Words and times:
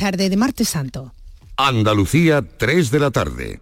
tarde 0.00 0.30
de 0.30 0.36
martes 0.38 0.70
santo. 0.70 1.12
Andalucía, 1.58 2.40
3 2.40 2.90
de 2.90 2.98
la 3.00 3.10
tarde. 3.10 3.60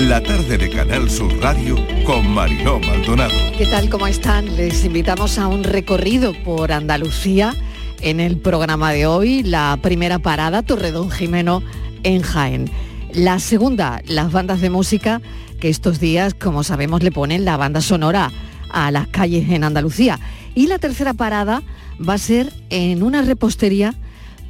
La 0.00 0.20
tarde 0.20 0.58
de 0.58 0.70
Canal 0.70 1.08
Sur 1.08 1.32
Radio 1.40 1.76
con 2.04 2.28
Mariló 2.34 2.80
Maldonado. 2.80 3.32
¿Qué 3.56 3.66
tal? 3.66 3.88
¿Cómo 3.90 4.08
están? 4.08 4.56
Les 4.56 4.84
invitamos 4.84 5.38
a 5.38 5.46
un 5.46 5.62
recorrido 5.62 6.32
por 6.42 6.72
Andalucía 6.72 7.54
en 8.00 8.18
el 8.18 8.38
programa 8.38 8.90
de 8.90 9.06
hoy. 9.06 9.44
La 9.44 9.78
primera 9.80 10.18
parada, 10.18 10.64
Torredón 10.64 11.12
Jimeno 11.12 11.62
en 12.02 12.22
Jaén. 12.22 12.72
La 13.12 13.38
segunda, 13.38 14.02
las 14.06 14.32
bandas 14.32 14.60
de 14.60 14.68
música 14.68 15.22
que 15.60 15.68
estos 15.68 16.00
días, 16.00 16.34
como 16.34 16.64
sabemos, 16.64 17.04
le 17.04 17.12
ponen 17.12 17.44
la 17.44 17.56
banda 17.56 17.80
sonora 17.80 18.32
a 18.74 18.90
las 18.90 19.06
calles 19.08 19.48
en 19.50 19.64
Andalucía. 19.64 20.20
Y 20.54 20.66
la 20.66 20.78
tercera 20.78 21.14
parada 21.14 21.62
va 22.06 22.14
a 22.14 22.18
ser 22.18 22.52
en 22.68 23.02
una 23.02 23.22
repostería 23.22 23.94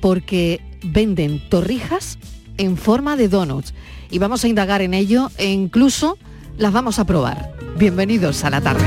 porque 0.01 0.61
venden 0.83 1.41
torrijas 1.49 2.19
en 2.57 2.77
forma 2.77 3.17
de 3.17 3.29
donuts. 3.29 3.75
Y 4.11 4.19
vamos 4.19 4.45
a 4.45 4.49
indagar 4.49 4.83
en 4.83 4.95
ello 4.95 5.31
e 5.39 5.51
incluso 5.51 6.19
las 6.57 6.73
vamos 6.73 6.99
a 6.99 7.05
probar. 7.05 7.53
Bienvenidos 7.77 8.45
a 8.45 8.51
la 8.51 8.61
tarde. 8.61 8.85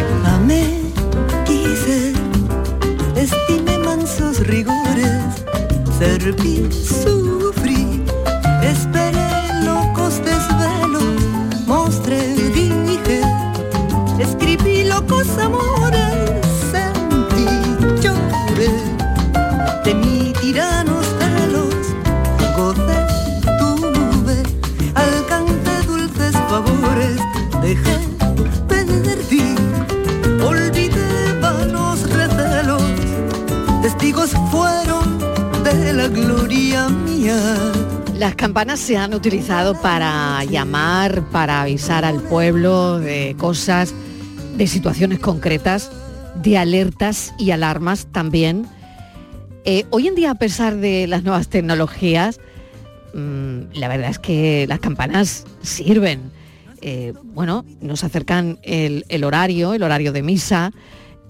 Las 38.17 38.33
campanas 38.33 38.79
se 38.79 38.97
han 38.97 39.13
utilizado 39.13 39.79
para 39.79 40.43
llamar, 40.45 41.29
para 41.29 41.61
avisar 41.61 42.03
al 42.03 42.19
pueblo 42.19 42.97
de 42.97 43.35
cosas, 43.37 43.93
de 44.55 44.65
situaciones 44.65 45.19
concretas, 45.19 45.91
de 46.33 46.57
alertas 46.57 47.35
y 47.37 47.51
alarmas 47.51 48.07
también. 48.11 48.65
Eh, 49.65 49.85
hoy 49.91 50.07
en 50.07 50.15
día, 50.15 50.31
a 50.31 50.35
pesar 50.35 50.77
de 50.77 51.05
las 51.05 51.23
nuevas 51.23 51.49
tecnologías, 51.49 52.39
mm, 53.13 53.73
la 53.73 53.87
verdad 53.87 54.09
es 54.09 54.17
que 54.17 54.65
las 54.67 54.79
campanas 54.79 55.45
sirven. 55.61 56.31
Eh, 56.81 57.13
bueno, 57.23 57.65
nos 57.81 58.03
acercan 58.03 58.57
el, 58.63 59.05
el 59.09 59.25
horario, 59.25 59.75
el 59.75 59.83
horario 59.83 60.11
de 60.11 60.23
misa, 60.23 60.71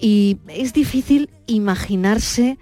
y 0.00 0.38
es 0.48 0.72
difícil 0.72 1.28
imaginarse 1.46 2.56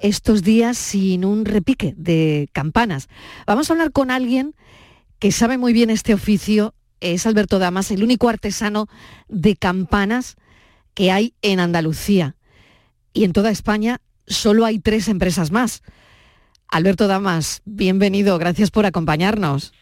estos 0.00 0.42
días 0.42 0.76
sin 0.78 1.24
un 1.24 1.44
repique 1.44 1.94
de 1.96 2.48
campanas. 2.52 3.08
Vamos 3.46 3.70
a 3.70 3.74
hablar 3.74 3.92
con 3.92 4.10
alguien 4.10 4.54
que 5.18 5.32
sabe 5.32 5.58
muy 5.58 5.72
bien 5.72 5.90
este 5.90 6.14
oficio, 6.14 6.74
es 7.00 7.26
Alberto 7.26 7.58
Damas, 7.58 7.90
el 7.90 8.02
único 8.02 8.28
artesano 8.28 8.88
de 9.28 9.56
campanas 9.56 10.36
que 10.94 11.10
hay 11.10 11.34
en 11.42 11.60
Andalucía. 11.60 12.36
Y 13.12 13.24
en 13.24 13.32
toda 13.32 13.50
España 13.50 14.00
solo 14.26 14.64
hay 14.64 14.78
tres 14.78 15.08
empresas 15.08 15.50
más. 15.50 15.82
Alberto 16.68 17.06
Damas, 17.06 17.62
bienvenido, 17.64 18.38
gracias 18.38 18.70
por 18.70 18.86
acompañarnos. 18.86 19.72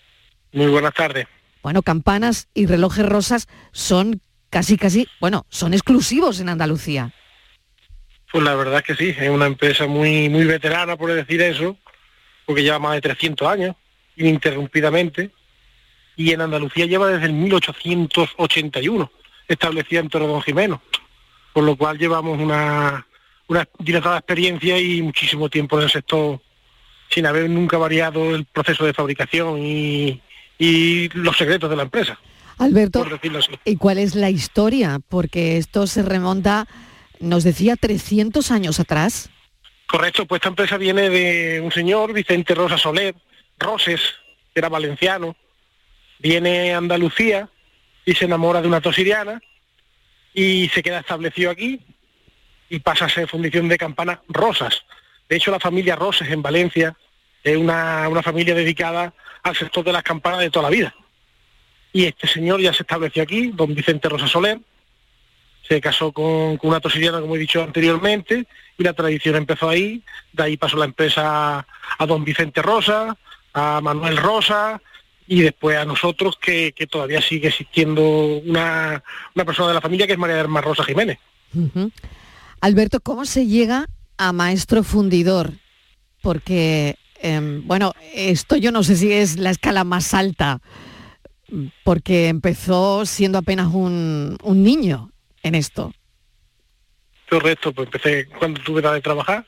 Muy 0.53 0.67
buenas 0.67 0.95
tardes. 0.95 1.27
Bueno, 1.63 1.83
campanas 1.83 2.49
y 2.53 2.67
relojes 2.67 3.07
rosas 3.07 3.49
son 3.73 4.21
casi, 4.51 4.77
casi, 4.77 5.09
bueno, 5.21 5.47
son 5.49 5.73
exclusivos 5.73 6.39
en 6.41 6.49
Andalucía. 6.49 7.13
Pues 8.35 8.43
la 8.43 8.57
verdad 8.57 8.79
es 8.79 8.83
que 8.83 8.97
sí, 8.97 9.15
es 9.17 9.31
una 9.31 9.47
empresa 9.47 9.87
muy 9.87 10.29
muy 10.29 10.45
veterana, 10.45 10.97
por 10.97 11.13
decir 11.13 11.41
eso, 11.41 11.77
porque 12.45 12.65
lleva 12.65 12.81
más 12.81 12.95
de 12.95 13.01
300 13.01 13.47
años, 13.47 13.77
ininterrumpidamente, 14.17 15.31
y 16.17 16.33
en 16.33 16.41
Andalucía 16.41 16.87
lleva 16.87 17.07
desde 17.07 17.27
el 17.27 17.33
1881, 17.33 19.13
establecida 19.47 20.01
en 20.01 20.09
Torredón 20.09 20.43
Jimeno, 20.43 20.83
por 21.53 21.63
lo 21.63 21.77
cual 21.77 21.97
llevamos 21.97 22.41
una, 22.41 23.07
una 23.47 23.69
dilatada 23.79 24.19
experiencia 24.19 24.81
y 24.81 25.01
muchísimo 25.01 25.49
tiempo 25.49 25.79
en 25.79 25.85
el 25.85 25.91
sector, 25.93 26.41
sin 27.11 27.27
haber 27.27 27.49
nunca 27.49 27.79
variado 27.79 28.35
el 28.35 28.47
proceso 28.47 28.85
de 28.85 28.95
fabricación 28.95 29.65
y, 29.65 30.21
y 30.59 31.09
los 31.11 31.37
secretos 31.37 31.71
de 31.71 31.77
la 31.77 31.85
empresa. 31.85 32.19
Alberto. 32.59 33.07
¿y 33.65 33.77
cuál 33.77 33.99
es 33.99 34.17
la 34.17 34.29
historia? 34.29 34.99
Porque 35.09 35.57
esto 35.57 35.87
se 35.87 36.03
remonta, 36.03 36.67
nos 37.21 37.45
decía, 37.45 37.77
300 37.77 38.51
años 38.51 38.81
atrás. 38.81 39.31
Correcto, 39.87 40.27
pues 40.27 40.41
esta 40.41 40.49
empresa 40.49 40.77
viene 40.77 41.11
de 41.11 41.61
un 41.61 41.71
señor, 41.71 42.13
Vicente 42.13 42.55
Rosa 42.55 42.79
Soler, 42.79 43.15
Roses, 43.59 44.01
que 44.53 44.61
era 44.61 44.69
valenciano, 44.69 45.37
viene 46.19 46.73
a 46.73 46.79
Andalucía 46.79 47.49
y 48.05 48.15
se 48.15 48.25
enamora 48.25 48.61
de 48.63 48.69
una 48.69 48.81
tosiriana 48.81 49.41
y 50.33 50.69
se 50.71 50.83
queda 50.83 51.01
establecido 51.01 51.51
aquí 51.51 51.81
y 52.69 52.79
pasa 52.81 53.05
a 53.05 53.09
ser 53.09 53.29
fundición 53.29 53.69
de 53.69 53.79
campanas 53.79 54.19
Rosas. 54.29 54.83
De 55.29 55.37
hecho, 55.37 55.51
la 55.51 55.61
familia 55.61 55.97
Roses 55.97 56.29
en 56.31 56.43
Valencia 56.43 56.97
es 57.43 57.57
una, 57.57 58.09
una 58.09 58.23
familia 58.23 58.55
dedicada 58.55 59.13
al 59.43 59.55
sector 59.55 59.85
de 59.85 59.93
las 59.93 60.03
campanas 60.03 60.41
de 60.41 60.51
toda 60.51 60.71
la 60.71 60.75
vida. 60.75 60.95
Y 61.93 62.07
este 62.07 62.27
señor 62.27 62.61
ya 62.61 62.73
se 62.73 62.83
estableció 62.83 63.23
aquí, 63.23 63.53
don 63.55 63.75
Vicente 63.75 64.09
Rosa 64.09 64.27
Soler, 64.27 64.59
se 65.67 65.81
casó 65.81 66.13
con, 66.13 66.59
una 66.63 66.81
tosiriana, 66.81 67.21
como 67.21 67.37
he 67.37 67.39
dicho 67.39 67.63
anteriormente, 67.63 68.47
y 68.77 68.83
la 68.83 68.93
tradición 68.93 69.37
empezó 69.37 69.69
ahí, 69.69 70.03
de 70.33 70.43
ahí 70.43 70.57
pasó 70.57 70.77
la 70.77 70.85
empresa 70.85 71.67
a 71.99 72.07
don 72.07 72.25
Vicente 72.25 72.61
Rosa, 72.61 73.17
a 73.53 73.81
Manuel 73.81 74.17
Rosa, 74.17 74.81
y 75.27 75.41
después 75.41 75.79
a 75.79 75.87
nosotros, 75.87 76.37
que, 76.37 76.75
todavía 76.91 77.23
sigue 77.23 77.49
existiendo 77.49 78.03
una, 78.45 79.03
persona 79.35 79.69
de 79.69 79.75
la 79.75 79.81
familia 79.81 80.07
que 80.07 80.13
es 80.13 80.19
María 80.19 80.47
Mar 80.47 80.65
Rosa 80.65 80.85
Jiménez. 80.85 81.19
Alberto, 82.61 83.01
¿cómo 83.01 83.25
se 83.25 83.47
llega 83.47 83.89
a 84.19 84.33
maestro 84.33 84.83
fundidor? 84.83 85.53
Porque, 86.21 86.97
em, 87.23 87.67
bueno, 87.67 87.95
esto 88.13 88.57
yo 88.57 88.71
no 88.71 88.83
sé 88.83 88.97
si 88.97 89.13
es 89.13 89.39
la 89.39 89.51
escala 89.51 89.85
más 89.85 90.13
alta, 90.13 90.61
porque 91.85 92.29
empezó 92.29 93.07
siendo 93.07 93.39
apenas 93.39 93.73
un 93.73 94.39
niño 94.43 95.14
en 95.45 95.55
esto. 95.55 95.95
Correcto, 97.29 97.73
pues 97.73 97.87
empecé 97.87 98.27
cuando 98.27 98.61
tuve 98.61 98.81
edad 98.81 98.95
de 98.95 99.01
trabajar 99.01 99.47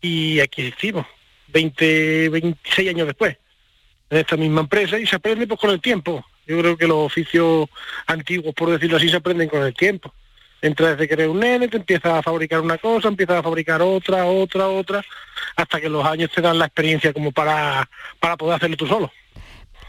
y 0.00 0.38
aquí 0.40 0.62
hicimos, 0.62 1.06
20, 1.48 2.28
26 2.28 2.90
años 2.90 3.06
después, 3.08 3.36
en 4.10 4.18
esta 4.18 4.36
misma 4.36 4.60
empresa 4.60 4.98
y 4.98 5.06
se 5.06 5.16
aprende 5.16 5.46
pues 5.46 5.58
con 5.58 5.70
el 5.70 5.80
tiempo. 5.80 6.24
Yo 6.46 6.58
creo 6.58 6.76
que 6.76 6.86
los 6.86 6.98
oficios 6.98 7.68
antiguos, 8.06 8.54
por 8.54 8.70
decirlo 8.70 8.96
así, 8.96 9.08
se 9.08 9.16
aprenden 9.16 9.48
con 9.48 9.62
el 9.62 9.74
tiempo. 9.74 10.12
Entras 10.60 10.92
desde 10.92 11.08
que 11.08 11.14
eres 11.14 11.28
un 11.28 11.40
nene, 11.40 11.68
te 11.68 11.76
empiezas 11.76 12.12
a 12.12 12.22
fabricar 12.22 12.60
una 12.60 12.78
cosa, 12.78 13.08
empiezas 13.08 13.36
a 13.38 13.42
fabricar 13.42 13.82
otra, 13.82 14.26
otra, 14.26 14.68
otra, 14.68 15.04
hasta 15.56 15.80
que 15.80 15.88
los 15.88 16.04
años 16.04 16.30
te 16.32 16.40
dan 16.40 16.58
la 16.58 16.66
experiencia 16.66 17.12
como 17.12 17.32
para, 17.32 17.88
para 18.20 18.36
poder 18.36 18.56
hacerlo 18.56 18.76
tú 18.76 18.86
solo. 18.86 19.10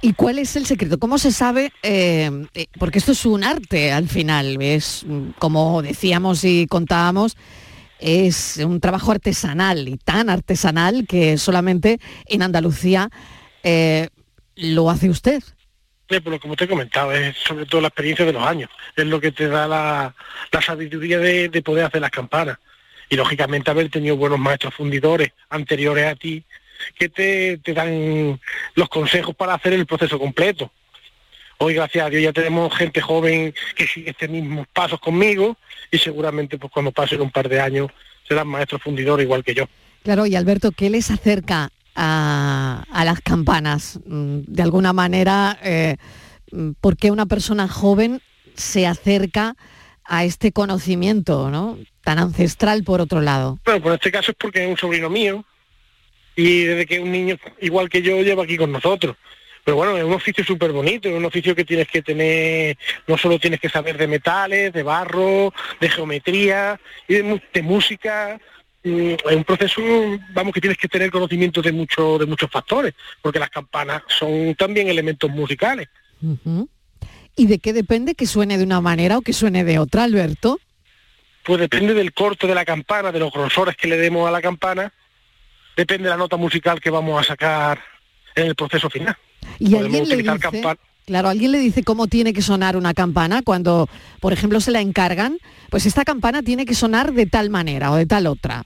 ¿Y 0.03 0.11
cuál 0.11 0.37
es 0.37 0.57
el 0.57 0.65
secreto? 0.65 0.99
¿Cómo 0.99 1.17
se 1.17 1.31
sabe? 1.31 1.71
eh, 1.81 2.29
eh, 2.55 2.65
porque 2.77 2.99
esto 2.99 3.13
es 3.13 3.25
un 3.25 3.45
arte 3.45 3.93
al 3.93 4.09
final, 4.09 4.61
es 4.61 5.05
como 5.39 5.81
decíamos 5.81 6.43
y 6.43 6.67
contábamos, 6.67 7.37
es 7.99 8.57
un 8.57 8.81
trabajo 8.81 9.13
artesanal 9.13 9.87
y 9.87 9.95
tan 9.95 10.29
artesanal 10.29 11.05
que 11.07 11.37
solamente 11.37 12.01
en 12.25 12.41
Andalucía 12.41 13.09
eh, 13.63 14.09
lo 14.57 14.89
hace 14.89 15.09
usted. 15.09 15.41
Sí, 16.09 16.19
pero 16.19 16.37
como 16.37 16.57
te 16.57 16.65
he 16.65 16.67
comentado, 16.67 17.13
es 17.13 17.37
sobre 17.37 17.65
todo 17.65 17.79
la 17.79 17.87
experiencia 17.87 18.25
de 18.25 18.33
los 18.33 18.43
años, 18.43 18.69
es 18.97 19.05
lo 19.05 19.21
que 19.21 19.31
te 19.31 19.47
da 19.47 19.69
la, 19.69 20.13
la 20.51 20.61
sabiduría 20.61 21.17
de, 21.19 21.47
de 21.47 21.61
poder 21.61 21.85
hacer 21.85 22.01
las 22.01 22.11
campanas. 22.11 22.57
Y 23.09 23.15
lógicamente 23.15 23.71
haber 23.71 23.89
tenido 23.89 24.17
buenos 24.17 24.39
maestros 24.39 24.73
fundidores 24.73 25.31
anteriores 25.49 26.07
a 26.07 26.15
ti, 26.15 26.43
que 26.97 27.09
te, 27.09 27.57
te 27.57 27.73
dan 27.73 28.39
los 28.75 28.89
consejos 28.89 29.35
para 29.35 29.53
hacer 29.53 29.73
el 29.73 29.85
proceso 29.85 30.19
completo. 30.19 30.71
Hoy, 31.59 31.75
gracias 31.75 32.05
a 32.05 32.09
Dios, 32.09 32.23
ya 32.23 32.33
tenemos 32.33 32.75
gente 32.75 32.99
joven 33.01 33.53
que 33.75 33.87
sigue 33.87 34.11
estos 34.11 34.29
mismos 34.29 34.67
pasos 34.73 34.99
conmigo 34.99 35.57
y 35.91 35.97
seguramente 35.97 36.57
pues 36.57 36.71
cuando 36.73 36.91
pasen 36.91 37.21
un 37.21 37.31
par 37.31 37.47
de 37.47 37.61
años 37.61 37.89
serán 38.27 38.47
maestros 38.47 38.81
fundidores 38.81 39.25
igual 39.25 39.43
que 39.43 39.53
yo. 39.53 39.65
Claro, 40.03 40.25
y 40.25 40.35
Alberto, 40.35 40.71
¿qué 40.71 40.89
les 40.89 41.11
acerca 41.11 41.69
a, 41.95 42.83
a 42.91 43.05
las 43.05 43.21
campanas? 43.21 43.99
Mm, 44.05 44.39
De 44.47 44.63
alguna 44.63 44.91
manera, 44.93 45.57
eh, 45.63 45.95
mm, 46.51 46.71
¿por 46.81 46.97
qué 46.97 47.11
una 47.11 47.25
persona 47.25 47.67
joven 47.67 48.21
se 48.55 48.85
acerca 48.85 49.55
a 50.03 50.25
este 50.25 50.51
conocimiento, 50.51 51.49
¿no? 51.49 51.77
tan 52.03 52.19
ancestral 52.19 52.83
por 52.83 53.01
otro 53.01 53.21
lado. 53.21 53.59
Bueno, 53.65 53.81
pues 53.81 53.91
en 53.91 53.95
este 53.95 54.11
caso 54.11 54.31
es 54.31 54.37
porque 54.37 54.63
es 54.63 54.69
un 54.69 54.77
sobrino 54.77 55.09
mío 55.09 55.43
y 56.35 56.63
desde 56.63 56.85
que 56.85 56.99
un 56.99 57.11
niño 57.11 57.37
igual 57.61 57.89
que 57.89 58.01
yo 58.01 58.21
lleva 58.21 58.43
aquí 58.43 58.57
con 58.57 58.71
nosotros. 58.71 59.15
Pero 59.63 59.77
bueno, 59.77 59.97
es 59.97 60.03
un 60.03 60.13
oficio 60.13 60.43
súper 60.43 60.71
bonito, 60.71 61.07
es 61.07 61.15
un 61.15 61.23
oficio 61.23 61.55
que 61.55 61.63
tienes 61.63 61.87
que 61.87 62.01
tener, 62.01 62.77
no 63.07 63.17
solo 63.17 63.39
tienes 63.39 63.61
que 63.61 63.69
saber 63.69 63.97
de 63.97 64.07
metales, 64.07 64.73
de 64.73 64.83
barro, 64.83 65.53
de 65.79 65.89
geometría 65.89 66.79
y 67.07 67.13
de, 67.15 67.41
de 67.53 67.61
música, 67.61 68.39
mm, 68.83 69.11
es 69.29 69.35
un 69.35 69.43
proceso, 69.45 69.81
vamos, 70.33 70.53
que 70.53 70.59
tienes 70.59 70.77
que 70.77 70.89
tener 70.89 71.11
conocimiento 71.11 71.61
de, 71.61 71.71
mucho, 71.71 72.17
de 72.17 72.25
muchos 72.25 72.51
factores, 72.51 72.93
porque 73.21 73.39
las 73.39 73.49
campanas 73.49 74.03
son 74.07 74.53
también 74.55 74.89
elementos 74.89 75.29
musicales. 75.29 75.87
¿Y 77.35 77.47
de 77.47 77.59
qué 77.59 77.71
depende 77.71 78.15
que 78.15 78.27
suene 78.27 78.57
de 78.57 78.65
una 78.65 78.81
manera 78.81 79.17
o 79.17 79.21
que 79.21 79.33
suene 79.33 79.63
de 79.63 79.79
otra, 79.79 80.03
Alberto? 80.03 80.59
Pues 81.43 81.59
depende 81.59 81.93
del 81.93 82.13
corte 82.13 82.47
de 82.47 82.55
la 82.55 82.65
campana, 82.65 83.11
de 83.11 83.19
los 83.19 83.31
grosores 83.31 83.75
que 83.75 83.87
le 83.87 83.97
demos 83.97 84.27
a 84.27 84.31
la 84.31 84.41
campana, 84.41 84.93
depende 85.75 86.05
de 86.05 86.09
la 86.09 86.17
nota 86.17 86.37
musical 86.37 86.79
que 86.79 86.89
vamos 86.89 87.19
a 87.19 87.23
sacar 87.23 87.79
en 88.35 88.47
el 88.47 88.55
proceso 88.55 88.89
final. 88.89 89.15
Y 89.59 89.75
alguien 89.75 90.07
le 90.07 90.17
dice, 90.17 90.39
claro, 91.05 91.29
alguien 91.29 91.51
le 91.51 91.59
dice 91.59 91.83
cómo 91.83 92.07
tiene 92.07 92.33
que 92.33 92.41
sonar 92.41 92.77
una 92.77 92.93
campana 92.93 93.41
cuando, 93.43 93.89
por 94.19 94.33
ejemplo, 94.33 94.59
se 94.59 94.71
la 94.71 94.81
encargan, 94.81 95.37
pues 95.69 95.85
esta 95.85 96.05
campana 96.05 96.41
tiene 96.43 96.65
que 96.65 96.75
sonar 96.75 97.13
de 97.13 97.25
tal 97.25 97.49
manera 97.49 97.91
o 97.91 97.95
de 97.95 98.05
tal 98.05 98.27
otra. 98.27 98.63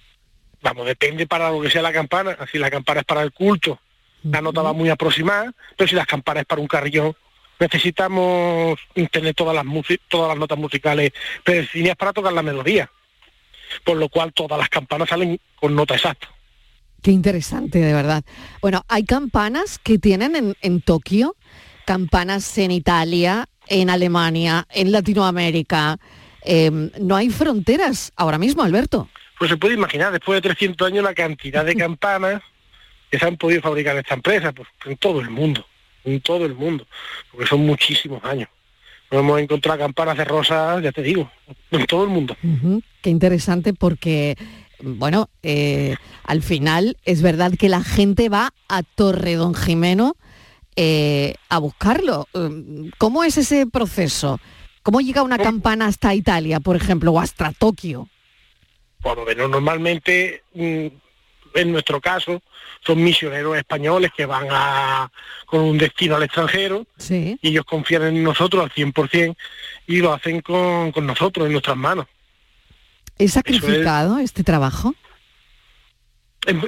Vamos, 0.62 0.86
depende 0.86 1.27
para 1.27 1.51
lo 1.51 1.62
que 1.62 1.69
sea 1.69 1.81
la 1.81 1.94
campana. 1.94 2.38
Si 2.51 2.57
la 2.57 2.69
campana 2.69 3.01
es 3.01 3.06
para 3.06 3.21
el 3.21 3.31
culto, 3.31 3.80
la 4.24 4.42
nota 4.42 4.62
va 4.62 4.74
muy 4.74 4.89
aproximada, 4.89 5.54
pero 5.75 5.88
si 5.88 5.95
la 5.95 6.06
campana 6.06 6.42
es 6.42 6.45
para 6.45 6.62
un 6.62 6.68
carrillón, 6.68 7.15
necesitamos 7.59 8.80
tener 9.12 9.33
todas 9.33 9.56
las, 9.56 9.65
todas 10.07 10.30
las 10.30 10.38
notas 10.38 10.57
musicales 10.57 11.12
predefinidas 11.44 11.95
para 11.95 12.13
tocar 12.13 12.33
la 12.33 12.44
melodía. 12.44 12.89
Por 13.83 13.98
lo 13.98 14.09
cual 14.09 14.31
todas 14.33 14.57
las 14.57 14.69
campanas 14.69 15.09
salen 15.09 15.39
con 15.59 15.75
nota 15.75 15.95
exacta. 15.95 16.30
Qué 17.07 17.13
interesante, 17.13 17.80
de 17.80 17.94
verdad. 17.94 18.25
Bueno, 18.62 18.83
hay 18.89 19.06
campanas 19.06 19.80
que 19.80 19.98
tienen 19.98 20.57
en, 20.59 20.81
Tokio, 20.81 21.38
campanas 21.86 22.57
en 22.57 22.69
Italia, 22.69 23.48
en 23.69 23.89
Alemania, 23.89 24.68
en 24.69 24.92
Latinoamérica. 24.92 26.00
Em, 26.44 26.92
no 27.00 27.15
hay 27.15 27.30
fronteras 27.30 28.12
ahora 28.18 28.38
mismo, 28.38 28.62
Alberto. 28.62 29.07
Pues 29.39 29.50
se 29.50 29.56
puede 29.56 29.75
imaginar, 29.75 30.12
después 30.12 30.36
de 30.36 30.50
300 30.50 30.86
años, 30.86 31.01
la 31.01 31.13
cantidad 31.13 31.63
de 31.63 31.75
campanas 31.77 32.42
que 33.09 33.18
se 33.18 33.25
han 33.25 33.38
podido 33.38 33.62
fabricar 33.62 33.94
en 33.94 34.00
esta 34.00 34.15
empresa, 34.15 34.51
pues 34.51 34.68
en 34.86 34.98
todo 34.98 35.21
el 35.21 35.30
mundo, 35.30 35.65
en 36.04 36.19
todo 36.19 36.45
el 36.45 36.56
mundo, 36.56 36.86
porque 37.31 37.48
son 37.48 37.65
muchísimos 37.65 38.21
años. 38.25 38.50
Nos 39.09 39.21
hemos 39.21 39.39
encontrado 39.39 39.80
campanas 39.80 40.18
de 40.18 40.25
rosas, 40.25 40.83
ya 40.83 40.92
te 40.92 41.04
digo, 41.04 41.31
en 41.71 41.86
todo 41.86 42.04
el 42.04 42.09
mundo. 42.09 42.36
Qué 43.01 43.09
interesante 43.09 43.74
porque 43.74 44.36
bueno, 44.82 45.30
eh, 45.44 45.96
al 46.24 46.42
final 46.42 46.98
es 47.06 47.22
verdad 47.22 47.54
que 47.58 47.70
la 47.70 47.84
gente 47.84 48.30
va 48.30 48.54
a 48.68 48.84
Torre 48.84 49.36
Don 49.36 49.56
Jimeno 49.56 50.16
eh, 50.76 51.36
a 51.50 51.58
buscarlo. 51.58 52.28
Mm, 52.34 52.90
¿Cómo 52.98 53.24
es 53.24 53.38
ese 53.38 53.66
proceso? 53.66 54.40
¿Cómo 54.84 55.02
llega 55.02 55.24
una 55.24 55.38
campana 55.38 55.88
hasta 55.88 56.14
Italia, 56.14 56.60
por 56.60 56.76
ejemplo, 56.76 57.12
o 57.12 57.20
hasta 57.20 57.52
Tokio? 57.52 58.08
Bueno, 59.02 59.48
normalmente, 59.48 60.44
mm, 60.54 60.88
en 61.56 61.72
nuestro 61.72 62.00
caso, 62.00 62.42
son 62.86 63.04
misioneros 63.04 63.58
españoles 63.58 64.12
que 64.16 64.26
van 64.26 64.48
a, 64.50 65.12
con 65.46 65.62
un 65.62 65.78
destino 65.78 66.16
al 66.16 66.24
extranjero 66.24 66.86
y 67.10 67.38
ellos 67.42 67.66
confían 67.66 68.04
en 68.04 68.24
nosotros 68.24 68.64
al 68.64 68.72
100% 68.72 69.36
y 69.88 69.98
lo 69.98 70.14
hacen 70.14 70.42
con 70.42 70.94
nosotros, 71.06 71.48
en 71.48 71.54
nuestras 71.54 71.78
manos. 71.78 72.06
¿Es 73.18 73.34
sacrificado 73.34 74.19
este 74.19 74.44
trabajo? 74.44 74.94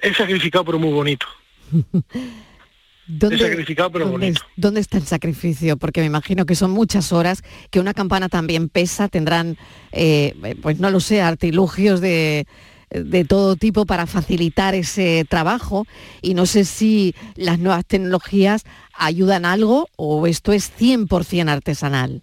Es, 0.01 0.17
sacrificado 0.17 0.65
pero 0.65 0.79
muy 0.79 0.91
bonito. 0.91 1.25
¿Dónde, 3.07 3.37
es 3.37 3.41
sacrificado 3.41 3.91
pero 3.91 4.07
bonito. 4.07 4.41
¿Dónde 4.55 4.81
está 4.81 4.97
el 4.97 5.05
sacrificio? 5.05 5.77
Porque 5.77 6.01
me 6.01 6.07
imagino 6.07 6.45
que 6.45 6.55
son 6.55 6.71
muchas 6.71 7.11
horas, 7.11 7.43
que 7.71 7.79
una 7.79 7.93
campana 7.93 8.29
también 8.29 8.69
pesa, 8.69 9.07
tendrán, 9.07 9.57
eh, 9.91 10.35
pues 10.61 10.79
no 10.79 10.91
lo 10.91 10.99
sé, 10.99 11.21
artilugios 11.21 12.01
de, 12.01 12.45
de 12.89 13.25
todo 13.25 13.55
tipo 13.55 13.85
para 13.85 14.05
facilitar 14.05 14.75
ese 14.75 15.25
trabajo 15.27 15.87
y 16.21 16.33
no 16.33 16.45
sé 16.45 16.65
si 16.65 17.15
las 17.35 17.57
nuevas 17.57 17.85
tecnologías 17.85 18.63
ayudan 18.93 19.45
algo 19.45 19.89
o 19.95 20.27
esto 20.27 20.51
es 20.51 20.71
100% 20.79 21.49
artesanal. 21.49 22.21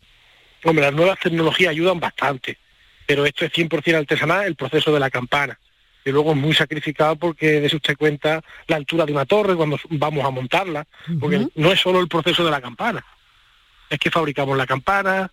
Hombre, 0.65 0.85
las 0.85 0.95
nuevas 0.95 1.19
tecnologías 1.21 1.71
ayudan 1.71 2.01
bastante 2.01 2.59
pero 3.07 3.25
esto 3.25 3.45
es 3.45 3.53
100% 3.53 3.95
artesanal, 3.95 4.45
el 4.45 4.57
proceso 4.57 4.93
de 4.93 5.01
la 5.01 5.11
campana. 5.11 5.59
Y 6.05 6.11
luego 6.11 6.33
es 6.33 6.37
muy 6.37 6.55
sacrificado 6.55 7.17
porque 7.17 7.61
de 7.61 7.75
usted 7.75 7.97
cuenta 7.97 8.43
la 8.69 8.77
altura 8.77 9.07
de 9.07 9.13
una 9.13 9.25
torre 9.25 9.57
cuando 9.57 9.79
vamos 9.91 10.25
a 10.25 10.31
montarla, 10.31 10.87
porque 11.19 11.49
no 11.55 11.73
es 11.73 11.81
solo 11.81 12.01
el 12.01 12.09
proceso 12.09 12.45
de 12.45 12.51
la 12.51 12.61
campana, 12.61 13.05
es 13.91 13.99
que 13.99 14.11
fabricamos 14.11 14.57
la 14.57 14.67
campana, 14.67 15.33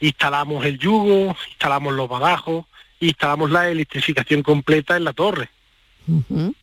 instalamos 0.00 0.64
el 0.64 0.78
yugo, 0.78 1.36
instalamos 1.50 1.94
los 1.94 2.08
badajos, 2.08 2.64
instalamos 3.00 3.50
la 3.50 3.68
electrificación 3.68 4.42
completa 4.42 4.96
en 4.96 5.04
la 5.04 5.12
torre. 5.12 5.50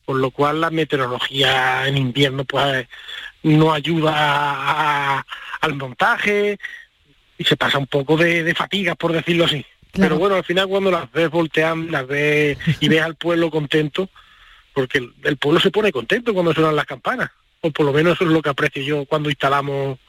Por 0.05 0.15
lo 0.15 0.31
cual 0.31 0.61
la 0.61 0.69
meteorología 0.69 1.85
en 1.87 1.97
invierno 1.97 2.45
pues 2.45 2.87
no 3.43 3.73
ayuda 3.73 5.25
al 5.59 5.75
montaje 5.75 6.57
y 7.37 7.43
se 7.43 7.57
pasa 7.57 7.77
un 7.77 7.87
poco 7.87 8.15
de, 8.15 8.43
de 8.43 8.55
fatiga, 8.55 8.95
por 8.95 9.11
decirlo 9.11 9.45
así. 9.45 9.65
Pero 9.93 10.17
bueno, 10.17 10.35
al 10.35 10.43
final 10.43 10.67
cuando 10.67 10.89
las 10.89 11.11
ves 11.11 11.29
volteando, 11.29 11.91
las 11.91 12.07
ves 12.07 12.57
y 12.79 12.87
ves 12.87 13.01
al 13.01 13.15
pueblo 13.15 13.51
contento, 13.51 14.09
porque 14.73 15.07
el, 15.23 15.37
pueblo 15.37 15.59
se 15.59 15.69
pone 15.69 15.91
contento 15.91 16.33
cuando 16.33 16.51
suenan 16.53 16.75
las 16.75 16.85
campanas, 16.85 17.29
o 17.61 17.69
por 17.69 17.85
lo 17.85 17.93
menos 17.93 18.15
eso 18.15 18.23
es 18.23 18.31
lo 18.31 18.41
que 18.41 18.49
aprecio 18.49 18.81
yo 18.81 19.05
cuando 19.05 19.29
instalamos 19.29 19.99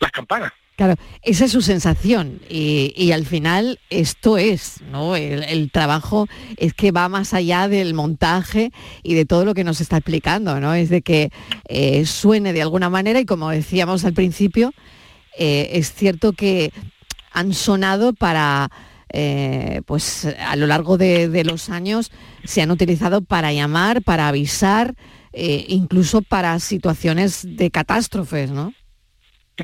las 0.00 0.10
campanas. 0.10 0.52
Claro, 0.74 0.94
esa 1.22 1.44
es 1.44 1.52
su 1.52 1.60
sensación 1.60 2.40
y, 2.48 3.12
al 3.12 3.24
final 3.24 3.78
esto 3.90 4.38
es, 4.38 4.80
¿no? 4.90 5.14
El, 5.14 5.70
trabajo 5.70 6.26
es 6.56 6.74
que 6.74 6.90
va 6.90 7.08
más 7.08 7.34
allá 7.34 7.68
del 7.68 7.94
montaje 7.94 8.72
y 9.04 9.14
de 9.14 9.24
todo 9.24 9.44
lo 9.44 9.54
que 9.54 9.62
nos 9.62 9.80
está 9.80 9.98
explicando, 9.98 10.58
¿no? 10.60 10.74
Es 10.74 10.88
de 10.88 11.02
que 11.02 11.30
eh, 11.68 12.04
suene 12.06 12.52
de 12.52 12.62
alguna 12.62 12.90
manera 12.90 13.20
y 13.20 13.26
como 13.26 13.50
decíamos 13.50 14.04
al 14.04 14.14
principio, 14.14 14.72
eh, 15.38 15.70
es 15.74 15.92
cierto 15.92 16.32
que 16.32 16.72
han 17.32 17.54
sonado 17.54 18.14
para 18.14 18.70
eh, 19.12 19.82
pues 19.86 20.24
a 20.24 20.56
lo 20.56 20.66
largo 20.66 20.96
de, 20.98 21.44
los 21.44 21.68
años 21.68 22.10
se 22.44 22.62
han 22.62 22.70
utilizado 22.70 23.22
para 23.22 23.52
llamar, 23.52 24.02
para 24.02 24.28
avisar, 24.28 24.94
eh, 25.32 25.64
incluso 25.68 26.22
para 26.22 26.58
situaciones 26.60 27.44
de 27.44 27.70
catástrofes, 27.70 28.50
¿no? 28.50 28.72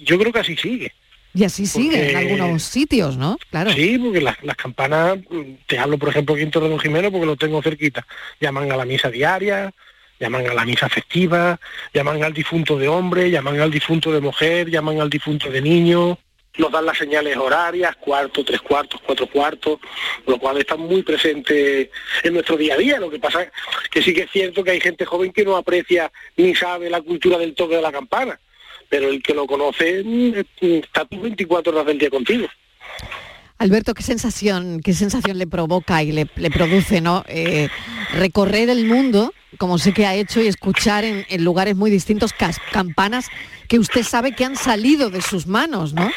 Yo 0.03 0.19
creo 0.19 0.33
que 0.33 0.41
así 0.41 0.57
sigue. 0.57 0.93
Y 1.35 1.45
así 1.45 1.67
sigue 1.67 2.11
en 2.11 2.17
algunos 2.17 2.63
sitios, 2.63 3.17
¿no? 3.17 3.39
Claro. 3.51 3.73
Sí, 3.73 3.99
porque 3.99 4.21
las, 4.21 4.37
campanas, 4.57 5.19
te 5.67 5.79
hablo 5.79 5.99
por 5.99 6.09
ejemplo 6.09 6.35
aquí 6.35 6.43
en 6.43 6.51
Torre 6.51 6.69
Don 6.69 6.81
Jimeno 6.81 7.11
porque 7.11 7.27
lo 7.27 7.37
tengo 7.37 7.63
cerquita, 7.63 8.07
llaman 8.41 8.73
a 8.73 8.77
la 8.77 8.85
misa 8.85 9.11
diaria, 9.11 9.73
llaman 10.19 10.47
a 10.49 10.55
la 10.55 10.65
misa 10.65 10.89
festiva, 10.89 11.61
llaman 11.95 12.25
al 12.25 12.33
difunto 12.33 12.79
de 12.79 12.89
hombre, 12.89 13.31
llaman 13.31 13.61
al 13.61 13.71
difunto 13.71 14.11
de 14.13 14.21
mujer, 14.21 14.71
llaman 14.71 15.01
al 15.01 15.11
difunto 15.11 15.51
de 15.51 15.61
niño, 15.61 16.19
nos 16.59 16.73
dan 16.73 16.85
las 16.85 16.99
señales 16.99 17.37
horarias, 17.37 17.97
cuarto, 17.97 18.45
tres 18.45 18.61
cuartos, 18.61 19.01
cuatro 19.07 19.27
cuartos, 19.29 19.79
lo 20.27 20.39
cual 20.39 20.59
está 20.59 20.77
muy 20.77 21.03
presente 21.03 21.91
en 22.23 22.35
nuestro 22.35 22.57
día 22.57 22.75
a 22.75 22.77
día. 22.77 22.99
Lo 22.99 23.09
que 23.09 23.19
pasa 23.19 23.51
que 23.91 24.03
sí 24.03 24.13
que 24.13 24.23
es 24.23 24.31
cierto 24.31 24.63
que 24.63 24.73
hay 24.73 24.81
gente 24.81 25.05
joven 25.05 25.33
que 25.33 25.45
no 25.45 25.57
aprecia 25.57 26.11
ni 26.37 26.55
sabe 26.55 26.91
la 26.91 27.01
cultura 27.01 27.39
del 27.39 27.55
toque 27.55 27.77
de 27.77 27.83
la 27.83 27.93
campana, 27.93 28.39
pero 28.89 29.09
el 29.09 29.23
que 29.23 29.35
lo 29.35 29.47
conoce 29.47 30.03
mm, 30.05 30.35
está 30.61 31.07
24 31.11 31.73
horas 31.73 31.87
del 31.87 31.99
día 31.99 32.11
contigo. 32.11 32.49
Alberto, 33.59 33.93
¿qué 33.93 34.05
sensación, 34.05 34.81
qué 34.85 34.93
sensación 34.93 35.37
le 35.37 35.49
provoca 35.49 36.01
y 36.05 36.13
le, 36.13 36.27
produce 36.27 37.01
¿no? 37.01 37.25
Eh, 37.27 37.69
recorrer 38.15 38.71
el 38.71 38.85
mundo, 38.85 39.35
como 39.59 39.79
sé 39.79 39.93
que 39.93 40.07
ha 40.07 40.15
hecho, 40.15 40.41
y 40.41 40.47
escuchar 40.47 41.05
en, 41.05 41.27
en 41.29 41.45
lugares 41.45 41.75
muy 41.75 41.91
distintos 41.91 42.33
campanas 42.71 43.29
que 43.67 43.81
usted 43.81 44.05
sabe 44.05 44.33
que 44.33 44.45
han 44.45 44.55
salido 44.55 45.11
de 45.11 45.21
sus 45.21 45.49
manos, 45.49 45.93
¿no? 45.93 46.09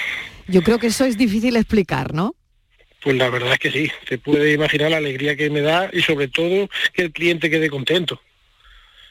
Yo 0.48 0.62
creo 0.62 0.80
que 0.80 0.88
eso 0.88 1.06
es 1.06 1.18
difícil 1.18 1.56
explicar, 1.56 2.14
¿no? 2.14 2.36
Pues 3.02 3.16
la 3.16 3.30
verdad 3.30 3.54
es 3.54 3.60
que 3.60 3.72
sí, 3.72 3.92
se 4.08 4.20
puede 4.20 4.54
imaginar 4.54 4.92
la 4.92 4.98
alegría 4.98 5.36
que 5.36 5.50
me 5.50 5.62
da 5.62 5.90
y 5.92 6.02
sobre 6.02 6.28
todo 6.28 6.70
que 6.94 7.04
el 7.04 7.12
cliente 7.12 7.50
quede 7.50 7.70
contento 7.70 8.22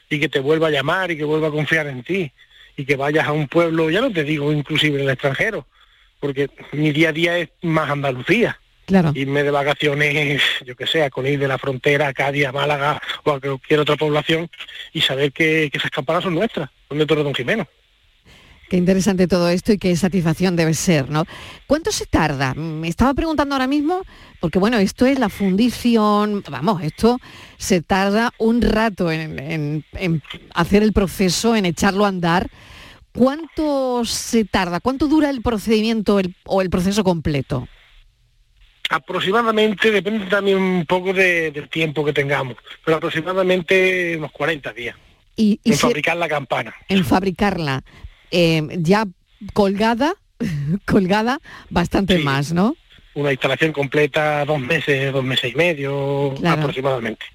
y 0.09 0.21
que 0.21 0.29
te 0.29 0.41
vuelva 0.41 0.69
a 0.69 0.71
llamar 0.71 1.11
y 1.11 1.17
que 1.17 1.25
vuelva 1.25 1.49
a 1.49 1.53
confiar 1.53 1.87
en 1.89 2.03
ti 2.03 2.31
y 2.77 2.85
que 2.85 2.97
vayas 2.97 3.27
a 3.27 3.33
un 3.33 3.49
pueblo, 3.49 3.91
ya 3.91 4.01
no 4.01 4.13
te 4.13 4.25
digo 4.25 4.53
inclusive 4.53 4.99
en 4.99 5.05
el 5.05 5.11
extranjero, 5.11 5.67
porque 6.19 6.51
mi 6.73 6.93
día 6.93 7.11
a 7.11 7.13
día 7.13 7.39
es 7.39 7.49
más 7.63 7.91
Andalucía. 7.91 8.59
Claro. 8.87 9.13
Irme 9.15 9.45
de 9.45 9.53
vacaciones, 9.53 10.43
yo 10.67 10.75
que 10.75 10.87
sé, 10.87 11.09
con 11.11 11.25
ir 11.25 11.39
de 11.39 11.47
la 11.47 11.59
frontera 11.59 12.09
a 12.09 12.13
Cádiz, 12.13 12.47
a 12.47 12.53
Málaga 12.53 13.01
o 13.23 13.31
a 13.31 13.41
cualquier 13.41 13.81
otra 13.81 13.97
población 13.97 14.51
y 14.93 15.01
saber 15.01 15.31
que, 15.31 15.71
esas 15.73 15.93
campanas 15.93 16.25
son 16.25 16.35
nuestras, 16.35 16.71
son 16.89 16.99
de 16.99 17.07
Torre 17.07 17.23
Don 17.23 17.35
Jimeno. 17.35 17.69
Qué 18.71 18.77
interesante 18.77 19.27
todo 19.27 19.49
esto 19.49 19.73
y 19.73 19.79
qué 19.79 19.97
satisfacción 19.97 20.55
debe 20.55 20.75
ser, 20.75 21.11
¿no? 21.11 21.25
¿Cuánto 21.67 21.91
se 21.91 22.07
tarda? 22.07 22.55
Me 22.55 22.87
estaba 22.87 23.12
preguntando 23.15 23.57
ahora 23.57 23.67
mismo, 23.67 24.03
porque 24.39 24.61
bueno, 24.61 24.79
esto 24.79 25.07
es 25.07 25.19
la 25.19 25.29
fundición, 25.29 26.45
vamos, 26.49 26.81
esto 26.85 27.19
se 27.59 27.83
tarda 27.83 28.33
un 28.39 28.62
rato 28.62 29.11
en, 29.11 29.85
hacer 30.55 30.85
el 30.85 30.93
proceso, 30.93 31.57
en 31.57 31.67
echarlo 31.67 32.05
a 32.05 32.09
andar. 32.11 32.49
¿Cuánto 33.12 34.05
se 34.05 34.45
tarda? 34.45 34.79
¿Cuánto 34.79 35.09
dura 35.09 35.31
el 35.31 35.43
procedimiento 35.43 36.21
o 36.45 36.62
el 36.62 36.71
proceso 36.71 37.03
completo? 37.03 37.67
Aproximadamente, 38.89 39.91
depende 39.91 40.27
también 40.27 40.59
un 40.59 40.87
poco 40.87 41.12
del 41.12 41.69
tiempo 41.69 42.05
que 42.05 42.12
tengamos, 42.12 42.57
pero 42.85 42.99
aproximadamente 42.99 44.15
unos 44.17 44.31
40 44.31 44.73
días. 44.73 44.97
Y, 45.35 45.59
en 45.65 45.77
fabricar 45.77 46.17
la 46.17 46.29
campana. 46.29 46.73
En 46.89 47.05
fabricarla. 47.05 47.83
Eh, 48.31 48.67
ya 48.79 49.07
colgada, 49.53 50.15
colgada 50.87 51.41
bastante 51.69 52.19
más, 52.19 52.53
¿no? 52.53 52.77
Una 53.15 53.33
instalación 53.33 53.73
completa, 53.73 54.45
dos 54.45 54.61
meses, 54.61 55.13
dos 55.13 55.25
meses 55.25 55.53
y 55.53 55.57
medio 55.57 56.35
aproximadamente. 56.47 57.27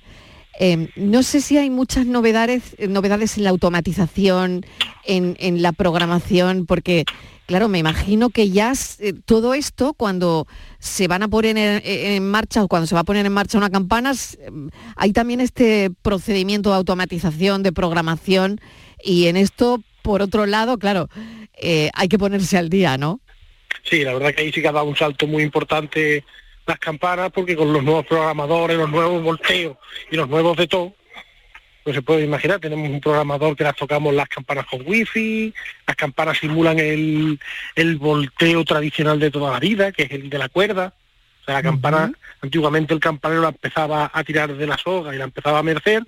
Eh, 0.58 0.90
no 0.96 1.22
sé 1.22 1.42
si 1.42 1.58
hay 1.58 1.70
muchas 1.70 2.06
novedades, 2.06 2.78
novedades 2.80 3.38
en 3.38 3.44
la 3.44 3.50
automatización, 3.50 4.66
en, 5.04 5.36
en 5.40 5.62
la 5.62 5.74
programación, 5.74 6.66
porque 6.66 7.04
claro, 7.46 7.70
me 7.70 7.80
imagino 7.80 8.30
que 8.30 8.50
ya 8.50 8.74
eh, 9.00 9.14
todo 9.26 9.54
esto, 9.54 9.94
cuando 9.94 10.48
se 10.80 11.08
van 11.08 11.24
a 11.24 11.28
poner 11.28 11.82
en, 11.86 12.30
marcha 12.30 12.64
o 12.64 12.68
cuando 12.68 12.88
se 12.88 12.96
va 12.96 13.02
a 13.02 13.06
poner 13.06 13.26
en 13.26 13.34
marcha 13.34 13.58
una 13.58 13.70
campana, 13.70 14.14
hay 14.96 15.14
también 15.14 15.42
este 15.42 15.92
procedimiento 16.02 16.70
de 16.70 16.78
automatización, 16.78 17.64
de 17.64 17.72
programación, 17.72 18.60
y 19.04 19.28
en 19.28 19.38
esto 19.38 19.82
por 20.06 20.22
otro 20.22 20.46
lado, 20.46 20.78
claro, 20.78 21.10
eh, 21.58 21.90
hay 21.96 22.08
que 22.08 22.20
ponerse 22.20 22.60
al 22.60 22.70
día, 22.70 22.96
¿no? 22.96 23.22
Sí, 23.82 24.04
la 24.04 24.14
verdad 24.14 24.36
que 24.36 24.44
ahí 24.44 24.52
sí 24.52 24.62
que 24.62 24.68
ha 24.68 24.72
dado 24.72 24.86
un 24.86 24.96
salto 24.96 25.26
muy 25.26 25.42
importante 25.42 26.24
las 26.68 26.78
campanas, 26.78 27.32
porque 27.34 27.56
con 27.56 27.74
los 27.74 27.84
nuevos 27.84 28.06
programadores, 28.06 28.78
los 28.78 28.92
nuevos 28.92 29.24
volteos 29.24 29.78
y 30.12 30.16
los 30.16 30.30
nuevos 30.30 30.58
de 30.58 30.68
todo, 30.68 30.94
pues 31.84 31.96
se 31.96 32.04
puede 32.04 32.24
imaginar, 32.24 32.60
tenemos 32.60 32.88
un 32.88 33.02
programador 33.02 33.56
que 33.56 33.64
las 33.64 33.76
tocamos 33.76 34.14
las 34.14 34.30
campanas 34.30 34.68
con 34.68 34.84
wifi, 34.86 35.52
las 35.88 35.96
campanas 35.96 36.38
simulan 36.38 36.78
el, 36.78 37.40
volteo 37.98 38.64
tradicional 38.64 39.20
de 39.20 39.32
toda 39.32 39.54
la 39.54 39.60
vida, 39.60 39.92
que 39.92 40.04
es 40.04 40.12
el 40.12 40.30
de 40.30 40.38
la 40.38 40.50
cuerda. 40.50 40.94
O 41.42 41.46
sea, 41.46 41.56
la 41.56 41.64
campana, 41.64 42.12
antiguamente 42.42 42.94
el 42.94 43.00
campanero 43.00 43.42
la 43.42 43.50
empezaba 43.50 44.12
a 44.14 44.24
tirar 44.24 44.56
de 44.56 44.68
la 44.68 44.78
soga 44.78 45.16
y 45.16 45.18
la 45.18 45.24
empezaba 45.24 45.58
a 45.58 45.64
mercer 45.64 46.04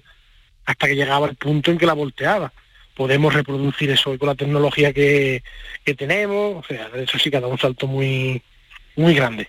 hasta 0.66 0.88
que 0.88 0.96
llegaba 0.96 1.28
el 1.28 1.36
punto 1.36 1.72
en 1.72 1.80
que 1.80 1.88
la 1.88 1.94
volteaba 1.94 2.54
podemos 2.98 3.32
reproducir 3.32 3.92
eso 3.92 4.14
y 4.14 4.18
con 4.18 4.28
la 4.28 4.36
tecnología 4.36 4.92
que, 4.92 5.44
tenemos, 5.96 6.66
o 6.66 6.68
sea, 6.68 6.90
eso 6.96 7.20
sí 7.20 7.30
que 7.30 7.38
ha 7.38 7.42
dado 7.42 7.54
un 7.54 7.60
salto 7.60 7.86
muy, 7.86 8.42
muy 8.96 9.14
grande. 9.14 9.48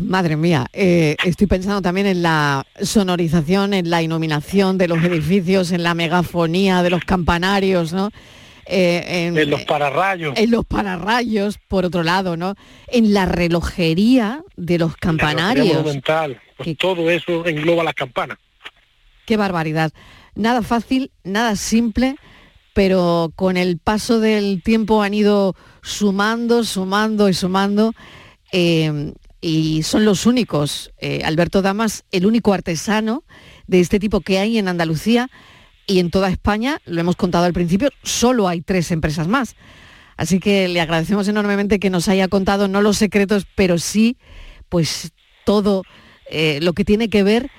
Madre 0.00 0.36
mía, 0.36 0.66
eh, 0.72 1.16
estoy 1.24 1.46
pensando 1.48 1.82
también 1.82 2.06
en 2.06 2.22
la 2.22 2.64
sonorización, 2.80 3.74
en 3.74 3.90
la 3.90 4.02
iluminación 4.02 4.78
de 4.78 4.88
los 4.88 5.02
edificios, 5.02 5.72
en 5.72 5.82
la 5.82 5.94
megafonía 5.94 6.82
de 6.82 6.90
los 6.90 7.04
campanarios, 7.04 7.92
¿no? 7.92 8.10
Eh, 8.66 9.26
en, 9.26 9.50
los 9.50 9.62
pararrayos. 9.64 10.38
En 10.38 10.50
los 10.50 10.64
pararrayos, 10.64 11.58
por 11.68 11.84
otro 11.84 12.02
lado, 12.02 12.36
¿no? 12.36 12.54
En 12.88 13.12
la 13.12 13.26
relojería 13.26 14.42
de 14.56 14.78
los 14.78 14.96
campanarios. 14.96 15.84
Pues 16.56 16.78
todo 16.78 17.10
eso 17.10 17.46
engloba 17.46 17.84
las 17.84 17.94
campanas. 17.94 18.38
Qué 19.26 19.36
barbaridad. 19.36 19.92
Nada 20.34 20.62
fácil, 20.62 21.10
nada 21.24 21.56
simple 21.56 22.16
pero 22.74 23.32
con 23.36 23.56
el 23.56 23.78
paso 23.78 24.20
del 24.20 24.62
tiempo 24.62 25.02
han 25.02 25.14
ido 25.14 25.56
sumando, 25.82 26.64
sumando 26.64 27.28
y 27.30 27.34
sumando. 27.34 27.94
Eh, 28.52 29.14
y 29.40 29.82
son 29.82 30.04
los 30.04 30.26
únicos, 30.26 30.90
eh, 30.98 31.22
Alberto 31.24 31.62
Damas, 31.62 32.04
el 32.12 32.24
único 32.24 32.54
artesano 32.54 33.24
de 33.66 33.80
este 33.80 33.98
tipo 33.98 34.20
que 34.20 34.38
hay 34.38 34.58
en 34.58 34.68
Andalucía 34.68 35.30
y 35.86 35.98
en 35.98 36.10
toda 36.10 36.30
España, 36.30 36.80
lo 36.86 37.00
hemos 37.00 37.16
contado 37.16 37.44
al 37.44 37.52
principio, 37.52 37.90
solo 38.02 38.48
hay 38.48 38.62
tres 38.62 38.90
empresas 38.90 39.28
más. 39.28 39.54
Así 40.16 40.40
que 40.40 40.68
le 40.68 40.80
agradecemos 40.80 41.28
enormemente 41.28 41.78
que 41.78 41.90
nos 41.90 42.08
haya 42.08 42.28
contado 42.28 42.68
no 42.68 42.80
los 42.80 42.96
secretos, 42.96 43.46
pero 43.54 43.78
sí 43.78 44.16
pues 44.68 45.12
todo 45.44 45.82
eh, 46.30 46.58
lo 46.62 46.72
que 46.72 46.86
tiene 46.86 47.10
que 47.10 47.22
ver 47.22 47.50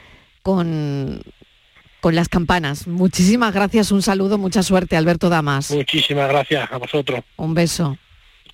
con, 0.41 1.21
con 2.05 2.13
las 2.13 2.29
campanas. 2.29 2.85
Muchísimas 2.85 3.51
gracias, 3.51 3.91
un 3.91 4.03
saludo, 4.03 4.37
mucha 4.37 4.61
suerte, 4.61 4.95
Alberto 4.95 5.27
Damas. 5.27 5.71
Muchísimas 5.71 6.29
gracias 6.29 6.71
a 6.71 6.77
vosotros. 6.77 7.21
Un 7.35 7.55
beso. 7.55 7.97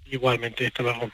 Igualmente, 0.10 0.68
hasta 0.68 0.84
luego. 0.84 1.12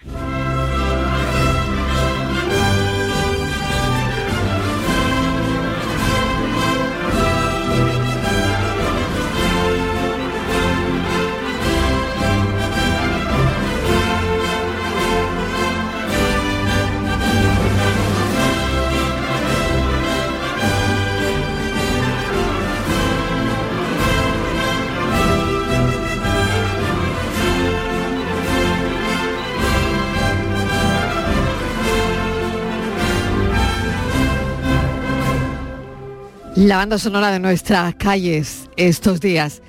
La 36.58 36.78
banda 36.78 36.98
sonora 36.98 37.30
de 37.30 37.38
nuestras 37.38 37.94
calles 37.94 38.68
estos 38.78 39.22
días, 39.22 39.62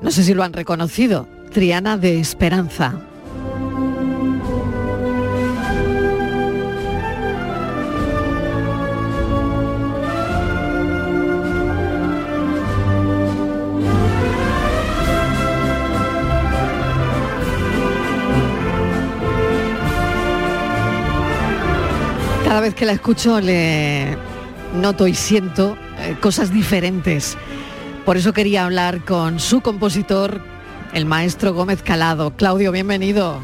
no 0.00 0.10
sé 0.10 0.24
si 0.24 0.32
lo 0.32 0.42
han 0.42 0.54
reconocido, 0.54 1.28
Triana 1.52 1.98
de 1.98 2.18
Esperanza. 2.18 2.94
Cada 22.44 22.60
vez 22.62 22.74
que 22.74 22.86
la 22.86 22.92
escucho 22.92 23.42
le 23.42 24.16
noto 24.80 25.06
y 25.06 25.14
siento 25.14 25.76
eh, 26.00 26.16
cosas 26.20 26.52
diferentes. 26.52 27.36
Por 28.04 28.16
eso 28.16 28.32
quería 28.32 28.64
hablar 28.64 29.04
con 29.04 29.40
su 29.40 29.60
compositor, 29.60 30.40
el 30.92 31.04
maestro 31.04 31.52
Gómez 31.52 31.82
Calado. 31.82 32.34
Claudio, 32.36 32.72
bienvenido. 32.72 33.40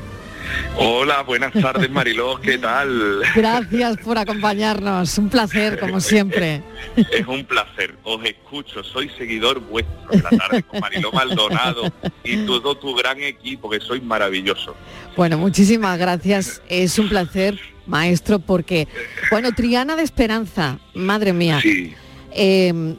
Hola, 0.79 1.23
buenas 1.23 1.53
tardes 1.53 1.91
Mariló, 1.91 2.41
¿qué 2.41 2.59
tal? 2.59 3.23
Gracias 3.35 3.97
por 3.99 4.19
acompañarnos, 4.19 5.19
un 5.19 5.29
placer 5.29 5.79
como 5.79 6.01
siempre. 6.01 6.63
Es 7.13 7.27
un 7.27 7.45
placer, 7.45 7.95
os 8.05 8.25
escucho, 8.25 8.83
soy 8.85 9.11
seguidor 9.19 9.61
vuestro 9.61 10.11
de 10.11 10.23
la 10.23 10.31
tarde 10.31 10.63
con 10.63 10.81
Mariló 10.81 11.13
Maldonado 11.13 11.93
y 12.25 12.47
todo 12.47 12.77
tu 12.77 12.95
gran 12.95 13.21
equipo, 13.23 13.69
que 13.69 13.81
sois 13.81 14.03
maravilloso. 14.03 14.75
Bueno, 15.17 15.37
muchísimas 15.37 15.99
gracias, 15.99 16.63
es 16.69 16.99
un 16.99 17.09
placer, 17.09 17.59
maestro, 17.87 18.39
porque, 18.39 18.87
bueno, 19.31 19.53
Triana 19.53 19.97
de 19.97 20.03
Esperanza, 20.03 20.79
madre 20.95 21.33
mía. 21.33 21.61
Sí. 21.61 21.95
Em, 22.37 22.97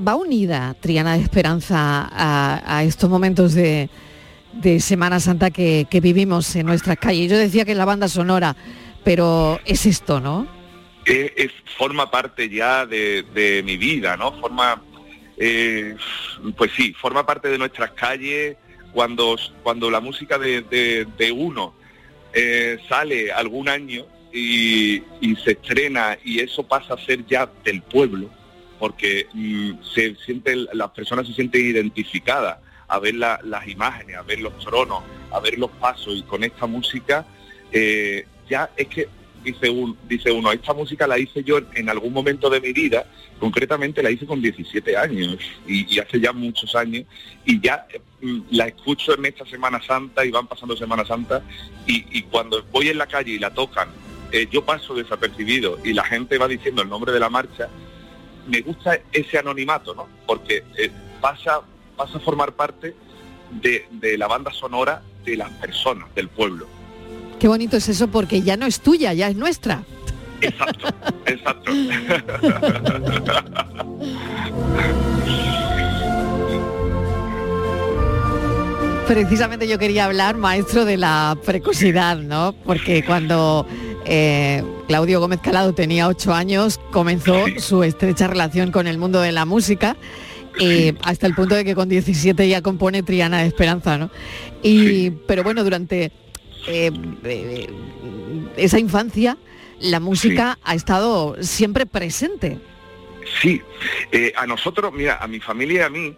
¿Va 0.00 0.14
unida 0.14 0.74
Triana 0.80 1.16
de 1.16 1.22
Esperanza 1.22 2.08
a, 2.10 2.84
estos 2.84 3.10
momentos 3.10 3.52
de, 3.52 3.90
Semana 4.80 5.20
Santa 5.20 5.50
que, 5.50 5.86
vivimos 6.00 6.54
en 6.56 6.66
nuestras 6.66 6.96
calles? 6.96 7.30
Yo 7.30 7.36
decía 7.36 7.64
que 7.64 7.72
es 7.72 7.76
la 7.76 7.84
banda 7.84 8.08
sonora, 8.08 8.56
pero 9.04 9.60
es 9.64 9.84
esto, 9.86 10.20
¿no? 10.20 10.46
Es, 11.04 11.50
forma 11.76 12.10
parte 12.10 12.48
ya 12.48 12.86
de, 12.86 13.62
mi 13.64 13.76
vida, 13.76 14.16
¿no? 14.16 14.32
Forma, 14.40 14.80
eh, 15.36 15.96
pues 16.56 16.70
sí, 16.76 16.94
forma 16.94 17.26
parte 17.26 17.48
de 17.48 17.58
nuestras 17.58 17.90
calles 17.90 18.56
cuando, 18.92 19.36
cuando 19.64 19.90
la 19.90 20.00
música 20.00 20.38
de, 20.38 21.34
uno 21.34 21.74
eh, 22.32 22.78
sale 22.88 23.32
algún 23.32 23.68
año 23.68 24.06
y 24.32 25.02
se 25.44 25.52
estrena 25.52 26.16
y 26.24 26.38
eso 26.38 26.62
pasa 26.62 26.94
a 26.94 27.04
ser 27.04 27.26
ya 27.26 27.50
del 27.64 27.82
pueblo 27.82 28.37
porque 28.78 29.26
mm, 29.32 29.82
se 29.94 30.14
sienten, 30.24 30.66
las 30.72 30.90
personas 30.90 31.26
se 31.26 31.34
sienten 31.34 31.66
identificadas 31.66 32.58
a 32.88 32.98
ver 32.98 33.14
las 33.14 33.68
imágenes, 33.68 34.16
a 34.16 34.22
ver 34.22 34.40
los 34.40 34.56
tronos, 34.58 35.02
a 35.30 35.40
ver 35.40 35.58
los 35.58 35.70
pasos 35.72 36.16
y 36.16 36.22
con 36.22 36.42
esta 36.42 36.66
música 36.66 37.26
eh, 37.70 38.26
ya 38.48 38.70
es 38.76 38.88
que 38.88 39.08
dice, 39.42 39.70
un, 39.70 39.96
dice 40.08 40.30
uno, 40.32 40.52
esta 40.52 40.72
música 40.74 41.06
la 41.06 41.18
hice 41.18 41.44
yo 41.44 41.58
en 41.74 41.88
algún 41.88 42.12
momento 42.12 42.50
de 42.50 42.60
mi 42.60 42.72
vida, 42.72 43.06
concretamente 43.38 44.02
la 44.02 44.10
hice 44.10 44.26
con 44.26 44.40
17 44.40 44.96
años 44.96 45.38
y, 45.66 45.98
hace 45.98 46.20
ya 46.20 46.32
muchos 46.32 46.74
años 46.74 47.04
y 47.44 47.60
ya 47.60 47.86
mm, 48.20 48.40
la 48.50 48.68
escucho 48.68 49.16
en 49.16 49.26
esta 49.26 49.44
Semana 49.46 49.80
Santa 49.82 50.24
y 50.24 50.30
van 50.30 50.46
pasando 50.46 50.76
Semana 50.76 51.04
Santa 51.04 51.42
y, 51.86 52.22
cuando 52.22 52.62
voy 52.72 52.88
en 52.88 52.98
la 52.98 53.06
calle 53.06 53.32
y 53.32 53.38
la 53.38 53.52
tocan, 53.52 53.88
eh, 54.32 54.46
yo 54.50 54.64
paso 54.64 54.94
desapercibido 54.94 55.78
y 55.84 55.92
la 55.92 56.04
gente 56.04 56.36
va 56.38 56.48
diciendo 56.48 56.82
el 56.82 56.88
nombre 56.88 57.12
de 57.12 57.20
la 57.20 57.30
marcha, 57.30 57.68
me 58.48 58.60
gusta 58.62 58.98
ese 59.12 59.38
anonimato, 59.38 59.94
¿no? 59.94 60.08
Porque 60.26 60.64
eh, 60.76 60.90
pasa, 61.20 61.60
pasa 61.96 62.18
a 62.18 62.20
formar 62.20 62.52
parte 62.52 62.94
de, 63.50 63.86
de 63.90 64.18
la 64.18 64.26
banda 64.26 64.52
sonora 64.52 65.02
de 65.24 65.36
las 65.36 65.50
personas, 65.52 66.12
del 66.14 66.28
pueblo. 66.28 66.66
Qué 67.38 67.46
bonito 67.46 67.76
es 67.76 67.88
eso 67.88 68.08
porque 68.08 68.42
ya 68.42 68.56
no 68.56 68.66
es 68.66 68.80
tuya, 68.80 69.12
ya 69.12 69.28
es 69.28 69.36
nuestra. 69.36 69.84
Exacto, 70.40 70.88
exacto. 71.26 71.72
Precisamente 79.06 79.66
yo 79.66 79.78
quería 79.78 80.04
hablar, 80.04 80.36
maestro, 80.36 80.84
de 80.84 80.96
la 80.96 81.36
precocidad, 81.44 82.18
¿no? 82.18 82.54
Porque 82.64 83.02
cuando 83.04 83.66
eh, 84.04 84.62
Claudio 84.88 85.20
Gómez 85.20 85.40
Calado 85.42 85.74
tenía 85.74 86.08
ocho 86.08 86.32
años, 86.32 86.80
comenzó 86.90 87.44
su 87.58 87.84
estrecha 87.84 88.26
relación 88.26 88.72
con 88.72 88.86
el 88.86 88.96
mundo 88.96 89.20
de 89.20 89.32
la 89.32 89.44
música. 89.44 89.96
Eh, 90.60 90.94
hasta 91.02 91.26
el 91.26 91.34
punto 91.34 91.54
de 91.54 91.64
que 91.64 91.74
con 91.74 91.90
17 91.90 92.48
ya 92.48 92.62
compone 92.62 93.02
Triana 93.02 93.42
de 93.42 93.46
Esperanza, 93.46 93.98
¿no? 93.98 94.10
Y, 94.62 95.10
Pero 95.10 95.44
bueno, 95.44 95.62
durante 95.62 96.10
eh, 96.66 97.70
esa 98.56 98.78
infancia 98.78 99.36
la 99.78 100.00
música 100.00 100.58
ha 100.64 100.74
estado 100.74 101.36
siempre 101.42 101.84
presente. 101.84 102.58
Sí, 103.42 103.60
a 104.36 104.46
nosotros, 104.46 104.92
mira, 104.92 105.18
a 105.20 105.28
mi 105.28 105.38
familia 105.38 105.82
y 105.82 105.84
a 105.84 105.90
mí, 105.90 106.16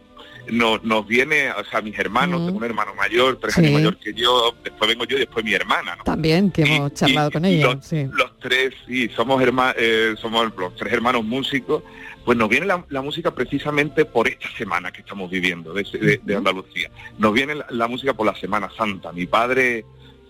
nos 0.50 1.06
viene, 1.06 1.50
o 1.52 1.64
sea, 1.64 1.80
mis 1.80 1.98
hermanos, 1.98 2.44
tengo 2.46 2.58
un 2.58 2.64
hermano 2.64 2.94
mayor, 2.94 3.38
tres 3.40 3.56
años 3.58 3.72
mayor 3.72 3.96
que 3.98 4.12
yo, 4.12 4.54
después 4.62 4.88
vengo 4.88 5.04
yo 5.04 5.16
y 5.16 5.20
después 5.20 5.44
mi 5.44 5.54
hermana, 5.54 5.96
¿no? 5.96 6.04
También, 6.04 6.50
que 6.50 6.62
hemos 6.62 6.94
charlado 6.94 7.30
con 7.30 7.44
ella. 7.44 7.66
Los, 7.66 7.92
los 7.92 8.38
tres, 8.40 8.74
sí, 8.86 9.08
somos, 9.14 9.42
eh, 9.76 10.14
somos 10.20 10.52
los 10.56 10.74
tres 10.76 10.92
hermanos 10.92 11.24
músicos, 11.24 11.82
pues 12.24 12.36
nos 12.36 12.48
viene 12.48 12.66
la, 12.66 13.02
música 13.02 13.34
precisamente 13.34 14.04
por 14.04 14.28
esta 14.28 14.48
semana 14.56 14.92
que 14.92 15.00
estamos 15.00 15.30
viviendo 15.30 15.72
de, 15.72 16.20
Andalucía. 16.36 16.90
Nos 17.18 17.32
viene 17.32 17.54
la, 17.70 17.88
música 17.88 18.14
por 18.14 18.26
la 18.26 18.34
Semana 18.34 18.68
Santa. 18.76 19.12
Mi 19.12 19.26
padre 19.26 19.84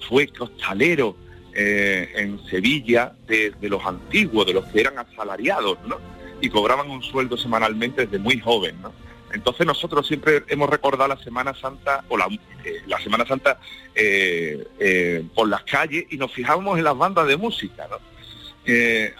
fue 0.09 0.29
costalero 0.29 1.17
eh, 1.53 2.09
en 2.15 2.39
Sevilla 2.47 3.13
de, 3.27 3.53
de 3.61 3.69
los 3.69 3.85
antiguos, 3.85 4.47
de 4.47 4.55
los 4.55 4.65
que 4.67 4.81
eran 4.81 4.99
asalariados, 4.99 5.79
¿no? 5.87 5.99
Y 6.41 6.49
cobraban 6.49 6.89
un 6.89 7.03
sueldo 7.03 7.37
semanalmente 7.37 8.07
desde 8.07 8.19
muy 8.19 8.39
joven, 8.41 8.77
¿no? 8.81 8.93
Entonces 9.33 9.67
nosotros 9.67 10.07
siempre 10.07 10.45
hemos 10.49 10.69
recordado 10.69 11.09
la 11.09 11.23
Semana 11.23 11.55
Santa 11.55 12.05
o 12.09 12.17
la, 12.17 12.27
eh, 12.65 12.83
Semana 13.03 13.25
Santa 13.27 13.59
eh, 13.95 14.67
eh, 14.79 15.25
por 15.35 15.49
las 15.49 15.63
calles 15.63 16.07
y 16.11 16.17
nos 16.17 16.33
fijamos 16.33 16.79
en 16.79 16.85
las 16.85 16.97
bandas 16.97 17.27
de 17.27 17.37
música. 17.37 17.89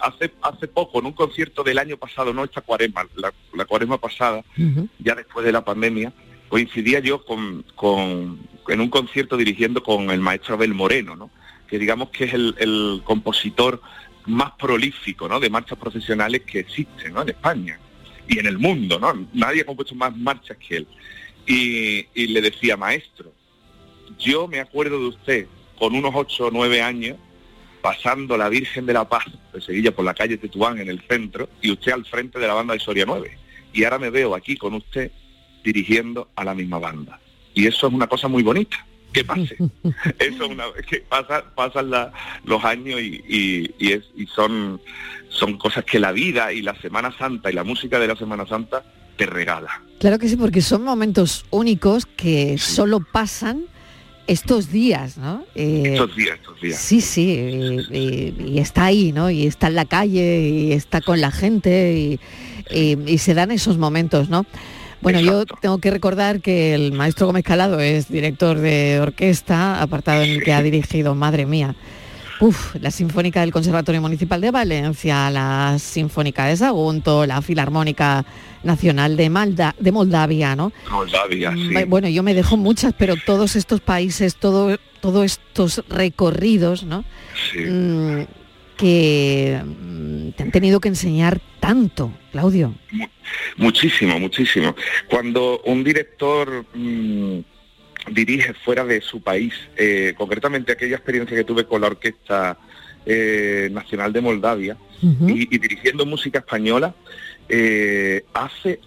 hace, 0.01 0.33
hace 0.41 0.67
poco, 0.67 0.99
en 0.99 1.05
un 1.07 1.13
concierto 1.13 1.63
del 1.63 1.79
año 1.79 1.97
pasado, 1.97 2.33
no 2.33 2.43
esta 2.43 2.61
cuaresma, 2.61 3.07
la, 3.15 3.65
cuaresma 3.65 3.97
pasada, 3.97 4.43
ya 4.99 5.15
después 5.15 5.45
de 5.45 5.51
la 5.51 5.63
pandemia, 5.63 6.13
coincidía 6.49 6.99
yo 6.99 7.23
con, 7.25 7.65
en 8.67 8.81
un 8.81 8.89
concierto 8.89 9.37
dirigiendo 9.37 9.81
con 9.81 10.09
el 10.11 10.19
maestro 10.19 10.55
Abel 10.55 10.73
Moreno, 10.73 11.29
que 11.67 11.79
digamos 11.79 12.09
que 12.09 12.25
es 12.25 12.33
el, 12.33 13.01
compositor 13.05 13.81
más 14.25 14.51
prolífico 14.51 15.27
de 15.39 15.49
marchas 15.49 15.79
profesionales 15.79 16.41
que 16.41 16.59
existen 16.59 17.17
en 17.17 17.29
España 17.29 17.79
y 18.31 18.39
en 18.39 18.45
el 18.45 18.57
mundo, 18.57 18.97
¿no? 18.97 19.27
Nadie 19.33 19.61
ha 19.61 19.65
compuesto 19.65 19.93
más 19.93 20.15
marchas 20.15 20.57
que 20.57 20.77
él. 20.77 20.87
Y, 21.45 22.27
le 22.27 22.41
decía, 22.41 22.77
maestro, 22.77 23.33
yo 24.17 24.47
me 24.47 24.61
acuerdo 24.61 24.99
de 24.99 25.07
usted 25.07 25.47
con 25.77 25.95
unos 25.95 26.13
ocho 26.15 26.45
o 26.45 26.51
nueve 26.51 26.81
años 26.81 27.17
pasando 27.81 28.37
la 28.37 28.47
Virgen 28.47 28.85
de 28.85 28.93
la 28.93 29.09
Paz 29.09 29.25
de 29.53 29.59
Sevilla 29.59 29.93
por 29.93 30.05
la 30.05 30.13
calle 30.13 30.37
Tetuán 30.37 30.79
en 30.79 30.87
el 30.87 31.01
centro 31.09 31.49
y 31.61 31.71
usted 31.71 31.91
al 31.91 32.05
frente 32.05 32.39
de 32.39 32.47
la 32.47 32.53
banda 32.53 32.73
de 32.73 32.79
Soria 32.79 33.05
9. 33.05 33.37
Y 33.73 33.83
ahora 33.83 33.99
me 33.99 34.09
veo 34.09 34.33
aquí 34.33 34.55
con 34.55 34.75
usted 34.75 35.11
dirigiendo 35.63 36.29
a 36.35 36.45
la 36.45 36.53
misma 36.53 36.79
banda. 36.79 37.19
Y 37.53 37.67
eso 37.67 37.87
es 37.87 37.93
una 37.93 38.07
cosa 38.07 38.29
muy 38.29 38.43
bonita 38.43 38.85
que 39.11 39.23
pase. 39.23 39.55
Eso 40.19 40.45
es 40.45 40.49
una 40.49 40.65
que 40.87 40.99
pasa, 40.99 41.43
pasan 41.55 41.91
los 42.43 42.63
años 42.63 42.99
y, 43.01 43.73
es, 43.79 44.03
y 44.15 44.25
son, 44.27 44.79
son 45.29 45.57
cosas 45.57 45.85
que 45.85 45.99
la 45.99 46.11
vida 46.11 46.53
y 46.53 46.61
la 46.61 46.75
Semana 46.81 47.15
Santa 47.17 47.51
y 47.51 47.53
la 47.53 47.63
música 47.63 47.99
de 47.99 48.07
la 48.07 48.15
Semana 48.15 48.45
Santa 48.47 48.83
te 49.17 49.25
regala. 49.25 49.81
Claro 49.99 50.17
que 50.19 50.27
sí, 50.27 50.35
porque 50.35 50.61
son 50.61 50.83
momentos 50.83 51.45
únicos 51.51 52.05
que 52.05 52.57
solo 52.57 53.01
pasan 53.11 53.65
estos 54.27 54.71
días, 54.71 55.17
¿no? 55.17 55.43
Eh, 55.55 55.83
estos 55.85 56.15
días, 56.15 56.39
estos 56.39 56.61
días. 56.61 56.79
Sí, 56.79 57.01
sí, 57.01 57.77
y, 57.91 58.59
está 58.59 58.85
ahí, 58.85 59.11
¿no? 59.11 59.29
Y 59.29 59.45
está 59.45 59.67
en 59.67 59.75
la 59.75 59.85
calle, 59.85 60.47
y 60.47 60.71
está 60.71 61.01
con 61.01 61.19
la 61.19 61.31
gente, 61.31 62.19
y, 62.71 62.97
y 63.05 63.17
se 63.17 63.33
dan 63.33 63.51
esos 63.51 63.77
momentos, 63.77 64.29
¿no? 64.29 64.45
Bueno, 65.01 65.19
yo 65.19 65.45
tengo 65.45 65.79
que 65.79 65.91
recordar 65.91 66.41
que 66.41 66.75
el 66.75 66.91
maestro 66.91 67.25
Gómez 67.27 67.43
Calado 67.43 67.79
es 67.79 68.09
director 68.09 68.57
de 68.59 68.99
orquesta, 68.99 69.81
apartado 69.81 70.21
en 70.21 70.31
el 70.31 70.43
que 70.43 70.53
ha 70.53 70.61
dirigido, 70.61 71.15
madre 71.15 71.45
mía, 71.45 71.75
Uf, 72.41 72.73
la 72.81 72.89
Sinfónica 72.89 73.41
del 73.41 73.51
Conservatorio 73.51 74.01
Municipal 74.01 74.41
de 74.41 74.49
Valencia, 74.49 75.29
la 75.29 75.77
Sinfónica 75.77 76.45
de 76.47 76.57
Sagunto, 76.57 77.27
la 77.27 77.39
Filarmónica 77.43 78.25
Nacional 78.63 79.15
de, 79.15 79.29
Malda, 79.29 79.75
de 79.77 79.91
Moldavia, 79.91 80.55
¿no? 80.55 80.73
Moldavia, 80.89 81.51
mm, 81.51 81.69
sí. 81.69 81.83
Bueno, 81.85 82.09
yo 82.09 82.23
me 82.23 82.33
dejo 82.33 82.57
muchas, 82.57 82.95
pero 82.97 83.13
todos 83.15 83.55
estos 83.55 83.79
países, 83.79 84.37
todo, 84.37 84.79
todos 85.01 85.23
estos 85.25 85.83
recorridos, 85.87 86.83
¿no? 86.83 87.05
Sí. 87.51 87.59
Mm, 87.59 88.25
que 88.81 89.61
mm, 89.63 90.31
te 90.31 90.43
han 90.43 90.51
tenido 90.51 90.79
que 90.79 90.89
enseñar 90.89 91.39
tanto, 91.59 92.11
Claudio. 92.31 92.73
Muchísimo, 93.57 94.19
muchísimo. 94.19 94.75
Cuando 95.07 95.61
un 95.65 95.83
director 95.83 96.65
mm, 96.73 97.39
dirige 98.11 98.55
fuera 98.55 98.83
de 98.83 99.01
su 99.01 99.21
país, 99.21 99.53
eh, 99.77 100.15
concretamente 100.17 100.71
aquella 100.71 100.95
experiencia 100.95 101.37
que 101.37 101.43
tuve 101.43 101.65
con 101.65 101.81
la 101.81 101.87
Orquesta 101.87 102.57
eh, 103.05 103.69
Nacional 103.71 104.11
de 104.11 104.21
Moldavia 104.21 104.77
y, 105.01 105.57
dirigiendo 105.57 106.05
música 106.07 106.39
española, 106.39 106.95
eh, 107.49 108.23
hace 108.33 108.79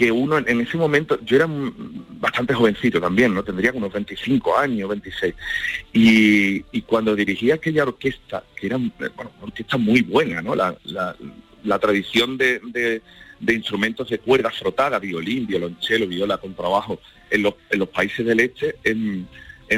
que 0.00 0.10
uno 0.10 0.38
en 0.38 0.60
ese 0.62 0.78
momento, 0.78 1.18
yo 1.26 1.36
era 1.36 1.46
bastante 1.46 2.54
jovencito 2.54 2.98
también, 3.02 3.34
¿no? 3.34 3.44
Tendría 3.44 3.70
unos 3.74 3.92
25 3.92 4.56
años, 4.56 4.88
26. 4.88 5.34
Y, 5.92 6.80
cuando 6.86 7.14
dirigía 7.14 7.56
aquella 7.56 7.82
orquesta, 7.82 8.42
que 8.56 8.68
era 8.68 8.78
bueno, 8.78 9.30
una 9.36 9.48
orquesta 9.48 9.76
muy 9.76 10.00
buena, 10.00 10.40
¿no? 10.40 10.54
La, 10.54 11.78
tradición 11.78 12.38
de, 12.38 13.02
instrumentos 13.46 14.08
de 14.08 14.20
cuerda 14.20 14.48
frotada, 14.48 14.98
violín, 14.98 15.46
violonchelo, 15.46 16.06
viola, 16.06 16.38
contrabajo, 16.38 16.98
en 17.28 17.42
los, 17.42 17.56
en 17.68 17.80
los 17.80 17.88
países 17.90 18.24
del 18.24 18.40
este 18.40 18.76
en, 18.84 19.28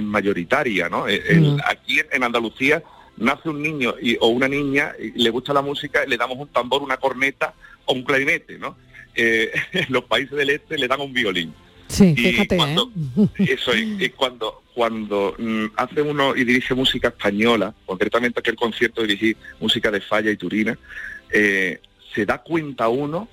mayoritaria, 0.05 0.89
¿no? 0.89 1.07
Mm. 1.07 1.59
aquí 1.69 2.01
en 2.13 2.23
Andalucía 2.23 2.81
nace 3.17 3.49
un 3.49 3.61
niño 3.61 3.97
y, 4.01 4.17
o 4.21 4.29
una 4.29 4.47
niña 4.47 4.93
y 5.01 5.21
le 5.21 5.31
gusta 5.31 5.53
la 5.53 5.63
música, 5.63 6.07
le 6.07 6.17
damos 6.17 6.39
un 6.39 6.47
tambor, 6.47 6.81
una 6.81 6.97
corneta 6.97 7.55
o 7.87 7.95
un 7.95 8.05
clarinete, 8.05 8.57
¿no? 8.57 8.77
Eh, 9.14 9.53
los 9.88 10.05
países 10.05 10.37
del 10.37 10.51
este 10.51 10.79
le 10.79 10.88
dan 10.88 11.01
un 11.01 11.12
violín. 11.12 11.55
Sí, 11.88 12.14
fíjate, 12.16 12.57
cuando, 12.57 12.90
¿eh? 13.38 13.44
Eso 13.51 13.72
es, 13.72 14.12
cuando, 14.16 14.62
cuando 14.75 15.35
mm, 15.38 15.66
hace 15.77 16.01
uno 16.01 16.35
y 16.35 16.44
dirige 16.44 16.75
música 16.75 17.09
española, 17.09 17.75
concretamente 17.85 18.40
aquel 18.40 18.57
concierto 18.57 19.03
dirigí 19.03 19.37
música 19.61 19.90
de 19.90 20.01
Falla 20.01 20.31
y 20.31 20.37
Turina, 20.38 20.79
eh, 21.31 21.81
se 22.14 22.25
da 22.25 22.38
cuenta 22.38 22.88
uno 22.88 23.29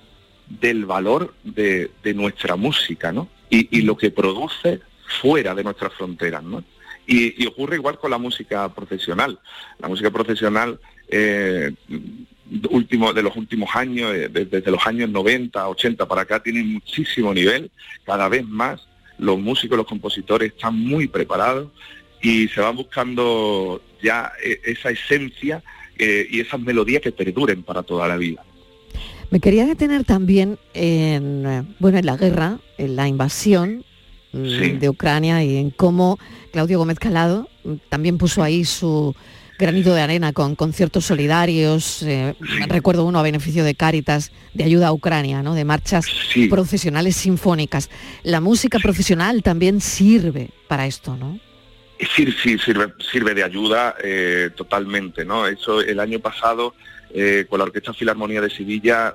del 0.46 0.84
valor 0.84 1.34
de, 1.42 1.90
nuestra 2.14 2.56
música, 2.56 3.12
¿no? 3.12 3.28
Y, 3.48 3.82
lo 3.82 3.96
que 3.96 4.10
produce 4.10 4.80
fuera 5.20 5.54
de 5.54 5.64
nuestras 5.64 5.94
fronteras, 5.94 6.42
¿no? 6.42 6.62
Y, 7.06 7.42
y, 7.42 7.46
ocurre 7.46 7.76
igual 7.76 7.98
con 7.98 8.10
la 8.10 8.18
música 8.18 8.72
profesional. 8.74 9.38
La 9.78 9.88
música 9.88 10.10
profesional 10.10 10.78
eh, 11.08 11.72
último, 12.70 13.12
de 13.12 13.22
los 13.22 13.36
últimos 13.36 13.70
años, 13.74 14.12
eh, 14.14 14.28
desde, 14.28 14.70
los 14.70 14.86
años 14.86 15.10
90, 15.10 15.68
80 15.68 16.06
para 16.06 16.22
acá, 16.22 16.42
tienen 16.42 16.72
muchísimo 16.72 17.32
nivel, 17.32 17.70
cada 18.04 18.28
vez 18.28 18.46
más 18.46 18.80
los 19.18 19.38
músicos, 19.38 19.76
los 19.76 19.86
compositores 19.86 20.52
están 20.52 20.78
muy 20.78 21.06
preparados 21.06 21.68
y 22.22 22.48
se 22.48 22.60
van 22.60 22.76
buscando 22.76 23.82
ya 24.02 24.32
eh, 24.42 24.60
esa 24.64 24.90
esencia 24.90 25.62
eh, 25.98 26.26
y 26.30 26.40
esas 26.40 26.60
melodías 26.60 27.02
que 27.02 27.12
perduren 27.12 27.62
para 27.62 27.82
toda 27.82 28.08
la 28.08 28.16
vida. 28.16 28.42
Me 29.30 29.38
quería 29.38 29.66
detener 29.66 30.04
también 30.04 30.58
en, 30.74 31.74
bueno, 31.78 31.98
en 31.98 32.06
la 32.06 32.16
guerra, 32.16 32.58
en 32.78 32.96
la 32.96 33.06
invasión 33.06 33.84
mm, 34.32 34.78
de 34.78 34.88
Ucrania 34.88 35.44
y 35.44 35.56
en 35.56 35.70
cómo 35.70 36.18
Claudio 36.50 36.78
Gómez 36.78 36.98
Calado 36.98 37.48
mm, 37.62 37.74
también 37.88 38.18
puso 38.18 38.42
ahí 38.42 38.64
su 38.64 39.14
granito 39.60 39.94
de 39.94 40.00
arena 40.00 40.32
con 40.32 40.56
conciertos 40.56 41.04
solidarios, 41.04 42.02
eh, 42.02 42.34
recuerdo 42.66 43.04
uno 43.04 43.18
a 43.18 43.22
beneficio 43.22 43.62
de 43.62 43.74
Cáritas, 43.74 44.32
de 44.54 44.64
ayuda 44.64 44.88
a 44.88 44.92
Ucrania, 44.92 45.42
¿no? 45.42 45.54
de 45.54 45.64
marchas 45.64 46.06
procesionales 46.48 47.16
sinfónicas. 47.16 47.90
La 48.22 48.40
música 48.40 48.78
profesional 48.78 49.42
también 49.42 49.80
sirve 49.80 50.48
para 50.66 50.86
esto, 50.86 51.16
¿no? 51.16 51.38
Sí, 52.16 52.32
sí, 52.42 52.58
sirve, 52.58 52.94
sirve 53.12 53.34
de 53.34 53.44
ayuda 53.44 53.94
eh, 54.02 54.48
totalmente, 54.56 55.24
¿no? 55.24 55.46
Eso 55.46 55.82
el 55.82 56.00
año 56.00 56.18
pasado 56.18 56.74
eh, 57.12 57.44
con 57.48 57.58
la 57.58 57.64
Orquesta 57.64 57.92
Filarmonía 57.92 58.40
de 58.40 58.48
Sevilla 58.48 59.14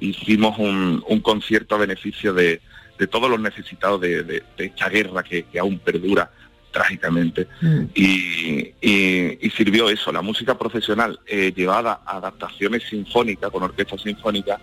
hicimos 0.00 0.58
un, 0.58 1.20
concierto 1.20 1.76
a 1.76 1.78
beneficio 1.78 2.34
de, 2.34 2.60
todos 3.08 3.30
los 3.30 3.40
necesitados 3.40 4.00
de, 4.00 4.42
esta 4.56 4.88
guerra 4.88 5.22
que 5.22 5.46
aún 5.60 5.78
perdura 5.78 6.30
trágicamente. 6.72 7.46
Mm. 7.60 7.84
Y, 7.94 9.50
sirvió 9.54 9.90
eso, 9.90 10.10
la 10.10 10.22
música 10.22 10.56
profesional 10.58 11.20
eh, 11.26 11.52
llevada 11.54 12.00
a 12.06 12.16
adaptaciones 12.16 12.82
sinfónicas, 12.88 13.50
con 13.50 13.62
orquesta 13.62 13.98
sinfónica, 13.98 14.58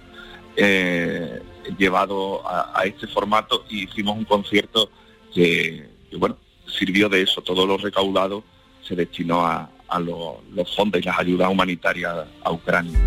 eh, 0.55 1.41
llevado 1.77 2.41
a, 2.45 2.81
este 2.83 3.07
formato 3.07 3.65
y 3.69 3.83
hicimos 3.83 4.17
un 4.17 4.25
concierto 4.25 4.89
que, 5.33 5.87
bueno, 6.17 6.37
sirvió 6.65 7.07
de 7.07 7.21
eso, 7.21 7.41
todo 7.41 7.65
lo 7.67 7.77
recaudado 7.77 8.43
se 8.81 8.95
destinó 8.95 9.45
a, 9.45 9.69
los 9.99 10.75
fondos 10.75 11.01
y 11.01 11.05
las 11.05 11.17
ayudas 11.17 11.49
humanitarias 11.49 12.25
a 12.43 12.51
Ucrania. 12.51 12.99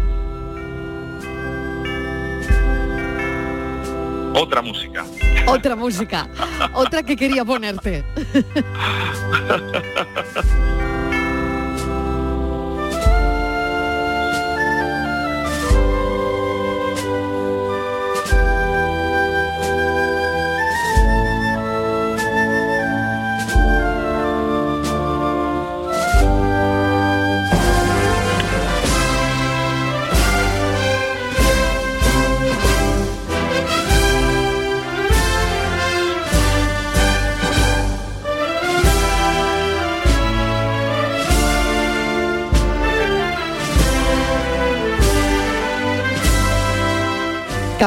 Otra 4.34 4.62
música. 4.62 5.04
Otra 5.46 5.76
música. 5.76 6.28
Otra 6.74 7.02
que 7.02 7.16
quería 7.16 7.44
ponerte. 7.44 8.04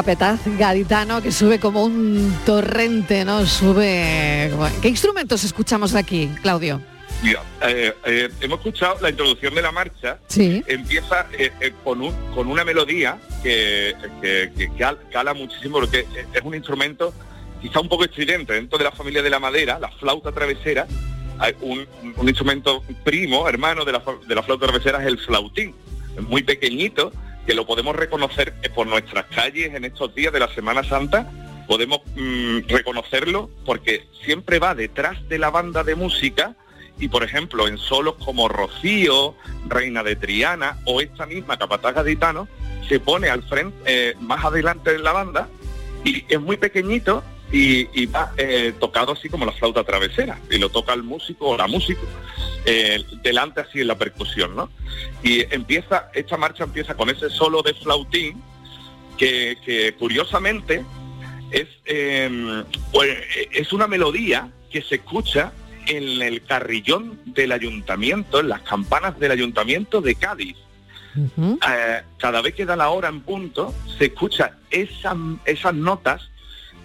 Capetaz 0.06 0.42
gaditano 0.60 1.20
que 1.20 1.32
sube 1.32 1.60
como 1.60 1.84
un 1.84 2.32
torrente, 2.46 3.26
¿no? 3.26 3.44
Sube... 3.48 4.52
¿Qué 4.80 4.88
instrumentos 4.88 5.44
escuchamos 5.44 5.96
aquí, 5.96 6.30
Claudio? 6.44 6.80
Eh, 7.24 7.92
eh, 8.06 8.30
hemos 8.40 8.60
escuchado 8.60 8.98
la 9.02 9.10
introducción 9.10 9.56
de 9.56 9.64
la 9.64 9.72
marcha. 9.72 10.20
Sí. 10.28 10.64
Empieza 10.68 11.26
eh, 11.40 11.74
con, 11.84 12.02
un, 12.02 12.14
con 12.36 12.46
una 12.46 12.64
melodía 12.64 13.18
que, 13.42 13.96
que, 14.22 14.70
cala 15.12 15.34
muchísimo 15.34 15.80
porque 15.80 16.06
es 16.32 16.42
un 16.44 16.54
instrumento 16.54 17.12
quizá 17.60 17.80
un 17.80 17.90
poco 17.90 18.04
estridente 18.04 18.54
dentro 18.54 18.78
de 18.78 18.84
la 18.84 18.92
familia 18.92 19.24
de 19.24 19.32
la 19.32 19.40
madera, 19.40 19.80
la 19.80 19.90
flauta 19.90 20.32
travesera. 20.32 20.86
Hay 21.40 21.56
un, 21.62 21.84
un 22.16 22.30
instrumento 22.30 22.84
primo, 23.04 23.50
hermano 23.50 23.84
de 23.84 23.94
la, 23.94 24.04
de 24.28 24.36
la 24.36 24.44
flauta 24.44 24.68
travesera 24.68 25.02
es 25.02 25.08
el 25.08 25.18
flautín, 25.18 25.74
muy 26.30 26.44
pequeñito 26.44 27.12
que 27.46 27.54
lo 27.54 27.66
podemos 27.66 27.96
reconocer 27.96 28.54
por 28.74 28.88
nuestras 28.88 29.26
calles 29.26 29.74
en 29.74 29.86
estos 29.86 30.14
días 30.16 30.34
de 30.34 30.40
la 30.40 30.54
Semana 30.54 30.84
Santa, 30.84 31.30
podemos 31.68 32.02
mm, 32.16 32.68
reconocerlo 32.68 33.50
porque 33.66 34.08
siempre 34.24 34.60
va 34.60 34.76
detrás 34.76 35.28
de 35.28 35.40
la 35.40 35.50
banda 35.50 35.84
de 35.84 35.96
música 35.96 36.56
y 37.00 37.10
por 37.10 37.24
ejemplo 37.24 37.68
en 37.68 37.78
solos 37.78 38.16
como 38.24 38.48
Rocío, 38.48 39.36
Reina 39.68 40.04
de 40.04 40.16
Triana 40.16 40.78
o 40.86 41.02
esta 41.02 41.26
misma 41.26 41.58
Capataz 41.58 41.96
Gaditano 41.96 42.48
se 42.88 43.00
pone 43.00 43.30
al 43.30 43.44
frente, 43.44 43.78
eh, 43.86 44.16
más 44.20 44.46
adelante 44.46 44.92
de 44.92 45.00
la 45.00 45.12
banda 45.12 45.50
y 46.04 46.24
es 46.30 46.40
muy 46.40 46.58
pequeñito 46.58 47.24
y, 47.52 48.06
va 48.08 48.32
eh, 48.38 48.74
tocado 48.80 49.14
así 49.14 49.30
como 49.30 49.46
la 49.46 49.52
flauta 49.52 49.84
travesera, 49.84 50.40
y 50.50 50.58
lo 50.58 50.70
toca 50.70 50.94
el 50.94 51.04
músico 51.04 51.50
o 51.50 51.58
la 51.58 51.68
músico 51.68 52.02
eh, 52.66 53.04
delante 53.22 53.62
así 53.62 53.82
en 53.82 53.88
la 53.88 53.98
percusión, 53.98 54.56
¿no? 54.56 54.70
Y 55.24 55.42
empieza, 55.54 56.10
esta 56.14 56.38
marcha 56.38 56.64
empieza 56.64 56.96
con 56.96 57.10
ese 57.10 57.30
solo 57.30 57.62
de 57.62 57.74
flautín, 57.74 58.42
que, 59.18 59.96
curiosamente 59.98 60.84
es, 61.52 61.68
em, 61.86 62.66
pues, 62.92 63.18
es 63.52 63.72
una 63.72 63.88
melodía 63.88 64.50
que 64.70 64.82
se 64.82 64.96
escucha 64.96 65.54
en 65.88 66.22
el 66.22 66.44
carrillón 66.44 67.22
del 67.26 67.52
ayuntamiento, 67.52 68.40
en 68.40 68.50
las 68.50 68.62
campanas 68.62 69.18
del 69.20 69.32
ayuntamiento 69.32 70.02
de 70.02 70.16
Cádiz. 70.16 70.58
Eh, 71.18 72.02
cada 72.18 72.42
vez 72.42 72.56
que 72.56 72.66
da 72.66 72.76
la 72.76 72.90
hora 72.90 73.08
en 73.08 73.22
punto, 73.22 73.74
se 73.98 74.06
escucha 74.06 74.58
esas 74.70 75.74
notas 75.74 76.30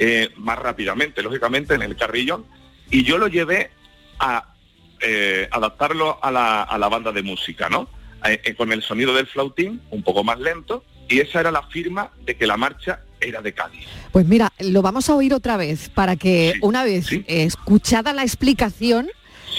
eh, 0.03 0.31
más 0.37 0.59
rápidamente, 0.59 1.23
lógicamente, 1.23 1.75
en 1.75 1.83
el 1.83 1.95
carrillón, 1.95 2.47
y 2.91 3.05
yo 3.05 3.19
lo 3.19 3.29
llevé 3.29 3.71
a 4.19 4.55
eh, 4.99 5.47
adaptarlo 5.51 6.19
a 6.25 6.31
la, 6.31 6.89
banda 6.89 7.13
de 7.13 7.23
música, 7.23 7.69
¿no? 7.69 7.87
Eh, 8.25 8.55
con 8.57 8.73
el 8.73 8.83
sonido 8.83 9.13
del 9.13 9.27
flautín, 9.27 9.83
un 9.91 10.03
poco 10.03 10.25
más 10.25 10.41
lento, 10.41 10.87
y 11.07 11.21
esa 11.21 11.41
era 11.41 11.51
la 11.51 11.65
firma 11.65 12.13
de 12.25 12.35
que 12.35 12.47
la 12.47 12.57
marcha 12.57 13.01
era 13.21 13.43
de 13.43 13.53
Cádiz. 13.53 13.85
Pues 14.11 14.25
mira, 14.27 14.51
lo 14.61 14.81
vamos 14.81 15.11
a 15.11 15.15
oír 15.15 15.35
otra 15.35 15.59
vez, 15.59 15.91
para 15.91 16.17
que 16.17 16.55
una 16.63 16.83
vez 16.83 17.09
escuchada 17.27 18.15
la 18.15 18.23
explicación, 18.23 19.07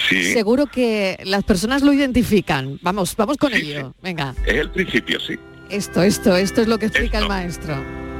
seguro 0.09 0.65
que 0.65 1.19
las 1.23 1.43
personas 1.43 1.83
lo 1.83 1.93
identifican. 1.93 2.79
Vamos, 2.81 3.15
vamos 3.15 3.37
con 3.37 3.53
ello. 3.53 3.93
Venga. 4.01 4.33
Es 4.47 4.55
el 4.55 4.71
principio, 4.71 5.19
sí. 5.19 5.37
Esto, 5.69 6.01
esto, 6.01 6.35
esto 6.35 6.63
es 6.63 6.67
lo 6.67 6.79
que 6.79 6.87
explica 6.87 7.19
el 7.19 7.27
maestro 7.27 8.10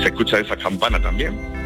se 0.00 0.08
escucha 0.08 0.38
esa 0.38 0.56
campana 0.56 1.00
también. 1.00 1.57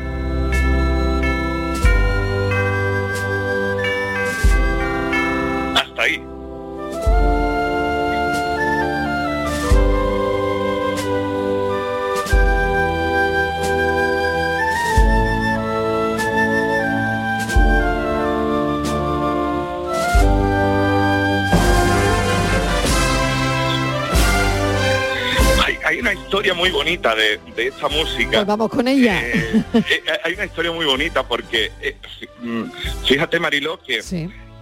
Una 26.13 26.21
historia 26.21 26.55
muy 26.55 26.71
bonita 26.71 27.15
de, 27.15 27.41
esta 27.57 27.89
música. 27.89 28.31
Pues 28.31 28.47
vamos 28.47 28.71
con 28.71 28.87
ella. 28.87 29.21
Eh, 29.27 29.65
eh, 29.75 30.03
hay 30.25 30.35
una 30.35 30.45
historia 30.45 30.73
muy 30.73 30.85
bonita 30.85 31.27
porque, 31.27 31.73
eh, 31.81 31.97
mm, 32.41 32.65
fíjate 33.07 33.41
Mariló, 33.41 33.81
que 33.81 34.03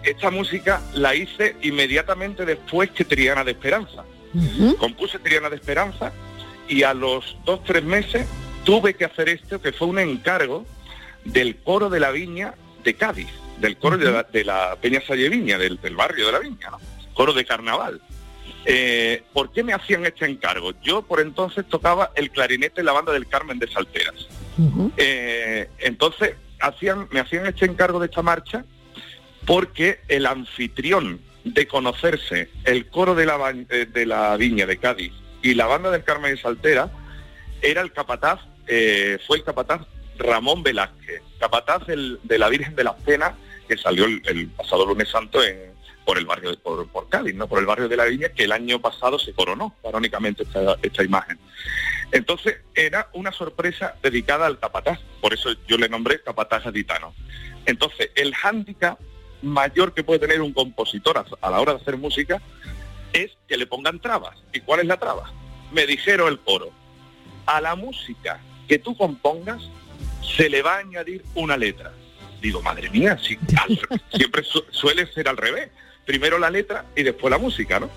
esta 0.03 0.31
música 0.31 0.81
la 0.95 1.15
hice 1.15 1.57
inmediatamente 1.63 2.45
después 2.45 2.91
que 2.91 3.05
Triana 3.05 3.45
de 3.45 3.53
Esperanza. 3.53 4.05
Compuse 4.79 5.19
Triana 5.19 5.51
de 5.51 5.57
Esperanza 5.57 6.13
y 6.69 6.85
a 6.85 6.95
los 6.95 7.37
dos, 7.45 7.65
tres 7.65 7.83
meses 7.83 8.27
tuve 8.65 8.95
que 8.95 9.05
hacer 9.05 9.29
esto, 9.29 9.61
que 9.61 9.73
fue 9.73 9.89
un 9.89 9.99
encargo 9.99 10.65
del 11.25 11.57
coro 11.57 11.91
de 11.91 11.99
la 11.99 12.13
viña 12.13 12.55
de 12.85 12.95
Cádiz, 12.95 13.29
del 13.59 13.77
coro 13.77 13.99
de, 13.99 14.45
la, 14.45 14.77
Peña 14.77 15.03
Salleviña, 15.05 15.59
del, 15.59 15.81
del 15.81 15.97
barrio 15.97 16.27
de 16.27 16.33
la 16.33 16.39
viña, 16.39 16.71
coro 17.13 17.33
de 17.33 17.45
carnaval. 17.45 18.01
Eh, 18.65 19.23
¿Por 19.33 19.53
qué 19.53 19.63
me 19.63 19.73
hacían 19.73 20.05
este 20.05 20.27
encargo? 20.27 20.73
Yo 20.83 21.03
por 21.03 21.21
entonces 21.21 21.67
tocaba 21.69 22.11
el 22.15 22.31
clarinete 22.31 22.81
en 22.81 22.87
la 22.87 22.93
banda 22.93 23.13
del 23.13 23.27
Carmen 23.27 23.59
de 23.59 23.69
Salteras. 23.69 24.29
Eh, 24.99 25.71
entonces 25.79 26.35
hacían, 26.61 27.09
me 27.11 27.21
hacían 27.21 27.47
este 27.47 27.65
encargo 27.65 27.99
de 27.99 28.07
esta 28.07 28.21
marcha 28.21 28.65
porque 29.47 30.01
el 30.09 30.27
anfitrión 30.27 31.21
de 31.45 31.67
conocerse 31.67 32.51
el 32.65 32.87
coro 32.89 33.15
de 33.15 33.25
la, 33.25 33.39
eh, 33.71 33.87
de 33.87 34.05
la 34.05 34.37
Viña 34.37 34.67
de 34.67 34.77
Cádiz 34.77 35.13
y 35.41 35.55
la 35.55 35.67
banda 35.67 35.91
del 35.91 36.05
Carmen 36.05 36.35
de 36.35 36.41
Salteras 36.41 36.91
era 37.63 37.81
el 37.81 37.93
capataz, 37.93 38.41
fue 39.27 39.39
el 39.39 39.45
capataz 39.45 39.87
Ramón 40.19 40.63
Velázquez, 40.63 41.23
capataz 41.39 41.87
de 41.87 42.39
la 42.39 42.49
Virgen 42.51 42.77
de 42.77 42.85
las 42.85 42.95
Penas 42.97 43.33
que 43.67 43.79
salió 43.79 44.05
el 44.05 44.49
pasado 44.49 44.85
lunes 44.85 45.09
santo 45.09 45.43
en, 45.43 45.71
por 46.05 46.19
el 46.19 46.27
barrio, 46.27 46.59
por, 46.61 46.89
por 46.89 47.09
Cádiz, 47.09 47.35
¿no? 47.35 47.47
por 47.49 47.59
el 47.59 47.67
barrio 47.67 47.89
de 47.89 47.97
la 47.97 48.05
Viña, 48.07 48.31
que 48.31 48.45
el 48.45 48.53
año 48.53 48.81
pasado 48.81 49.19
se 49.19 49.33
coronó 49.33 49.75
parónicamente 49.83 50.43
esta, 50.43 50.77
esta 50.83 51.05
imagen. 51.05 51.39
Entonces 52.13 52.57
era 52.75 53.09
una 53.13 53.31
sorpresa 53.33 53.95
dedicada 54.03 54.47
al 54.47 54.59
capataz, 54.59 54.99
por 55.21 55.33
eso 55.33 55.51
yo 55.69 55.77
le 55.79 55.89
nombré 55.89 56.21
capataz 56.23 56.65
gaditano. 56.65 57.15
Entonces 57.67 58.11
el 58.17 58.35
hándicap 58.35 58.99
mayor 59.43 59.95
que 59.95 60.03
puede 60.05 60.19
tener 60.21 60.41
un 60.41 60.53
compositor 60.53 61.19
a, 61.19 61.25
a 61.41 61.51
la 61.51 61.61
hora 61.61 61.75
de 61.75 61.81
hacer 61.81 61.97
música 61.97 62.41
es 63.13 63.31
que 63.47 63.57
le 63.57 63.67
pongan 63.67 64.01
trabas. 64.01 64.37
¿Y 64.53 64.61
cuál 64.61 64.81
es 64.81 64.87
la 64.87 64.99
traba? 64.99 65.33
Me 65.73 65.87
dijeron 65.87 66.29
el 66.29 66.41
coro, 66.41 66.73
a 67.47 67.61
la 67.61 67.75
música 67.77 68.41
que 68.69 68.79
tú 68.79 68.97
compongas 68.97 69.63
se 70.37 70.49
le 70.51 70.63
va 70.63 70.77
a 70.77 70.79
añadir 70.79 71.25
una 71.35 71.57
letra. 71.57 71.93
Digo, 72.41 72.63
madre 72.63 72.89
mía, 72.91 73.19
si, 73.23 73.39
al- 73.57 74.01
siempre 74.15 74.43
su- 74.43 74.65
suele 74.71 75.07
ser 75.13 75.29
al 75.29 75.37
revés. 75.37 75.71
Primero 76.11 76.41
la 76.41 76.51
letra 76.51 76.87
y 76.97 77.05
después 77.05 77.31
la 77.31 77.39
música, 77.39 77.79
¿no? 77.79 77.89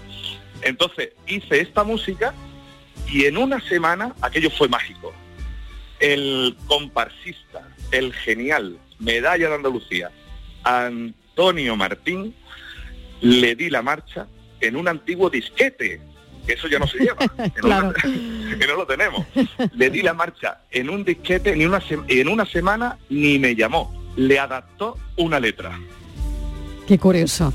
Entonces 0.62 1.14
hice 1.26 1.62
esta 1.62 1.84
música 1.84 2.32
y 3.08 3.26
en 3.26 3.38
una 3.38 3.60
semana 3.60 4.14
aquello 4.22 4.52
fue 4.52 4.70
mágico. 4.70 5.12
El 6.00 6.56
comparsista, 6.68 7.68
el 7.90 8.14
genial, 8.14 8.78
medalla 9.00 9.50
de 9.50 9.56
Andalucía, 9.56 10.12
Antonio 10.64 11.76
Martín, 11.76 12.36
le 13.22 13.56
di 13.56 13.72
la 13.72 13.82
marcha 13.82 14.28
en 14.62 14.76
un 14.76 14.88
antiguo 14.88 15.32
disquete, 15.32 16.00
que 16.46 16.54
eso 16.54 16.68
ya 16.68 16.78
no 16.78 16.86
se 16.86 17.00
lleva, 17.00 17.18
que, 17.36 17.62
no, 17.64 17.68
Claro. 17.68 17.94
que 18.04 18.68
no 18.68 18.76
lo 18.76 18.86
tenemos. 18.86 19.26
Le 19.74 19.90
di 19.90 20.04
la 20.04 20.14
marcha 20.14 20.60
en 20.70 20.92
un 20.92 21.04
disquete, 21.04 21.56
ni 21.56 21.66
una 21.66 21.82
en 21.90 22.28
una 22.28 22.46
semana 22.46 23.00
ni 23.10 23.40
me 23.40 23.56
llamó, 23.56 23.92
le 24.16 24.38
adaptó 24.38 25.00
una 25.18 25.40
letra. 25.40 25.80
Qué 26.88 27.00
curioso. 27.00 27.52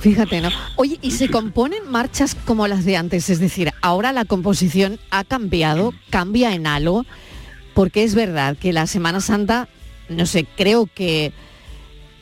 Fíjate, 0.00 0.40
¿no? 0.40 0.50
Oye, 0.76 0.98
¿y 1.02 1.10
se 1.12 1.28
componen 1.30 1.88
marchas 1.90 2.34
como 2.34 2.66
las 2.68 2.84
de 2.84 2.96
antes? 2.96 3.30
Es 3.30 3.38
decir, 3.40 3.72
ahora 3.82 4.12
la 4.12 4.24
composición 4.24 4.98
ha 5.10 5.24
cambiado, 5.24 5.92
cambia 6.10 6.54
en 6.54 6.66
algo, 6.66 7.04
porque 7.74 8.04
es 8.04 8.14
verdad 8.14 8.56
que 8.56 8.72
la 8.72 8.86
Semana 8.86 9.20
Santa, 9.20 9.68
no 10.08 10.26
sé, 10.26 10.46
creo 10.56 10.86
que 10.92 11.32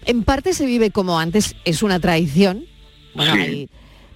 en 0.05 0.23
parte 0.23 0.53
se 0.55 0.67
vive 0.67 0.91
como 0.91 1.19
antes, 1.19 1.57
es 1.65 1.83
una 1.83 1.99
tradición, 2.01 2.65
bueno, 3.15 3.35
Sí. 3.35 3.41
hay- 3.41 3.69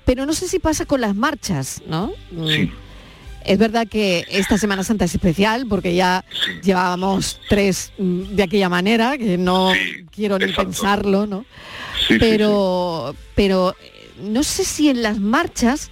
pero 0.04 0.26
no 0.26 0.33
sé 0.33 0.48
si 0.48 0.59
pasa 0.59 0.87
con 0.87 1.00
las 1.00 1.14
marchas, 1.14 1.83
¿no? 1.87 2.12
Mm, 2.33 2.46
Sí, 2.48 2.70
Es 3.42 3.56
verdad 3.59 3.88
que 3.88 4.26
esta 4.28 4.59
Semana 4.59 4.85
Santa 4.85 5.06
es 5.06 5.14
especial 5.14 5.64
porque 5.66 5.94
ya 5.94 6.26
sí. 6.30 6.61
llevábamos 6.62 7.40
tres 7.48 7.90
mm, 7.96 8.22
de 8.37 8.42
aquella 8.42 8.68
manera, 8.68 9.16
que 9.16 9.38
no 9.38 9.72
quiero 10.11 10.38
ni 10.38 10.44
exacto. 10.44 10.64
pensarlo, 10.70 11.26
¿no? 11.26 11.46
Sí, 12.11 12.18
sí, 12.18 12.20
pero 12.20 13.14
pero 13.35 13.75
eh, 13.81 14.11
no 14.20 14.42
sé 14.42 14.64
si 14.64 14.88
en 14.90 15.03
las 15.03 15.18
marchas 15.20 15.90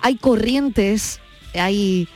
hay 0.00 0.16
corrientes, 0.16 1.20
hay 1.54 2.08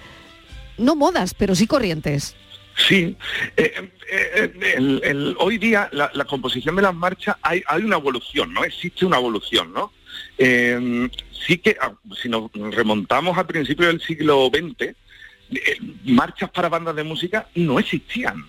no 0.79 0.94
modas, 0.97 1.35
pero 1.35 1.55
sí 1.55 1.66
corrientes. 1.66 2.37
Sí, 2.77 3.16
eh, 3.57 3.90
eh, 4.11 4.75
el- 4.77 5.01
el- 5.05 5.37
hoy 5.38 5.59
día 5.59 5.88
la, 5.92 6.11
la 6.14 6.25
composición 6.25 6.75
de 6.77 6.83
las 6.83 6.94
marchas 6.94 7.37
hay, 7.42 7.62
hay 7.66 7.83
una 7.83 7.97
evolución, 7.97 8.53
¿no? 8.53 8.64
Existe 8.64 9.05
una 9.07 9.18
evolución, 9.18 9.73
¿no? 9.73 9.92
Eh, 10.38 11.09
sí 11.47 11.59
que 11.59 11.77
ah, 11.81 11.92
si 12.20 12.29
nos 12.29 12.51
remontamos 12.53 13.37
al 13.38 13.47
principio 13.47 13.87
del 13.88 14.01
siglo 14.01 14.51
XX, 14.53 14.94
marchas 16.05 16.51
para 16.51 16.68
bandas 16.68 16.97
de 16.97 17.05
música 17.05 17.49
no 17.55 17.79
existían, 17.79 18.44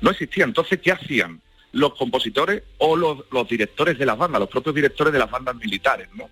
no 0.00 0.10
existían. 0.10 0.50
Entonces, 0.50 0.78
¿qué 0.82 0.92
hacían? 0.92 1.40
Los 1.72 1.94
compositores 1.94 2.62
o 2.78 2.96
los, 2.96 3.48
directores 3.48 3.98
de 3.98 4.06
las 4.06 4.18
bandas, 4.18 4.40
los 4.40 4.48
propios 4.48 4.74
directores 4.74 5.12
de 5.12 5.18
las 5.18 5.30
bandas 5.30 5.56
militares, 5.56 6.08
¿no? 6.14 6.28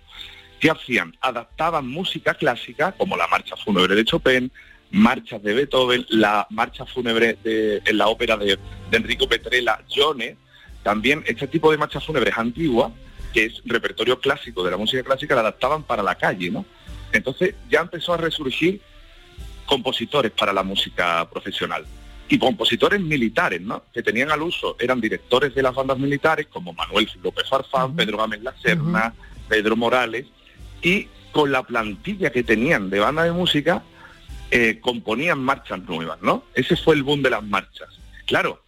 ¿Qué 0.59 0.69
hacían? 0.69 1.15
Adaptaban 1.21 1.87
música 1.87 2.33
clásica, 2.33 2.91
como 2.91 3.15
la 3.15 3.27
marcha 3.27 3.55
fúnebre 3.55 3.95
de 3.95 4.03
Chopin, 4.03 4.51
marchas 4.91 5.41
de 5.41 5.53
Beethoven, 5.53 6.05
la 6.09 6.45
marcha 6.49 6.85
fúnebre 6.85 7.37
en 7.43 7.97
la 7.97 8.07
ópera 8.07 8.35
de, 8.35 8.59
de 8.91 8.97
Enrico 8.97 9.27
Petrella, 9.29 9.81
Jone, 9.89 10.35
también 10.83 11.23
este 11.27 11.47
tipo 11.47 11.71
de 11.71 11.77
marchas 11.77 12.05
fúnebres 12.05 12.37
antiguas, 12.37 12.91
que 13.33 13.45
es 13.45 13.61
repertorio 13.63 14.19
clásico 14.19 14.63
de 14.63 14.71
la 14.71 14.77
música 14.77 15.03
clásica, 15.03 15.35
la 15.35 15.41
adaptaban 15.41 15.83
para 15.83 16.03
la 16.03 16.15
calle, 16.15 16.51
¿no? 16.51 16.65
Entonces 17.13 17.55
ya 17.69 17.79
empezó 17.79 18.13
a 18.13 18.17
resurgir 18.17 18.81
compositores 19.65 20.31
para 20.31 20.51
la 20.51 20.63
música 20.63 21.29
profesional 21.29 21.85
y 22.29 22.37
compositores 22.37 23.01
militares, 23.01 23.59
¿no? 23.59 23.83
Que 23.91 24.03
tenían 24.03 24.31
al 24.31 24.43
uso, 24.43 24.77
eran 24.79 25.01
directores 25.01 25.55
de 25.55 25.63
las 25.63 25.73
bandas 25.73 25.97
militares 25.97 26.45
como 26.47 26.73
Manuel 26.73 27.09
López 27.23 27.49
Farfán. 27.49 27.95
Pedro 27.95 28.19
Gámez 28.19 28.43
La 28.43 28.55
Serna, 28.61 29.13
Pedro 29.47 29.75
Morales, 29.75 30.27
y 30.83 31.07
con 31.31 31.51
la 31.51 31.63
plantilla 31.63 32.31
que 32.31 32.43
tenían 32.43 32.91
de 32.91 32.99
banda 32.99 33.23
de 33.23 33.31
música, 33.31 33.83
eh, 34.51 34.77
componían 34.79 35.39
marchas 35.39 35.81
nuevas, 35.81 36.21
¿no? 36.21 36.43
Ese 36.53 36.75
fue 36.75 36.95
el 36.95 37.03
boom 37.03 37.23
de 37.23 37.31
las 37.31 37.43
marchas. 37.43 37.89
Claro, 38.25 38.61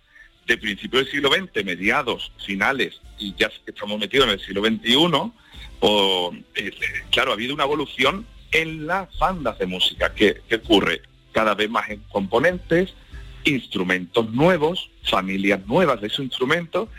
de 0.48 0.58
principio 0.58 1.00
del 1.00 1.10
siglo 1.10 1.30
XX, 1.32 1.64
mediados, 1.64 2.32
finales, 2.44 3.00
y 3.20 3.36
ya 3.36 3.52
estamos 3.68 4.00
metidos 4.00 4.26
en 4.26 4.34
el 4.34 4.40
siglo 4.40 4.66
XXI, 4.66 5.32
o, 5.82 6.34
eh, 6.56 6.72
claro, 7.12 7.32
ha 7.32 7.34
habido 7.36 7.54
una 7.54 7.64
evolución 7.64 8.26
en 8.52 8.88
las 8.88 9.08
bandas 9.20 9.60
de 9.60 9.68
música. 9.68 10.14
¿Qué, 10.16 10.42
qué 10.50 10.56
ocurre? 10.56 11.02
Cada 11.32 11.54
vez 11.54 11.70
más 11.70 11.90
en 11.90 12.02
componentes, 12.12 12.94
instrumentos 13.46 14.32
nuevos, 14.32 14.90
familias 15.04 15.66
nuevas 15.68 16.02
de 16.02 16.08
esos 16.08 16.26
instrumentos, 16.26 16.90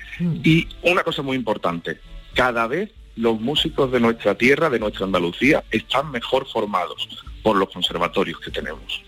y 0.43 0.69
una 0.83 1.03
cosa 1.03 1.23
muy 1.23 1.37
importante, 1.37 1.99
cada 2.35 2.67
vez 2.67 2.91
los 3.17 3.41
músicos 3.41 3.93
de 3.93 4.01
nuestra 4.01 4.35
tierra, 4.37 4.71
de 4.71 4.79
nuestra 4.79 5.05
Andalucía, 5.05 5.65
están 5.71 6.11
mejor 6.11 6.47
formados 6.51 7.09
por 7.43 7.57
los 7.57 7.69
conservatorios 7.71 8.41
que 8.41 8.51
tenemos. 8.51 9.03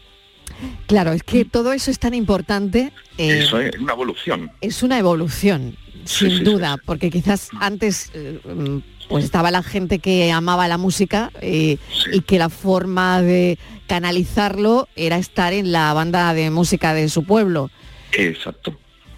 Claro, 0.86 1.12
es 1.12 1.22
que 1.22 1.44
todo 1.44 1.72
eso 1.72 1.90
es 1.90 1.98
tan 1.98 2.14
importante. 2.14 2.92
eh, 3.18 3.38
Eso 3.42 3.58
es 3.60 3.76
una 3.78 3.92
evolución. 3.94 4.50
es 4.60 4.82
una 4.82 4.98
evolución, 4.98 5.76
sin 6.04 6.30
sí, 6.30 6.36
sí, 6.38 6.44
duda, 6.44 6.74
sí. 6.74 6.80
porque 6.84 7.10
quizás 7.10 7.48
antes 7.60 8.10
eh, 8.14 8.38
mm, 8.44 8.78
pues 9.14 9.24
estaba 9.24 9.50
la 9.50 9.62
gente 9.62 9.98
que 10.00 10.30
amaba 10.32 10.66
la 10.68 10.76
música 10.78 11.30
eh, 11.40 11.78
Sí. 12.02 12.10
y 12.14 12.20
que 12.22 12.38
la 12.38 12.48
forma 12.48 13.22
de 13.22 13.58
canalizarlo 13.86 14.88
era 14.96 15.18
estar 15.18 15.52
en 15.52 15.70
la 15.72 15.92
banda 15.94 16.34
de 16.34 16.50
música 16.50 16.94
de 16.94 17.08
su 17.08 17.24
pueblo. 17.24 17.70
Exacto. 18.12 18.76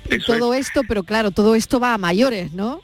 Eso 0.09 0.35
todo 0.39 0.55
es. 0.55 0.67
esto, 0.69 0.83
pero 0.87 1.03
claro, 1.03 1.31
todo 1.31 1.55
esto 1.55 1.81
va 1.81 1.95
a 1.95 1.99
mayores, 1.99 2.53
¿no? 2.53 2.81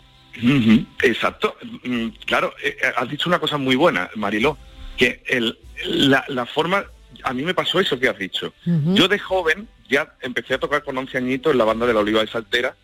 Exacto. 1.02 1.56
Mm, 1.84 2.08
Claro, 2.26 2.52
eh, 2.62 2.76
eh, 2.82 2.92
has 2.96 3.08
dicho 3.08 3.28
una 3.28 3.38
cosa 3.38 3.58
muy 3.58 3.76
buena, 3.76 4.10
Mariló, 4.16 4.56
que 4.96 5.22
el, 5.26 5.58
la, 5.84 6.24
la 6.28 6.46
forma, 6.46 6.84
a 7.24 7.32
mí 7.34 7.42
me 7.42 7.54
pasó 7.54 7.80
eso 7.80 7.98
que 7.98 8.08
has 8.08 8.18
dicho. 8.18 8.52
Yo 8.64 9.08
de 9.08 9.18
joven 9.18 9.68
ya 9.90 10.14
empecé 10.22 10.54
a 10.54 10.58
tocar 10.58 10.82
con 10.82 10.96
11 10.96 11.18
añitos 11.18 11.52
en 11.52 11.58
la 11.58 11.64
banda 11.64 11.86
de 11.86 11.94
la 11.94 12.00
Oliva 12.00 12.20
de 12.20 12.28
Saltera, 12.28 12.74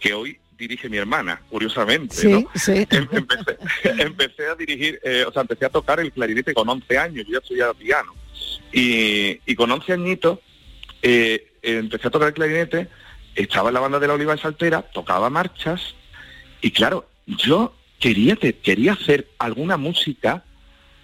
que 0.00 0.12
hoy 0.14 0.38
dirige 0.58 0.88
mi 0.88 0.96
hermana, 0.96 1.40
curiosamente, 1.48 2.16
sí, 2.16 2.28
¿no? 2.28 2.50
sí. 2.54 2.72
Em- 2.90 3.08
empecé, 3.12 3.56
empecé 4.02 4.46
a 4.48 4.54
dirigir, 4.56 5.00
eh, 5.04 5.24
o 5.26 5.32
sea, 5.32 5.42
empecé 5.42 5.64
a 5.66 5.70
tocar 5.70 6.00
el 6.00 6.12
clarinete 6.12 6.52
con 6.52 6.68
11 6.68 6.98
años, 6.98 7.24
yo 7.26 7.32
ya 7.34 7.38
estudiaba 7.38 7.74
piano. 7.74 8.12
Y, 8.72 9.40
y 9.46 9.54
con 9.54 9.70
11 9.70 9.92
añitos 9.92 10.40
eh, 11.02 11.52
empecé 11.62 12.08
a 12.08 12.10
tocar 12.10 12.28
el 12.28 12.34
clarinete, 12.34 12.88
estaba 13.34 13.68
en 13.70 13.74
la 13.74 13.80
banda 13.80 13.98
de 14.00 14.08
la 14.08 14.14
Oliva 14.14 14.36
Saltera, 14.36 14.82
tocaba 14.82 15.30
marchas, 15.30 15.94
y 16.60 16.72
claro, 16.72 17.08
yo 17.26 17.74
quería, 18.00 18.34
te- 18.36 18.56
quería 18.58 18.92
hacer 18.94 19.28
alguna 19.38 19.76
música 19.76 20.42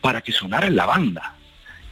para 0.01 0.21
que 0.21 0.33
sonara 0.33 0.67
en 0.67 0.77
la 0.77 0.87
banda. 0.87 1.37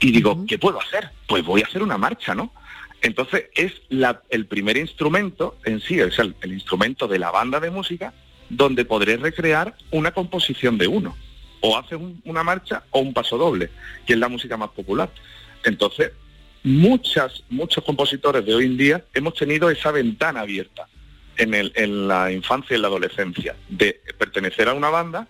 Y 0.01 0.11
digo, 0.11 0.33
Ujú. 0.33 0.47
¿qué 0.47 0.59
puedo 0.59 0.81
hacer? 0.81 1.11
Pues 1.29 1.45
voy 1.45 1.63
a 1.63 1.67
hacer 1.67 1.81
una 1.83 1.97
marcha, 1.97 2.35
¿no? 2.35 2.53
Entonces 3.03 3.47
es 3.55 3.73
la- 3.89 4.23
el 4.31 4.47
primer 4.47 4.77
instrumento 4.77 5.57
en 5.65 5.81
sí, 5.81 5.99
es 6.01 6.19
el, 6.19 6.35
el 6.41 6.53
instrumento 6.53 7.09
de 7.09 7.19
la 7.19 7.31
banda 7.31 7.59
de 7.61 7.71
música 7.71 8.15
donde 8.49 8.85
podré 8.85 9.17
recrear 9.17 9.75
una 9.91 10.13
composición 10.13 10.79
de 10.79 10.87
uno. 10.87 11.17
O 11.61 11.77
hace 11.77 11.97
un- 11.97 12.21
una 12.25 12.43
marcha 12.43 12.85
o 12.91 13.01
un 13.01 13.13
paso 13.13 13.37
doble, 13.39 13.71
que 14.07 14.13
es 14.15 14.19
la 14.19 14.29
música 14.29 14.57
más 14.57 14.71
popular. 14.71 15.11
Entonces, 15.65 16.13
muchas, 16.65 17.43
muchos 17.51 17.83
compositores 17.85 18.45
de 18.45 18.55
hoy 18.55 18.67
en 18.67 18.77
día 18.77 19.05
hemos 19.15 19.35
tenido 19.35 19.69
esa 19.71 19.91
ventana 19.91 20.41
abierta 20.41 20.87
en, 21.37 21.55
el- 21.55 21.73
en 21.75 22.07
la 22.09 22.31
infancia 22.31 22.75
y 22.75 22.77
en 22.77 22.83
la 22.83 22.89
adolescencia, 22.89 23.57
de 23.69 24.01
pertenecer 24.19 24.69
a 24.69 24.75
una 24.75 24.91
banda 24.91 25.27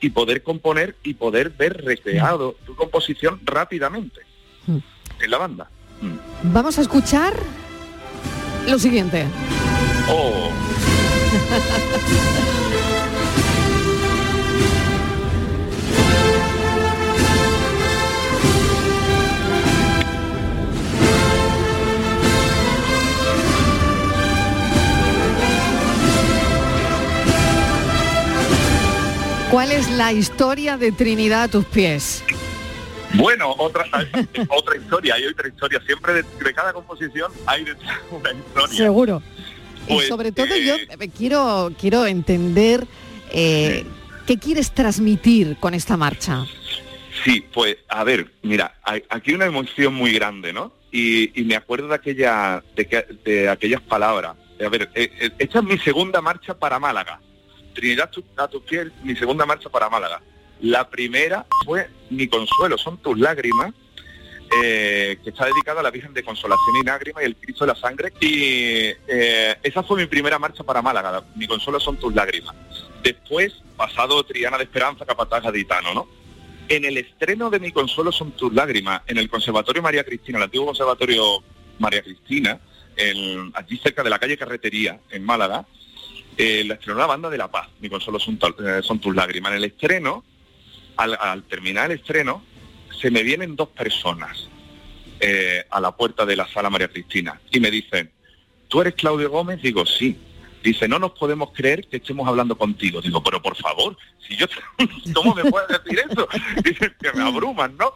y 0.00 0.10
poder 0.10 0.42
componer 0.42 0.96
y 1.02 1.14
poder 1.14 1.50
ver 1.50 1.82
recreado 1.84 2.56
tu 2.66 2.74
composición 2.76 3.40
rápidamente 3.44 4.20
Mm. 4.66 4.78
en 5.22 5.30
la 5.30 5.38
banda. 5.38 5.70
Vamos 6.42 6.78
a 6.78 6.82
escuchar 6.82 7.34
lo 8.66 8.78
siguiente. 8.78 9.26
Oh, 10.08 10.50
¿Cuál 29.50 29.70
es 29.70 29.88
la 29.88 30.12
historia 30.12 30.76
de 30.76 30.90
Trinidad 30.90 31.44
a 31.44 31.48
tus 31.48 31.64
pies? 31.64 32.24
Bueno, 33.14 33.54
otra 33.58 33.84
otra 34.48 34.76
historia, 34.76 35.14
hay 35.14 35.26
otra 35.26 35.48
historia. 35.48 35.80
Siempre 35.86 36.14
de, 36.14 36.22
de 36.22 36.54
cada 36.54 36.72
composición 36.72 37.32
hay 37.46 37.62
una 38.10 38.32
historia. 38.32 38.76
Seguro. 38.76 39.22
y 39.88 39.94
Pues, 39.94 40.08
sobre 40.08 40.32
todo 40.32 40.46
eh, 40.54 40.64
yo 40.64 40.76
quiero, 41.16 41.72
quiero 41.80 42.06
entender 42.06 42.86
Eh, 43.36 43.84
¿Qué 44.26 44.38
quieres 44.38 44.70
transmitir 44.72 45.56
con 45.58 45.74
esta 45.74 45.96
marcha? 45.96 46.46
Sí, 47.24 47.44
pues 47.52 47.76
a 47.88 48.04
ver, 48.04 48.30
mira, 48.42 48.78
hay- 48.82 49.02
aquí 49.10 49.30
hay 49.30 49.34
una 49.36 49.46
emoción 49.46 49.92
muy 49.94 50.12
grande, 50.12 50.52
¿no? 50.52 50.72
Y, 50.92 51.38
y 51.38 51.44
me 51.44 51.56
acuerdo 51.56 51.88
de 51.88 51.94
aquella, 51.96 52.62
de, 52.76 52.86
que- 52.86 53.06
de 53.24 53.48
aquellas 53.50 53.80
palabras. 53.82 54.36
A 54.64 54.68
ver, 54.68 54.88
eh, 54.94 55.10
eh, 55.20 55.30
esta 55.38 55.58
es 55.58 55.64
mi 55.64 55.76
segunda 55.78 56.20
marcha 56.22 56.54
para 56.58 56.78
Málaga. 56.78 57.20
Trinidad 57.74 58.08
tu- 58.10 58.24
a 58.36 58.46
tus 58.48 58.62
pies, 58.62 58.86
mi 59.02 59.14
segunda 59.16 59.44
marcha 59.44 59.68
para 59.68 59.90
Málaga. 59.90 60.22
La 60.60 60.88
primera 60.88 61.46
fue 61.64 61.88
Mi 62.10 62.28
consuelo, 62.28 62.78
son 62.78 62.98
tus 62.98 63.18
lágrimas, 63.18 63.72
eh, 64.62 65.18
que 65.22 65.30
está 65.30 65.46
dedicada 65.46 65.80
a 65.80 65.82
la 65.82 65.90
Virgen 65.90 66.14
de 66.14 66.22
Consolación 66.22 66.76
y 66.80 66.84
Lágrimas 66.84 67.22
y 67.22 67.26
el 67.26 67.36
Cristo 67.36 67.64
de 67.64 67.72
la 67.72 67.78
Sangre. 67.78 68.12
Y 68.20 68.92
eh, 69.08 69.56
esa 69.62 69.82
fue 69.82 70.00
mi 70.00 70.06
primera 70.06 70.38
marcha 70.38 70.62
para 70.62 70.82
Málaga, 70.82 71.24
Mi 71.34 71.46
consuelo 71.46 71.80
son 71.80 71.96
tus 71.96 72.14
lágrimas. 72.14 72.54
Después, 73.02 73.62
pasado 73.76 74.22
Triana 74.24 74.56
de 74.56 74.64
Esperanza, 74.64 75.04
Capataz 75.04 75.42
Gaditano, 75.42 75.94
¿no? 75.94 76.08
En 76.68 76.84
el 76.84 76.96
estreno 76.96 77.50
de 77.50 77.60
Mi 77.60 77.72
consuelo 77.72 78.12
son 78.12 78.32
tus 78.32 78.52
lágrimas, 78.54 79.02
en 79.06 79.18
el 79.18 79.28
Conservatorio 79.28 79.82
María 79.82 80.04
Cristina, 80.04 80.38
el 80.38 80.44
antiguo 80.44 80.66
Conservatorio 80.66 81.42
María 81.78 82.02
Cristina, 82.02 82.58
allí 83.54 83.76
cerca 83.78 84.02
de 84.02 84.10
la 84.10 84.18
calle 84.18 84.38
Carretería, 84.38 85.00
en 85.10 85.24
Málaga, 85.24 85.66
eh, 86.36 86.64
la 86.64 86.74
estrenó 86.74 86.98
la 86.98 87.06
banda 87.06 87.30
de 87.30 87.38
La 87.38 87.50
Paz, 87.50 87.68
Mi 87.80 87.88
consuelo 87.88 88.18
son, 88.18 88.38
eh, 88.64 88.80
son 88.82 88.98
tus 88.98 89.14
lágrimas. 89.14 89.52
En 89.52 89.58
el 89.58 89.64
estreno, 89.64 90.24
al, 90.96 91.16
al 91.20 91.42
terminar 91.44 91.90
el 91.90 91.98
estreno, 91.98 92.42
se 93.00 93.10
me 93.10 93.22
vienen 93.22 93.56
dos 93.56 93.68
personas 93.68 94.48
eh, 95.20 95.64
a 95.70 95.80
la 95.80 95.96
puerta 95.96 96.26
de 96.26 96.36
la 96.36 96.46
sala 96.48 96.70
María 96.70 96.88
Cristina 96.88 97.40
y 97.50 97.60
me 97.60 97.70
dicen, 97.70 98.10
¿tú 98.68 98.80
eres 98.80 98.94
Claudio 98.94 99.30
Gómez? 99.30 99.62
Digo, 99.62 99.86
sí. 99.86 100.18
Dice, 100.62 100.88
no 100.88 100.98
nos 100.98 101.12
podemos 101.12 101.50
creer 101.52 101.86
que 101.88 101.98
estemos 101.98 102.26
hablando 102.26 102.56
contigo. 102.56 103.00
Digo, 103.00 103.22
pero 103.22 103.40
por 103.40 103.56
favor, 103.56 103.96
si 104.26 104.36
yo, 104.36 104.46
¿cómo 105.14 105.34
me 105.34 105.44
puedes 105.44 105.68
decir 105.68 106.02
eso? 106.10 106.28
Dice, 106.64 106.92
que 107.00 107.12
me 107.12 107.22
abruman, 107.22 107.76
¿no? 107.76 107.94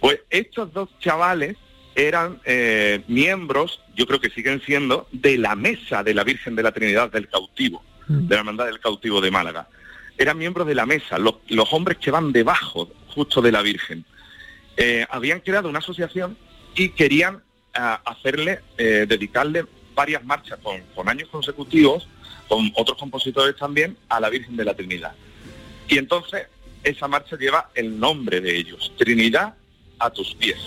Pues 0.00 0.20
estos 0.30 0.72
dos 0.72 0.88
chavales 1.00 1.56
eran 1.94 2.40
eh, 2.44 3.02
miembros, 3.08 3.80
yo 3.94 4.06
creo 4.06 4.20
que 4.20 4.30
siguen 4.30 4.60
siendo, 4.64 5.08
de 5.12 5.38
la 5.38 5.56
mesa 5.56 6.02
de 6.02 6.14
la 6.14 6.24
Virgen 6.24 6.56
de 6.56 6.62
la 6.62 6.72
Trinidad 6.72 7.10
del 7.10 7.28
Cautivo, 7.28 7.82
de 8.08 8.34
la 8.34 8.40
Hermandad 8.40 8.66
del 8.66 8.80
Cautivo 8.80 9.20
de 9.20 9.30
Málaga. 9.30 9.68
Eran 10.18 10.38
miembros 10.38 10.66
de 10.66 10.74
la 10.74 10.86
mesa, 10.86 11.18
los, 11.18 11.72
hombres 11.72 11.98
que 11.98 12.10
van 12.10 12.32
debajo 12.32 12.88
justo 13.08 13.42
de 13.42 13.52
la 13.52 13.62
Virgen. 13.62 14.04
Eh, 14.76 15.06
habían 15.10 15.40
creado 15.40 15.68
una 15.68 15.78
asociación 15.78 16.36
y 16.74 16.90
querían 16.90 17.42
ah, 17.74 18.00
hacerle, 18.04 18.60
eh, 18.78 19.06
dedicarle 19.08 19.64
varias 19.94 20.24
marchas 20.24 20.58
con 20.94 21.08
años 21.08 21.28
consecutivos, 21.30 22.06
con 22.48 22.70
otros 22.76 22.98
compositores 22.98 23.56
también, 23.56 23.96
a 24.08 24.20
la 24.20 24.28
Virgen 24.28 24.56
de 24.56 24.64
la 24.64 24.74
Trinidad. 24.74 25.14
Y 25.88 25.98
entonces 25.98 26.46
esa 26.82 27.08
marcha 27.08 27.36
lleva 27.36 27.70
el 27.74 27.98
nombre 27.98 28.40
de 28.40 28.56
ellos, 28.56 28.92
Trinidad 28.96 29.54
a 29.98 30.10
tus 30.10 30.34
pies. 30.34 30.58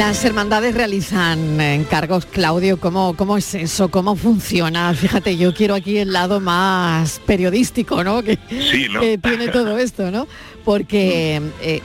Las 0.00 0.24
hermandades 0.24 0.74
realizan 0.74 1.60
encargos, 1.60 2.24
Claudio, 2.24 2.80
¿cómo, 2.80 3.14
¿cómo 3.18 3.36
es 3.36 3.54
eso? 3.54 3.90
¿Cómo 3.90 4.16
funciona? 4.16 4.94
Fíjate, 4.94 5.36
yo 5.36 5.52
quiero 5.52 5.74
aquí 5.74 5.98
el 5.98 6.14
lado 6.14 6.40
más 6.40 7.20
periodístico, 7.26 8.02
¿no? 8.02 8.22
Que, 8.22 8.38
Sí, 8.48 8.86
¿no? 8.90 9.00
que 9.02 9.18
tiene 9.18 9.48
todo 9.48 9.76
esto, 9.76 10.10
¿no? 10.10 10.26
Porque 10.64 11.42
eh, 11.60 11.82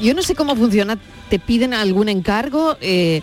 yo 0.00 0.14
no 0.14 0.22
sé 0.22 0.36
cómo 0.36 0.54
funciona, 0.54 0.96
¿te 1.28 1.40
piden 1.40 1.74
algún 1.74 2.08
encargo? 2.08 2.76
Eh, 2.80 3.20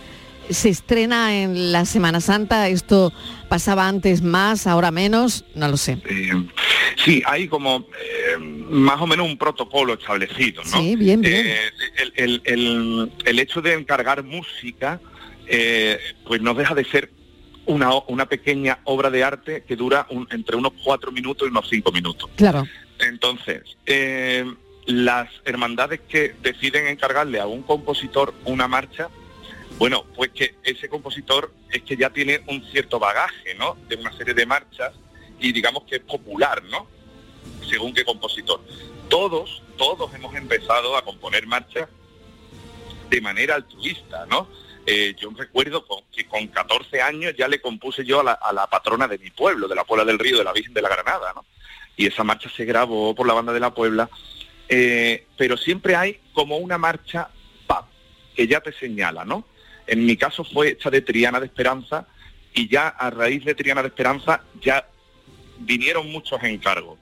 ¿Se 0.49 0.69
estrena 0.69 1.41
en 1.41 1.71
la 1.71 1.85
Semana 1.85 2.21
Santa? 2.21 2.67
¿Esto 2.69 3.11
pasaba 3.49 3.87
antes 3.87 4.21
más, 4.21 4.67
ahora 4.67 4.91
menos? 4.91 5.45
No 5.55 5.67
lo 5.67 5.77
sé. 5.77 5.97
Eh, 6.09 6.31
sí, 7.03 7.21
hay 7.25 7.47
como 7.47 7.87
eh, 8.01 8.37
más 8.39 9.01
o 9.01 9.07
menos 9.07 9.25
un 9.27 9.37
protocolo 9.37 9.93
establecido, 9.93 10.63
¿no? 10.63 10.79
Sí, 10.81 10.95
bien, 10.95 11.21
bien. 11.21 11.45
Eh, 11.47 11.59
el, 11.97 12.13
el- 12.15 12.41
el- 12.45 13.11
el 13.25 13.39
hecho 13.39 13.61
de 13.61 13.73
encargar 13.73 14.23
música, 14.23 14.99
eh, 15.47 15.99
pues 16.25 16.41
no 16.41 16.53
deja 16.53 16.73
de 16.75 16.85
ser 16.85 17.11
una, 17.65 17.89
una 18.07 18.25
pequeña 18.27 18.79
obra 18.85 19.09
de 19.09 19.23
arte 19.23 19.63
que 19.67 19.75
dura 19.75 20.07
un- 20.09 20.27
entre 20.31 20.55
unos 20.55 20.71
cuatro 20.83 21.11
minutos 21.11 21.47
y 21.47 21.51
unos 21.51 21.67
cinco 21.69 21.91
minutos. 21.91 22.29
Claro. 22.37 22.65
Entonces, 22.99 23.63
las 24.85 25.29
hermandades 25.43 25.99
que 26.07 26.33
deciden 26.41 26.87
encargarle 26.87 27.39
a 27.41 27.45
un 27.47 27.61
compositor 27.63 28.33
una 28.45 28.67
marcha, 28.69 29.09
bueno, 29.77 30.05
pues 30.15 30.31
que 30.31 30.55
ese 30.63 30.89
compositor 30.89 31.53
es 31.71 31.83
que 31.83 31.95
ya 31.95 32.09
tiene 32.09 32.41
un 32.47 32.63
cierto 32.71 32.99
bagaje, 32.99 33.53
¿no? 33.55 33.77
De 33.87 33.95
una 33.95 34.11
serie 34.17 34.33
de 34.33 34.45
marchas 34.45 34.93
y 35.39 35.51
digamos 35.51 35.83
que 35.83 35.97
es 35.97 36.01
popular, 36.01 36.63
¿no? 36.63 36.87
Según 37.69 37.93
qué 37.93 38.03
compositor. 38.03 38.61
Todos, 39.07 39.61
todos 39.77 40.13
hemos 40.15 40.35
empezado 40.35 40.97
a 40.97 41.03
componer 41.03 41.45
marchas 41.45 41.87
de 43.09 43.21
manera 43.21 43.55
altruista, 43.55 44.25
¿no? 44.25 44.47
Eh, 44.85 45.15
yo 45.19 45.29
recuerdo 45.35 45.85
que 46.11 46.25
con 46.25 46.47
14 46.47 47.01
años 47.01 47.35
ya 47.37 47.47
le 47.47 47.61
compuse 47.61 48.03
yo 48.03 48.21
a 48.21 48.23
la, 48.23 48.31
a 48.33 48.53
la 48.53 48.67
patrona 48.67 49.07
de 49.07 49.17
mi 49.17 49.29
pueblo, 49.29 49.67
de 49.67 49.75
la 49.75 49.83
Puebla 49.83 50.05
del 50.05 50.17
Río, 50.17 50.37
de 50.37 50.43
la 50.43 50.53
Virgen 50.53 50.73
de 50.73 50.81
la 50.81 50.89
Granada, 50.89 51.33
¿no? 51.35 51.45
Y 51.95 52.07
esa 52.07 52.23
marcha 52.23 52.49
se 52.49 52.65
grabó 52.65 53.13
por 53.13 53.27
la 53.27 53.33
banda 53.33 53.53
de 53.53 53.59
la 53.59 53.73
Puebla, 53.73 54.09
eh, 54.69 55.27
pero 55.37 55.57
siempre 55.57 55.95
hay 55.95 56.19
como 56.33 56.57
una 56.57 56.77
marcha 56.77 57.29
pap, 57.67 57.85
que 58.35 58.47
ya 58.47 58.61
te 58.61 58.71
señala, 58.71 59.25
¿no? 59.25 59.45
En 59.87 60.05
mi 60.05 60.17
caso 60.17 60.43
fue 60.43 60.69
esta 60.71 60.89
de 60.89 61.01
Triana 61.01 61.39
de 61.39 61.45
Esperanza 61.47 62.07
y 62.53 62.67
ya 62.67 62.89
a 62.89 63.09
raíz 63.09 63.43
de 63.45 63.55
Triana 63.55 63.81
de 63.81 63.87
Esperanza 63.89 64.41
ya 64.61 64.87
vinieron 65.59 66.11
muchos 66.11 66.41
encargos. 66.43 66.99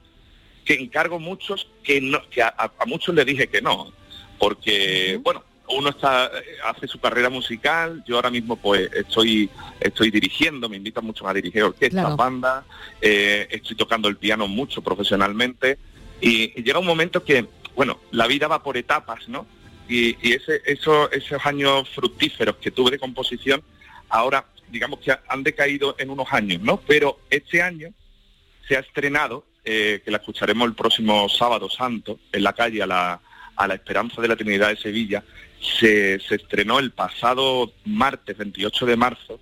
Que 0.64 0.74
encargo 0.74 1.18
muchos 1.18 1.68
que 1.82 2.00
no, 2.00 2.20
que 2.30 2.42
a, 2.42 2.70
muchos 2.86 3.14
le 3.14 3.24
dije 3.24 3.48
que 3.48 3.62
no, 3.62 3.92
porque 4.38 5.18
bueno, 5.22 5.44
uno 5.68 5.90
está 5.90 6.26
eh, 6.26 6.56
hace 6.64 6.86
su 6.88 6.98
carrera 7.00 7.28
musical, 7.30 8.02
yo 8.06 8.16
ahora 8.16 8.30
mismo 8.30 8.56
pues 8.56 8.90
estoy 8.92 9.48
estoy 9.80 10.10
dirigiendo, 10.10 10.68
me 10.68 10.76
invitan 10.76 11.04
mucho 11.04 11.26
a 11.26 11.34
dirigir 11.34 11.62
orquestas, 11.62 12.00
Claro. 12.02 12.16
bandas, 12.16 12.64
eh, 13.00 13.46
estoy 13.50 13.76
tocando 13.76 14.08
el 14.08 14.16
piano 14.16 14.48
mucho 14.48 14.82
profesionalmente 14.82 15.78
y, 16.20 16.58
y 16.58 16.62
llega 16.62 16.78
un 16.78 16.86
momento 16.86 17.22
que 17.24 17.46
bueno, 17.76 18.00
la 18.10 18.26
vida 18.26 18.48
va 18.48 18.62
por 18.62 18.76
etapas, 18.76 19.28
¿no? 19.28 19.46
Y, 19.88 20.16
y 20.28 20.32
ese, 20.34 20.62
eso- 20.64 21.10
esos 21.12 21.44
años 21.46 21.88
fructíferos 21.90 22.56
que 22.56 22.70
tuve 22.70 22.90
de 22.92 22.98
composición, 22.98 23.62
ahora 24.08 24.46
digamos 24.68 24.98
que 25.00 25.14
han 25.28 25.42
decaído 25.44 25.94
en 25.98 26.10
unos 26.10 26.26
años, 26.32 26.60
¿no? 26.60 26.78
Pero 26.80 27.20
este 27.30 27.62
año 27.62 27.88
se 28.66 28.76
ha 28.76 28.80
estrenado, 28.80 29.44
eh, 29.64 30.02
que 30.04 30.10
la 30.10 30.16
escucharemos 30.18 30.66
el 30.66 30.74
próximo 30.74 31.28
sábado 31.28 31.70
santo, 31.70 32.18
en 32.32 32.42
la 32.42 32.52
calle 32.52 32.82
a 32.82 32.86
la, 32.86 33.20
a 33.54 33.68
la 33.68 33.74
Esperanza 33.74 34.20
de 34.20 34.28
la 34.28 34.36
Trinidad 34.36 34.68
de 34.70 34.76
Sevilla, 34.76 35.22
se, 35.60 36.18
se 36.20 36.34
estrenó 36.34 36.78
el 36.80 36.90
pasado 36.90 37.72
martes 37.84 38.36
28 38.36 38.86
de 38.86 38.96
marzo 38.96 39.40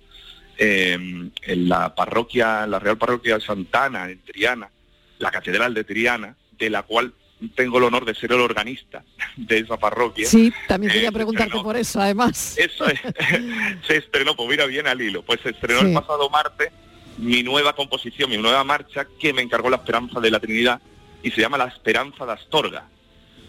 eh, 0.57 0.93
en 1.41 1.69
la 1.69 1.93
parroquia, 1.95 2.63
en 2.63 2.71
la 2.71 2.79
Real 2.79 2.97
Parroquia 2.97 3.35
de 3.35 3.41
Santana, 3.45 4.09
en 4.09 4.19
Triana, 4.21 4.69
la 5.17 5.31
Catedral 5.31 5.73
de 5.73 5.83
Triana, 5.83 6.35
de 6.57 6.69
la 6.69 6.83
cual 6.83 7.13
tengo 7.55 7.77
el 7.77 7.83
honor 7.85 8.05
de 8.05 8.15
ser 8.15 8.31
el 8.31 8.39
organista 8.41 9.03
de 9.35 9.59
esa 9.59 9.77
parroquia. 9.77 10.27
Sí, 10.27 10.51
también 10.67 10.91
quería 10.93 11.09
Eh, 11.09 11.11
preguntarte 11.11 11.59
por 11.61 11.75
eso, 11.77 11.99
además. 12.01 12.55
Eso 12.57 12.85
es. 12.87 12.99
se 13.87 13.97
estrenó, 13.97 14.35
pues 14.35 14.49
mira 14.49 14.65
bien 14.65 14.87
al 14.87 15.01
hilo. 15.01 15.21
Pues 15.23 15.41
se 15.41 15.49
estrenó 15.49 15.81
Sí. 15.81 15.87
el 15.87 15.93
pasado 15.93 16.29
martes 16.29 16.71
mi 17.17 17.43
nueva 17.43 17.73
composición, 17.73 18.29
mi 18.29 18.37
nueva 18.37 18.63
marcha 18.63 19.07
que 19.19 19.31
me 19.33 19.41
encargó 19.41 19.69
la 19.69 19.77
Esperanza 19.77 20.19
de 20.19 20.31
la 20.31 20.39
Trinidad 20.39 20.81
y 21.23 21.31
se 21.31 21.39
llama 21.41 21.57
La 21.57 21.65
Esperanza 21.65 22.25
de 22.25 22.33
Astorga. 22.33 22.87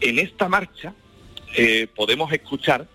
En 0.01 0.19
esta 0.19 0.49
marcha 0.49 0.95
eh, 1.57 1.89
podemos 1.95 2.33
escuchar 2.33 2.87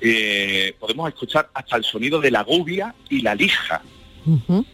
eh, 0.00 0.74
podemos 0.78 1.08
escuchar 1.08 1.50
hasta 1.52 1.76
el 1.76 1.82
sonido 1.84 2.20
de 2.20 2.30
la 2.30 2.42
gubia 2.44 2.94
y 3.10 3.20
la 3.20 3.34
lija, 3.34 3.82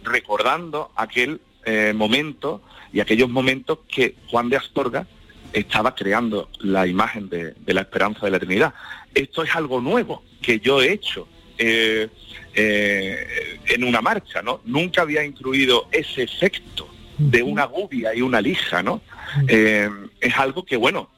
recordando 0.03 0.93
aquel 0.97 1.41
eh, 1.65 1.93
momento 1.95 2.63
y 2.93 3.01
aquellos 3.01 3.29
momentos 3.31 3.79
que 3.89 4.15
Juan 4.31 4.49
de 4.51 4.57
Astorga 4.57 5.07
estaba 5.55 5.95
creando 5.95 6.51
la 6.61 6.87
imagen 6.87 7.29
de, 7.29 7.53
de 7.53 7.75
la 7.75 7.81
esperanza 7.83 8.27
de 8.27 8.31
la 8.33 8.39
Trinidad. 8.39 8.75
Esto 9.15 9.43
es 9.43 9.55
algo 9.55 9.81
nuevo 9.81 10.23
que 10.43 10.61
yo 10.61 10.83
he 10.83 10.93
hecho 10.93 11.27
eh, 11.57 12.09
eh, 12.55 13.59
en 13.67 13.85
una 13.85 14.01
marcha, 14.03 14.43
¿no? 14.43 14.61
Nunca 14.65 15.03
había 15.03 15.25
incluido 15.25 15.89
ese 15.93 16.23
efecto 16.25 16.89
de 17.17 17.43
una 17.43 17.65
gubia 17.67 18.15
y 18.15 18.21
una 18.23 18.41
lija, 18.41 18.83
¿no? 18.83 19.01
Eh, 19.49 19.89
es 20.21 20.37
algo 20.37 20.65
que, 20.65 20.77
bueno, 20.77 21.09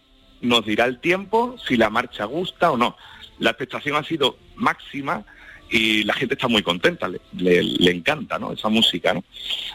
nos 0.42 0.64
dirá 0.66 0.84
el 0.84 1.00
tiempo 1.00 1.56
si 1.66 1.76
la 1.76 1.88
marcha 1.90 2.24
gusta 2.26 2.70
o 2.70 2.76
no. 2.76 2.96
La 3.38 3.50
expectación 3.50 3.96
ha 3.96 4.04
sido 4.04 4.38
máxima 4.54 5.24
y 5.70 6.04
la 6.04 6.14
gente 6.14 6.34
está 6.34 6.48
muy 6.48 6.62
contenta, 6.62 7.08
le, 7.08 7.20
le- 7.36 7.62
le 7.62 7.90
encanta, 7.90 8.38
¿no? 8.38 8.52
Esa 8.52 8.68
música, 8.68 9.14
¿no? 9.14 9.24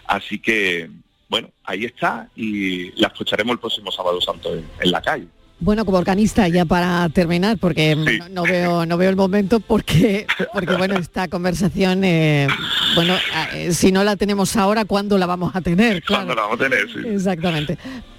Así 0.05 0.37
que, 0.39 0.89
bueno, 1.31 1.49
ahí 1.63 1.85
está 1.85 2.27
y 2.35 2.91
la 2.99 3.07
escucharemos 3.07 3.53
el 3.53 3.59
próximo 3.59 3.89
sábado 3.89 4.19
santo 4.19 4.53
en, 4.53 4.91
la 4.91 5.01
calle. 5.01 5.27
Bueno, 5.61 5.85
como 5.85 5.97
organista, 5.97 6.49
ya 6.49 6.65
para 6.65 7.07
terminar, 7.07 7.57
porque 7.57 7.95
no, 8.29 8.43
veo 8.43 8.85
no 8.85 8.97
veo 8.97 9.09
el 9.09 9.15
momento, 9.15 9.61
porque 9.61 10.27
porque 10.53 10.75
bueno, 10.75 10.97
esta 10.97 11.29
conversación, 11.29 12.03
eh, 12.03 12.49
bueno, 12.95 13.15
eh, 13.53 13.71
si 13.71 13.93
no 13.93 14.03
la 14.03 14.17
tenemos 14.17 14.57
ahora, 14.57 14.83
¿cuándo 14.83 15.17
la 15.17 15.25
vamos 15.25 15.55
a 15.55 15.61
tener? 15.61 16.03
¿Cuándo 16.03 16.35
la 16.35 16.41
vamos 16.41 16.59
a 16.59 16.63
tener? 16.65 16.91
Sí. 16.91 16.99
Exactamente. 17.07 17.77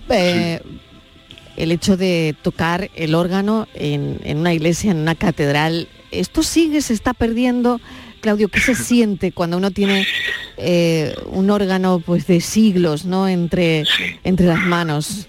Eh, 0.08 0.60
el 1.58 1.70
hecho 1.70 1.98
de 1.98 2.34
tocar 2.40 2.90
el 2.94 3.14
órgano 3.14 3.68
en, 3.74 4.20
en 4.24 4.38
una 4.38 4.54
iglesia, 4.54 4.90
en 4.90 4.96
una 4.96 5.16
catedral, 5.16 5.86
¿esto 6.12 6.42
sigue, 6.42 6.80
se 6.80 6.94
está 6.94 7.12
perdiendo? 7.12 7.78
Claudio, 8.22 8.48
¿qué 8.48 8.60
se 8.60 8.74
siente 8.76 9.32
cuando 9.32 9.56
uno 9.56 9.72
tiene 9.72 10.06
eh, 10.56 11.12
un 11.26 11.50
órgano 11.50 12.00
pues 12.04 12.26
de 12.28 12.40
siglos 12.40 13.04
¿no? 13.04 13.28
entre, 13.28 13.84
entre 14.22 14.46
las 14.46 14.60
manos? 14.60 15.28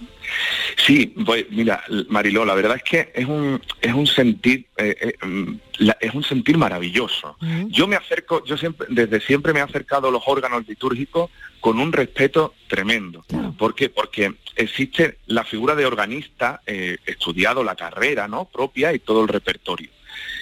Sí, 0.77 1.07
pues 1.25 1.45
mira, 1.49 1.83
Mariló, 2.09 2.45
la 2.45 2.53
verdad 2.53 2.77
es 2.77 2.83
que 2.83 3.11
es 3.13 3.25
un, 3.25 3.59
es 3.81 3.93
un 3.93 4.05
sentir, 4.05 4.67
eh, 4.77 4.95
eh, 5.01 5.25
mm, 5.25 5.55
es 5.99 6.13
un 6.13 6.23
sentir 6.23 6.57
maravilloso. 6.57 7.35
Yo 7.67 7.87
me 7.87 7.95
acerco, 7.95 8.43
yo 8.45 8.57
siempre, 8.57 8.87
desde 8.89 9.19
siempre 9.21 9.53
me 9.53 9.59
he 9.59 9.63
acercado 9.63 10.07
a 10.07 10.11
los 10.11 10.23
órganos 10.27 10.67
litúrgicos 10.67 11.31
con 11.59 11.79
un 11.79 11.91
respeto 11.91 12.53
tremendo. 12.67 13.25
¿Por 13.57 13.73
qué? 13.73 13.89
Porque 13.89 14.33
existe 14.55 15.17
la 15.27 15.43
figura 15.43 15.75
de 15.75 15.85
organista, 15.85 16.61
estudiado 16.65 17.63
la 17.63 17.75
carrera 17.75 18.27
¿no? 18.27 18.45
propia 18.45 18.93
y 18.93 18.99
todo 18.99 19.21
el 19.23 19.27
repertorio. 19.27 19.89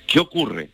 ¿Qué 0.08 0.20
ocurre? 0.20 0.70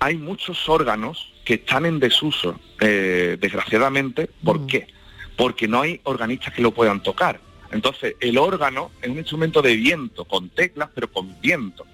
Hay 0.00 0.16
muchos 0.16 0.68
órganos 0.68 1.32
que 1.44 1.54
están 1.54 1.86
en 1.86 2.00
desuso, 2.00 2.58
eh, 2.80 3.36
desgraciadamente. 3.38 4.30
¿Por 4.42 4.66
qué? 4.66 4.88
Porque 5.36 5.68
no 5.68 5.82
hay 5.82 6.00
organistas 6.04 6.54
que 6.54 6.62
lo 6.62 6.72
puedan 6.72 7.02
tocar. 7.02 7.40
Entonces, 7.70 8.16
el 8.18 8.38
órgano 8.38 8.90
es 9.00 9.10
un 9.10 9.18
instrumento 9.18 9.62
de 9.62 9.76
viento, 9.76 10.24
con 10.24 10.48
teclas, 10.48 10.88
pero 10.94 11.12
con 11.12 11.38
viento. 11.40 11.86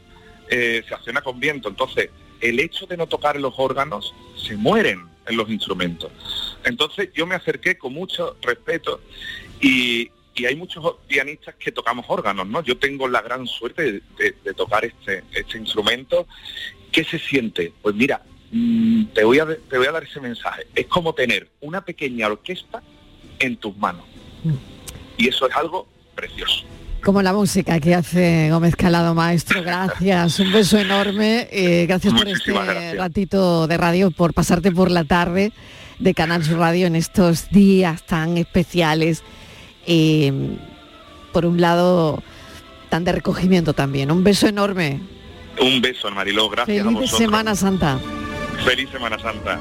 Eh, 0.48 0.82
se 0.88 0.94
acciona 0.94 1.20
con 1.20 1.38
viento. 1.40 1.68
Entonces, 1.68 2.10
el 2.40 2.60
hecho 2.60 2.86
de 2.86 2.96
no 2.96 3.08
tocar 3.08 3.38
los 3.40 3.54
órganos, 3.58 4.14
se 4.36 4.56
mueren 4.56 5.02
en 5.26 5.36
los 5.36 5.50
instrumentos. 5.50 6.12
Entonces, 6.64 7.10
yo 7.12 7.26
me 7.26 7.34
acerqué 7.34 7.76
con 7.76 7.92
mucho 7.92 8.36
respeto 8.40 9.00
y, 9.60 10.10
hay 10.46 10.54
muchos 10.54 10.96
pianistas 11.08 11.54
que 11.54 11.72
tocamos 11.72 12.04
órganos, 12.08 12.46
¿no? 12.46 12.62
Yo 12.62 12.76
tengo 12.76 13.08
la 13.08 13.22
gran 13.22 13.46
suerte 13.46 14.02
de, 14.18 14.54
tocar 14.54 14.84
este, 14.84 15.24
este 15.32 15.56
instrumento 15.56 16.26
¿Qué 16.96 17.04
se 17.04 17.18
siente? 17.18 17.74
Pues 17.82 17.94
mira, 17.94 18.22
mm, 18.50 19.08
te, 19.12 19.22
voy 19.22 19.38
a, 19.38 19.44
te 19.44 19.76
voy 19.76 19.86
a 19.86 19.92
dar 19.92 20.02
ese 20.02 20.18
mensaje. 20.18 20.66
Es 20.74 20.86
como 20.86 21.12
tener 21.12 21.50
una 21.60 21.84
pequeña 21.84 22.26
orquesta 22.26 22.82
en 23.38 23.58
tus 23.58 23.76
manos. 23.76 24.06
Mm. 24.42 24.54
Y 25.18 25.28
eso 25.28 25.46
es 25.46 25.54
algo 25.54 25.86
precioso. 26.14 26.64
Como 27.04 27.20
la 27.20 27.34
música 27.34 27.78
que 27.80 27.94
hace 27.94 28.48
Gómez 28.50 28.76
Calado, 28.76 29.14
maestro. 29.14 29.62
Gracias, 29.62 30.40
un 30.40 30.50
beso 30.54 30.78
enorme. 30.78 31.48
Eh, 31.52 31.84
gracias 31.84 32.14
por 32.14 32.26
este 32.26 32.94
ratito 32.94 33.66
de 33.66 33.76
radio, 33.76 34.10
por 34.10 34.32
pasarte 34.32 34.72
por 34.72 34.90
la 34.90 35.04
tarde 35.04 35.52
de 35.98 36.14
Canal 36.14 36.44
Sur 36.44 36.56
Radio 36.56 36.86
en 36.86 36.96
estos 36.96 37.50
días 37.50 38.06
tan 38.06 38.38
especiales. 38.38 39.22
Eh, 39.86 40.32
por 41.34 41.44
un 41.44 41.60
lado, 41.60 42.22
tan 42.88 43.04
de 43.04 43.12
recogimiento 43.12 43.74
también. 43.74 44.10
Un 44.10 44.24
beso 44.24 44.48
enorme. 44.48 45.02
Un 45.60 45.80
beso, 45.80 46.10
Mariló, 46.10 46.48
gracias 46.48 46.78
Feliz 46.78 46.96
a 46.96 47.00
vosotros. 47.00 47.18
Semana 47.18 47.54
Santa. 47.54 47.98
Feliz 48.64 48.88
Semana 48.90 49.18
Santa. 49.18 49.58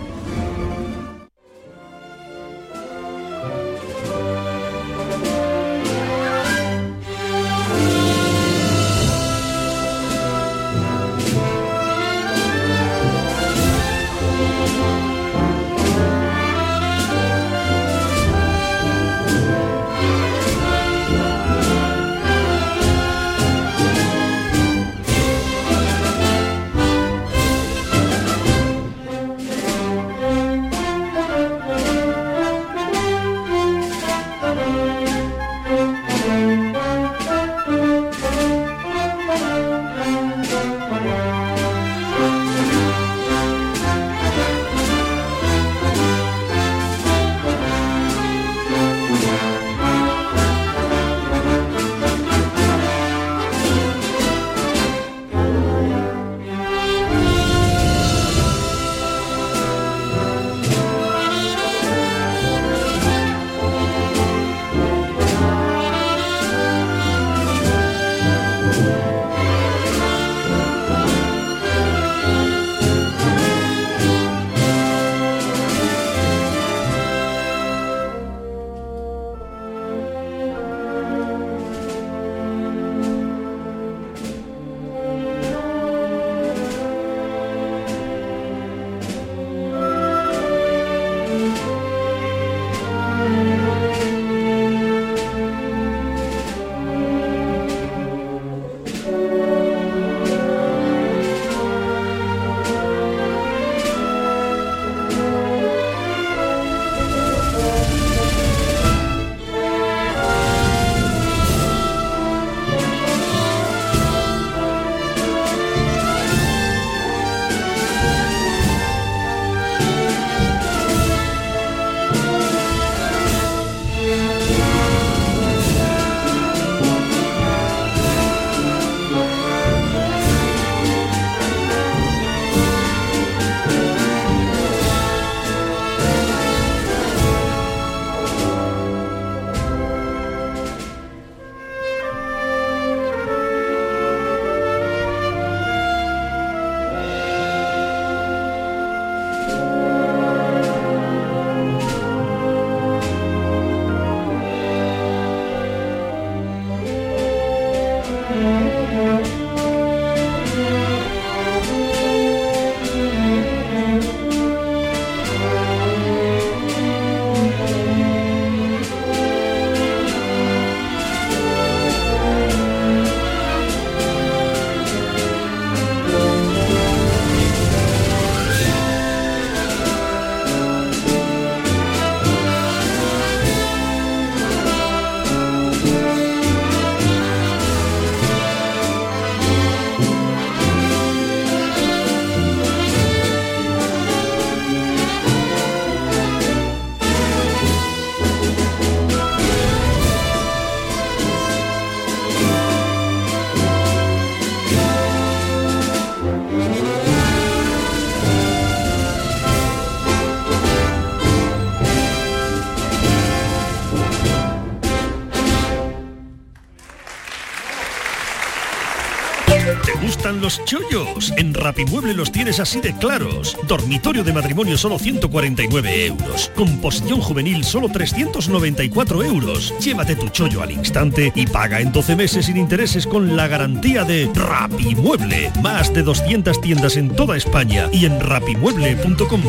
Rapimueble 221.66 222.13
los 222.13 222.32
tienes 222.32 222.59
así 222.59 222.80
de 222.80 222.95
claros. 222.95 223.57
Dormitorio 223.68 224.24
de 224.24 224.32
matrimonio 224.32 224.78
solo 224.78 224.99
149 224.99 226.05
euros. 226.05 226.51
Composición 226.55 227.22
juvenil 227.22 227.63
solo 227.63 227.89
394 227.89 229.24
euros. 229.24 229.74
Llévate 229.80 230.16
tu 230.16 230.30
chollo 230.30 230.61
al 230.61 230.70
instante 230.70 231.34
y 231.34 231.47
paga 231.47 231.80
en 231.80 231.91
12 231.91 232.16
meses 232.16 232.45
sin 232.45 232.57
intereses 232.57 233.07
con 233.07 233.36
la 233.36 233.47
garantía 233.47 234.03
de 234.03 234.30
Rapimueble. 234.32 235.51
Más 235.63 235.91
de 235.91 236.03
200 236.03 236.61
tiendas 236.61 236.97
en 236.97 237.09
toda 237.16 237.36
España 237.36 237.89
y 237.91 238.05
en 238.05 238.20
rapimueble.com. 238.20 239.41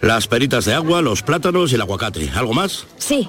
Las 0.00 0.26
peritas 0.26 0.64
de 0.64 0.74
agua, 0.74 1.02
los 1.02 1.22
plátanos 1.22 1.70
y 1.70 1.76
el 1.76 1.82
aguacate. 1.82 2.28
¿Algo 2.34 2.52
más? 2.52 2.88
Sí, 2.98 3.28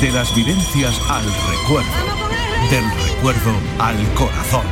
De 0.00 0.10
las 0.10 0.34
vivencias 0.34 1.00
al 1.08 1.24
recuerdo. 1.24 1.90
Del 2.70 2.84
recuerdo 3.08 3.52
al 3.78 3.96
corazón. 4.14 4.64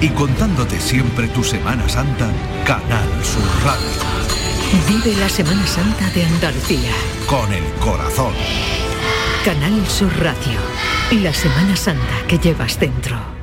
Y 0.00 0.08
contándote 0.10 0.78
siempre 0.78 1.26
tu 1.28 1.42
Semana 1.42 1.88
Santa, 1.88 2.30
Canal 2.64 3.08
Sur 3.24 3.42
Radio. 3.64 4.10
Vive 4.88 5.16
la 5.18 5.28
Semana 5.28 5.66
Santa 5.66 6.08
de 6.10 6.24
Andalucía. 6.24 6.92
Con 7.26 7.52
el 7.52 7.64
corazón. 7.80 8.32
Canal 9.44 9.84
Sur 9.88 10.12
Radio. 10.22 10.60
La 11.20 11.34
Semana 11.34 11.74
Santa 11.74 12.26
que 12.28 12.38
llevas 12.38 12.78
dentro. 12.78 13.39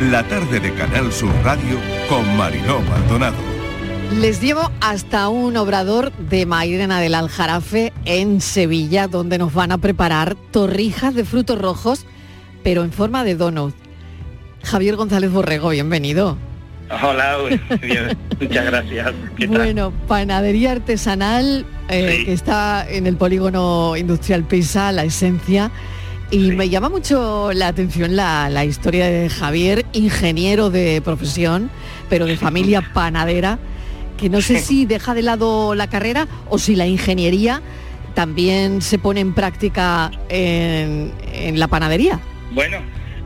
La 0.00 0.22
tarde 0.26 0.60
de 0.60 0.72
Canal 0.74 1.12
Sur 1.12 1.30
Radio 1.44 1.78
con 2.08 2.36
Mariló 2.36 2.80
Maldonado. 2.82 3.36
Les 4.18 4.40
llevo 4.40 4.70
hasta 4.80 5.28
un 5.28 5.56
obrador 5.56 6.10
de 6.12 6.46
Mairena 6.46 7.00
del 7.00 7.14
Aljarafe 7.14 7.92
en 8.06 8.40
Sevilla, 8.40 9.08
donde 9.08 9.38
nos 9.38 9.52
van 9.52 9.72
a 9.72 9.78
preparar 9.78 10.36
torrijas 10.50 11.14
de 11.14 11.24
frutos 11.24 11.60
rojos, 11.60 12.06
pero 12.64 12.82
en 12.82 12.92
forma 12.92 13.24
de 13.24 13.34
donut. 13.36 13.74
Javier 14.64 14.96
González 14.96 15.30
Borrego, 15.30 15.68
bienvenido. 15.70 16.36
Hola, 17.02 17.36
bien, 17.82 18.18
muchas 18.40 18.64
gracias. 18.64 19.12
¿Qué 19.36 19.46
tal? 19.46 19.58
Bueno, 19.58 19.92
panadería 20.08 20.72
artesanal 20.72 21.64
eh, 21.88 22.16
Sí. 22.18 22.24
que 22.24 22.32
está 22.32 22.84
en 22.88 23.06
el 23.06 23.16
polígono 23.16 23.96
industrial 23.96 24.44
Pisa, 24.44 24.90
la 24.92 25.04
esencia. 25.04 25.70
Y 26.30 26.52
me 26.52 26.68
llama 26.68 26.88
mucho 26.88 27.50
la 27.52 27.68
atención 27.68 28.14
la, 28.14 28.48
la 28.50 28.64
historia 28.64 29.06
de 29.10 29.28
Javier, 29.28 29.84
ingeniero 29.92 30.70
de 30.70 31.00
profesión, 31.02 31.70
pero 32.08 32.24
de 32.26 32.36
familia 32.36 32.82
panadera, 32.94 33.58
que 34.16 34.28
no 34.28 34.40
sé 34.40 34.60
si 34.60 34.86
deja 34.86 35.14
de 35.14 35.22
lado 35.22 35.74
la 35.74 35.88
carrera 35.88 36.28
o 36.48 36.58
si 36.58 36.76
la 36.76 36.86
ingeniería 36.86 37.62
también 38.14 38.80
se 38.82 38.98
pone 38.98 39.20
en 39.20 39.34
práctica 39.34 40.10
en, 40.28 41.12
en 41.32 41.58
la 41.58 41.66
panadería. 41.68 42.20
Bueno, 42.52 42.78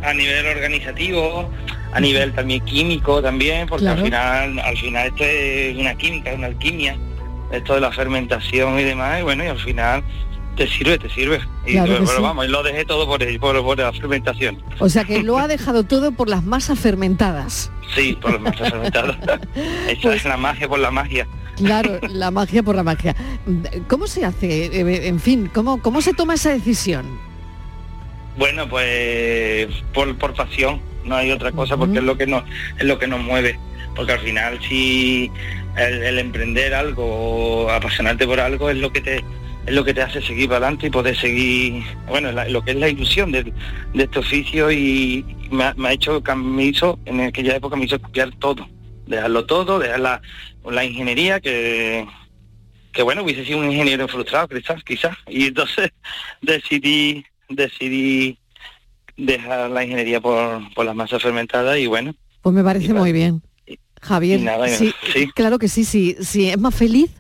a 0.02 0.14
nivel 0.14 0.46
organizativo, 0.46 1.50
a 1.92 2.00
nivel 2.00 2.32
también 2.32 2.64
químico 2.64 3.20
también, 3.20 3.66
porque 3.66 3.84
Claro. 3.84 3.98
al 4.00 4.04
final, 4.04 4.58
al 4.60 4.76
final 4.78 5.06
esto 5.08 5.24
es 5.24 5.76
una 5.76 5.94
química, 5.94 6.32
una 6.34 6.46
alquimia, 6.46 6.96
esto 7.52 7.74
de 7.74 7.80
la 7.80 7.92
fermentación 7.92 8.78
y 8.78 8.82
demás, 8.84 9.20
y 9.20 9.22
bueno, 9.24 9.44
y 9.44 9.48
al 9.48 9.58
final 9.58 10.02
te 10.56 10.66
sirve, 10.68 10.98
te 10.98 11.08
sirve. 11.10 11.40
Y 11.66 11.72
Claro 11.72 12.06
sí. 12.06 12.12
vamos, 12.22 12.48
lo 12.48 12.62
dejé 12.62 12.84
todo 12.84 13.06
por, 13.06 13.22
el- 13.22 13.38
por, 13.40 13.60
por 13.62 13.78
la 13.78 13.92
fermentación. 13.92 14.62
O 14.78 14.88
sea 14.88 15.04
que 15.04 15.22
lo 15.22 15.38
ha 15.38 15.48
dejado 15.48 15.84
todo 15.84 16.12
por 16.12 16.28
las 16.28 16.44
masas 16.44 16.78
fermentadas. 16.78 17.70
Sí, 17.94 18.16
por 18.20 18.32
las 18.32 18.40
masas 18.40 18.70
fermentadas. 18.70 19.16
Esa 19.88 20.00
Pues 20.02 20.16
es 20.16 20.24
la 20.24 20.36
magia 20.36 20.68
por 20.68 20.78
la 20.78 20.90
magia. 20.90 21.26
Claro, 21.56 21.98
la 22.08 22.30
magia 22.30 22.62
por 22.62 22.74
la 22.74 22.82
magia. 22.82 23.14
¿Cómo 23.88 24.06
se 24.08 24.24
hace? 24.24 24.66
Eh, 24.66 25.06
En 25.08 25.20
fin, 25.20 25.48
¿cómo, 25.54 25.80
cómo 25.80 26.00
se 26.00 26.12
toma 26.12 26.34
esa 26.34 26.50
decisión? 26.50 27.06
Bueno, 28.36 28.68
pues 28.68 29.68
por, 29.92 30.16
por 30.18 30.34
pasión, 30.34 30.80
no 31.04 31.14
hay 31.14 31.30
otra 31.30 31.52
cosa, 31.52 31.76
porque 31.76 31.98
es 31.98 32.04
lo 32.04 32.16
que 32.18 32.26
nos, 32.26 32.42
es 32.78 32.84
lo 32.84 32.98
que 32.98 33.06
nos 33.06 33.20
mueve. 33.20 33.58
Porque 33.94 34.12
al 34.12 34.18
final 34.18 34.58
si 34.68 35.30
el, 35.76 36.02
el 36.02 36.18
emprender 36.18 36.74
algo 36.74 37.04
o 37.66 37.70
apasionarte 37.70 38.26
por 38.26 38.40
algo 38.40 38.68
es 38.70 38.76
lo 38.78 38.92
que 38.92 39.00
te 39.00 39.24
es 39.66 39.72
lo 39.74 39.84
que 39.84 39.94
te 39.94 40.02
hace 40.02 40.20
seguir 40.20 40.48
para 40.48 40.58
adelante 40.66 40.86
y 40.86 40.90
poder 40.90 41.16
seguir, 41.16 41.82
bueno, 42.08 42.30
la- 42.32 42.48
lo 42.48 42.62
que 42.62 42.72
es 42.72 42.76
la 42.76 42.88
ilusión 42.88 43.32
de, 43.32 43.44
de 43.94 44.04
este 44.04 44.18
oficio 44.18 44.70
y 44.70 45.24
me 45.50 45.64
ha, 45.64 45.74
me 45.74 45.88
ha 45.88 45.92
hecho, 45.92 46.22
me 46.36 46.64
hizo, 46.64 46.98
en 47.06 47.20
aquella 47.20 47.56
época 47.56 47.76
me 47.76 47.84
hizo 47.86 47.98
cambiar 47.98 48.30
todo, 48.38 48.68
dejarlo 49.06 49.46
todo, 49.46 49.78
dejar 49.78 50.00
la, 50.00 50.22
la 50.70 50.84
ingeniería 50.84 51.40
que, 51.40 52.06
que 52.92 53.02
bueno, 53.02 53.22
hubiese 53.22 53.44
sido 53.44 53.58
un 53.58 53.70
ingeniero 53.70 54.06
frustrado 54.08 54.48
quizás, 54.48 54.82
quizás, 54.84 55.16
y 55.28 55.46
entonces 55.46 55.90
decidí, 56.42 57.24
decidí 57.48 58.38
dejar 59.16 59.70
la 59.70 59.84
ingeniería 59.84 60.20
por, 60.20 60.74
por 60.74 60.84
las 60.84 60.94
masas 60.94 61.22
fermentadas 61.22 61.78
y 61.78 61.86
bueno, 61.86 62.14
Pues 62.42 62.54
me 62.54 62.62
parece 62.64 62.92
muy 62.92 63.12
bien. 63.12 63.42
Javier, 64.02 64.40
y 64.40 64.42
nada, 64.42 64.68
sí, 64.68 64.92
sí. 65.14 65.30
claro 65.34 65.58
que 65.58 65.68
sí, 65.68 65.82
sí, 65.84 66.16
sí, 66.20 66.50
es 66.50 66.58
más 66.58 66.74
feliz, 66.74 67.10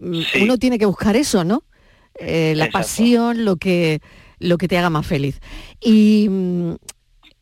mm, 0.00 0.20
Sí. 0.32 0.42
uno 0.42 0.58
tiene 0.58 0.78
que 0.78 0.84
buscar 0.84 1.16
eso, 1.16 1.44
¿no? 1.44 1.62
Eh, 2.18 2.54
la 2.56 2.66
Exacto. 2.66 2.78
pasión, 2.86 3.44
lo 3.44 3.56
que, 3.56 4.00
lo 4.38 4.58
que 4.58 4.68
te 4.68 4.76
haga 4.78 4.90
más 4.90 5.06
feliz. 5.06 5.40
Y 5.80 6.26
mm, 6.28 6.74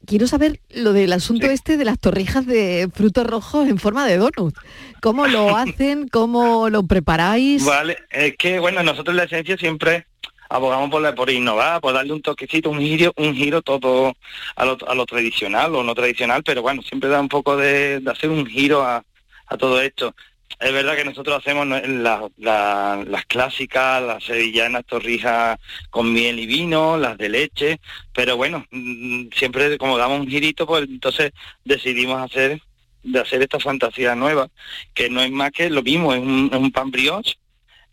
quiero 0.06 0.26
saber 0.26 0.60
lo 0.70 0.92
del 0.92 1.12
asunto 1.12 1.48
este 1.48 1.76
de 1.76 1.84
las 1.84 1.98
torrijas 1.98 2.46
de 2.46 2.88
frutos 2.94 3.26
rojos 3.26 3.68
en 3.68 3.78
forma 3.78 4.06
de 4.06 4.18
donut. 4.18 4.54
¿Cómo 5.00 5.26
lo 5.26 5.48
hacen? 5.56 6.08
¿Cómo 6.08 6.70
lo 6.70 6.84
preparáis? 6.84 7.64
Vale, 7.64 7.98
es 8.10 8.36
que 8.36 8.58
bueno, 8.58 8.82
nosotros 8.82 9.12
en 9.14 9.16
la 9.18 9.24
esencia 9.24 9.56
siempre 9.56 10.06
abogamos 10.50 10.90
por, 10.90 11.02
la- 11.02 11.14
por 11.14 11.28
innovar, 11.28 11.80
por 11.80 11.92
darle 11.92 12.12
un 12.12 12.22
toquecito, 12.22 12.70
un 12.70 12.78
giro, 12.80 13.12
un 13.16 13.34
giro 13.34 13.60
todo 13.62 14.14
a 14.56 14.64
lo, 14.64 14.78
a 14.86 14.94
lo 14.94 15.04
tradicional 15.06 15.74
o 15.74 15.82
no 15.82 15.94
tradicional, 15.94 16.42
pero 16.42 16.62
bueno, 16.62 16.82
siempre 16.82 17.10
da 17.10 17.20
un 17.20 17.28
poco 17.28 17.56
de, 17.56 18.00
de 18.00 18.10
hacer 18.10 18.30
un 18.30 18.46
giro 18.46 18.82
a, 18.82 19.02
a 19.46 19.56
todo 19.58 19.80
esto. 19.82 20.14
Es 20.60 20.72
verdad 20.72 20.96
que 20.96 21.04
nosotros 21.04 21.38
hacemos 21.38 21.66
las 21.66 23.26
clásicas, 23.26 24.02
las 24.02 24.24
sevillanas, 24.24 24.84
torrijas 24.84 25.58
con 25.90 26.12
miel 26.12 26.38
y 26.40 26.46
vino, 26.46 26.96
las 26.96 27.16
de 27.16 27.28
leche, 27.28 27.80
pero 28.12 28.36
bueno, 28.36 28.66
mm, 28.70 29.28
siempre 29.36 29.78
como 29.78 29.98
damos 29.98 30.20
un 30.20 30.28
girito, 30.28 30.66
pues 30.66 30.84
entonces 30.88 31.32
decidimos 31.64 32.20
hacer 32.20 32.60
de 33.02 33.20
hacer 33.20 33.42
esta 33.42 33.60
fantasía 33.60 34.14
nueva, 34.14 34.48
que 34.94 35.08
no 35.08 35.22
es 35.22 35.30
más 35.30 35.52
que 35.52 35.70
lo 35.70 35.82
mismo, 35.82 36.12
es 36.12 36.20
un, 36.20 36.72
pan 36.72 36.90
brioche, 36.90 37.38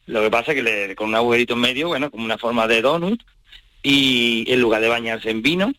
lo 0.08 0.22
que 0.22 0.32
pasa 0.32 0.52
es 0.52 0.56
que 0.56 0.64
le, 0.64 0.96
con 0.96 1.10
un 1.10 1.16
agujerito 1.16 1.54
en 1.54 1.60
medio, 1.62 1.88
bueno, 1.90 2.12
como 2.12 2.26
una 2.26 2.38
forma 2.38 2.68
de 2.68 2.82
donut, 2.82 3.22
y 3.84 4.52
en 4.52 4.62
lugar 4.62 4.82
de 4.82 4.90
bañarse 4.90 5.30
en 5.30 5.42
vino, 5.42 5.72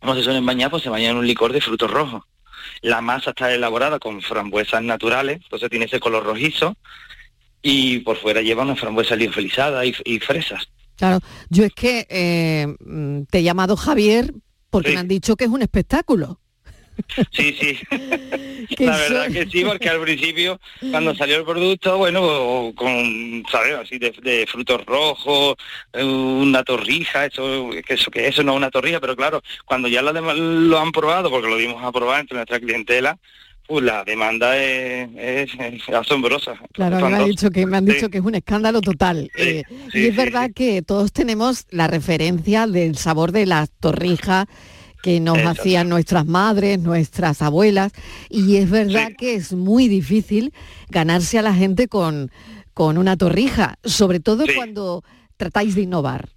como 0.00 0.14
se 0.14 0.22
suelen 0.22 0.44
bañar, 0.44 0.70
pues 0.70 0.82
se 0.82 0.88
baña 0.88 1.10
en 1.10 1.16
un 1.16 1.26
licor 1.26 1.52
de 1.52 1.60
frutos 1.60 1.90
rojos. 1.90 2.24
La 2.82 3.00
masa 3.00 3.30
está 3.30 3.52
elaborada 3.52 3.98
con 3.98 4.20
frambuesas 4.22 4.82
naturales, 4.82 5.40
entonces 5.42 5.70
tiene 5.70 5.84
ese 5.86 6.00
color 6.00 6.24
rojizo, 6.24 6.76
y 7.62 7.98
por 8.00 8.16
fuera 8.16 8.40
lleva 8.42 8.62
una 8.62 8.76
frambuesa 8.76 9.16
liofilizada 9.16 9.84
y, 9.84 9.94
y 10.04 10.18
fresas. 10.20 10.68
Claro, 10.96 11.20
yo 11.48 11.64
es 11.64 11.72
que 11.74 12.06
eh, 12.10 12.66
mm, 12.80 13.22
te 13.30 13.38
he 13.38 13.42
llamado 13.42 13.76
Javier 13.76 14.34
porque 14.70 14.90
Sí. 14.90 14.94
me 14.94 15.00
han 15.00 15.08
dicho 15.08 15.36
que 15.36 15.44
es 15.44 15.50
un 15.50 15.62
espectáculo. 15.62 16.40
Sí, 17.32 17.56
sí. 17.60 17.78
La 18.78 18.96
verdad 18.96 19.28
que 19.32 19.46
sí, 19.46 19.64
porque 19.64 19.88
al 19.88 20.00
principio, 20.00 20.60
cuando 20.90 21.14
salió 21.14 21.36
el 21.38 21.44
producto, 21.44 21.98
bueno, 21.98 22.72
con, 22.76 23.42
¿sabes? 23.50 23.74
Así 23.76 23.98
de, 23.98 24.12
de 24.22 24.46
frutos 24.46 24.84
rojos, 24.86 25.56
eh, 25.92 26.04
una 26.04 26.62
torrija, 26.62 27.26
eso 27.26 27.70
que 27.86 27.94
eso 27.94 28.10
que 28.10 28.28
eso 28.28 28.42
no 28.42 28.52
es 28.52 28.56
una 28.58 28.70
torrija, 28.70 29.00
pero 29.00 29.16
claro, 29.16 29.42
cuando 29.64 29.88
ya 29.88 30.02
lo, 30.02 30.78
han 30.78 30.92
probado, 30.92 31.30
porque 31.30 31.48
lo 31.48 31.56
dimos 31.56 31.82
a 31.82 31.90
probar 31.92 32.20
entre 32.20 32.36
nuestra 32.36 32.60
clientela, 32.60 33.18
pues 33.66 33.84
la 33.84 34.02
demanda 34.04 34.56
es, 34.56 35.08
es- 35.16 35.54
es 35.58 35.88
asombrosa. 35.94 36.54
Claro, 36.72 36.96
me, 36.96 37.02
ha 37.02 37.06
Espantosa. 37.08 37.28
dicho 37.28 37.50
que, 37.50 37.66
me 37.66 37.76
han 37.76 37.86
Sí. 37.86 37.92
dicho 37.94 38.08
que 38.08 38.18
es 38.18 38.24
un 38.24 38.34
escándalo 38.34 38.80
total. 38.80 39.30
Eh, 39.36 39.62
sí, 39.92 39.98
y 40.00 40.06
es 40.08 40.16
verdad 40.16 40.50
que 40.54 40.82
todos 40.82 41.12
tenemos 41.12 41.66
la 41.70 41.86
referencia 41.86 42.66
del 42.66 42.96
sabor 42.96 43.32
de 43.32 43.46
las 43.46 43.70
torrijas 43.78 44.46
que 45.02 45.20
nos 45.20 45.38
hacían 45.38 45.88
nuestras 45.88 46.26
madres, 46.26 46.78
nuestras 46.78 47.42
abuelas, 47.42 47.92
y 48.28 48.56
es 48.56 48.68
verdad 48.70 49.12
que 49.16 49.34
es 49.34 49.52
muy 49.52 49.88
difícil 49.88 50.52
ganarse 50.88 51.38
a 51.38 51.42
la 51.42 51.54
gente 51.54 51.88
con, 51.88 52.30
con 52.74 52.98
una 52.98 53.16
torrija, 53.16 53.76
sobre 53.84 54.20
todo 54.20 54.44
cuando 54.54 55.02
tratáis 55.36 55.74
de 55.74 55.82
innovar. 55.82 56.28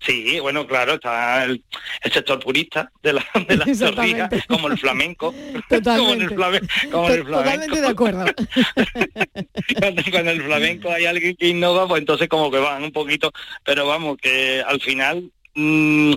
Sí, 0.00 0.40
bueno, 0.40 0.66
claro, 0.66 0.94
está 0.94 1.44
el, 1.44 1.62
el 2.02 2.12
sector 2.12 2.40
purista 2.40 2.90
de 3.02 3.12
la, 3.12 3.24
de 3.46 3.56
la 3.58 3.64
torrija, 3.66 4.28
como 4.48 4.68
el 4.68 4.78
flamenco. 4.78 5.32
como 5.84 6.12
en 6.14 6.22
el, 6.22 6.30
flame- 6.30 6.90
como 6.90 7.08
en 7.08 7.14
el 7.14 7.24
flamenco. 7.26 7.30
Totalmente 7.44 7.80
de 7.82 7.86
acuerdo. 7.86 8.24
cuando, 9.78 10.02
cuando 10.10 10.30
el 10.30 10.42
flamenco 10.42 10.90
hay 10.90 11.04
alguien 11.04 11.36
que 11.36 11.48
innova, 11.48 11.86
pues 11.86 12.00
entonces 12.00 12.28
como 12.28 12.50
que 12.50 12.58
van 12.58 12.82
un 12.82 12.90
poquito, 12.92 13.32
pero 13.64 13.86
vamos, 13.86 14.16
que 14.20 14.62
al 14.66 14.80
final 14.80 15.30
mm, 15.54 16.12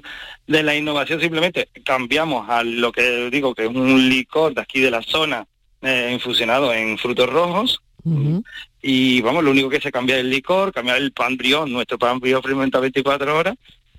de 0.48 0.64
la 0.64 0.76
innovación 0.76 1.20
simplemente 1.22 1.70
cambiamos 1.84 2.50
a 2.50 2.64
lo 2.64 2.92
que 2.92 3.30
digo 3.30 3.54
que 3.56 3.64
es 3.66 3.70
un 3.70 4.10
licor 4.10 4.54
de 4.54 4.62
aquí 4.62 4.80
de 4.80 4.92
la 4.92 5.02
zona 5.02 5.46
eh, 5.82 6.10
infusionado 6.14 6.74
en 6.74 6.98
frutos 6.98 7.30
rojos 7.30 7.82
y 8.84 9.20
vamos, 9.22 9.44
lo 9.44 9.50
único 9.50 9.68
que 9.70 9.82
se 9.82 9.92
cambia 9.92 10.16
es 10.16 10.22
el 10.22 10.30
licor, 10.30 10.72
cambiar 10.72 10.98
el 10.98 11.12
pan 11.12 11.38
brión, 11.38 11.72
nuestro 11.74 11.98
pan 11.98 12.20
brión 12.20 12.44
fermenta 12.44 12.80
24 12.80 13.36
horas 13.36 13.56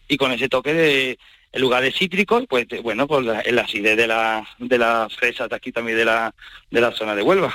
y 0.08 0.16
con 0.16 0.30
ese 0.30 0.48
toque 0.48 0.72
de 0.72 1.18
en 1.52 1.60
lugar 1.62 1.82
de 1.82 1.90
cítricos, 1.90 2.44
pues 2.48 2.68
de- 2.68 2.80
bueno, 2.80 3.06
pues 3.08 3.24
la, 3.24 3.40
el 3.40 3.58
acidez 3.58 3.96
de 3.96 4.06
la 4.06 4.46
de 4.58 4.78
las 4.78 5.12
fresas 5.16 5.48
de 5.48 5.56
aquí 5.56 5.72
también 5.72 5.96
de 5.98 6.04
la 6.04 6.32
de 6.70 6.80
la 6.80 6.92
zona 6.92 7.14
de 7.16 7.22
Huelva. 7.22 7.52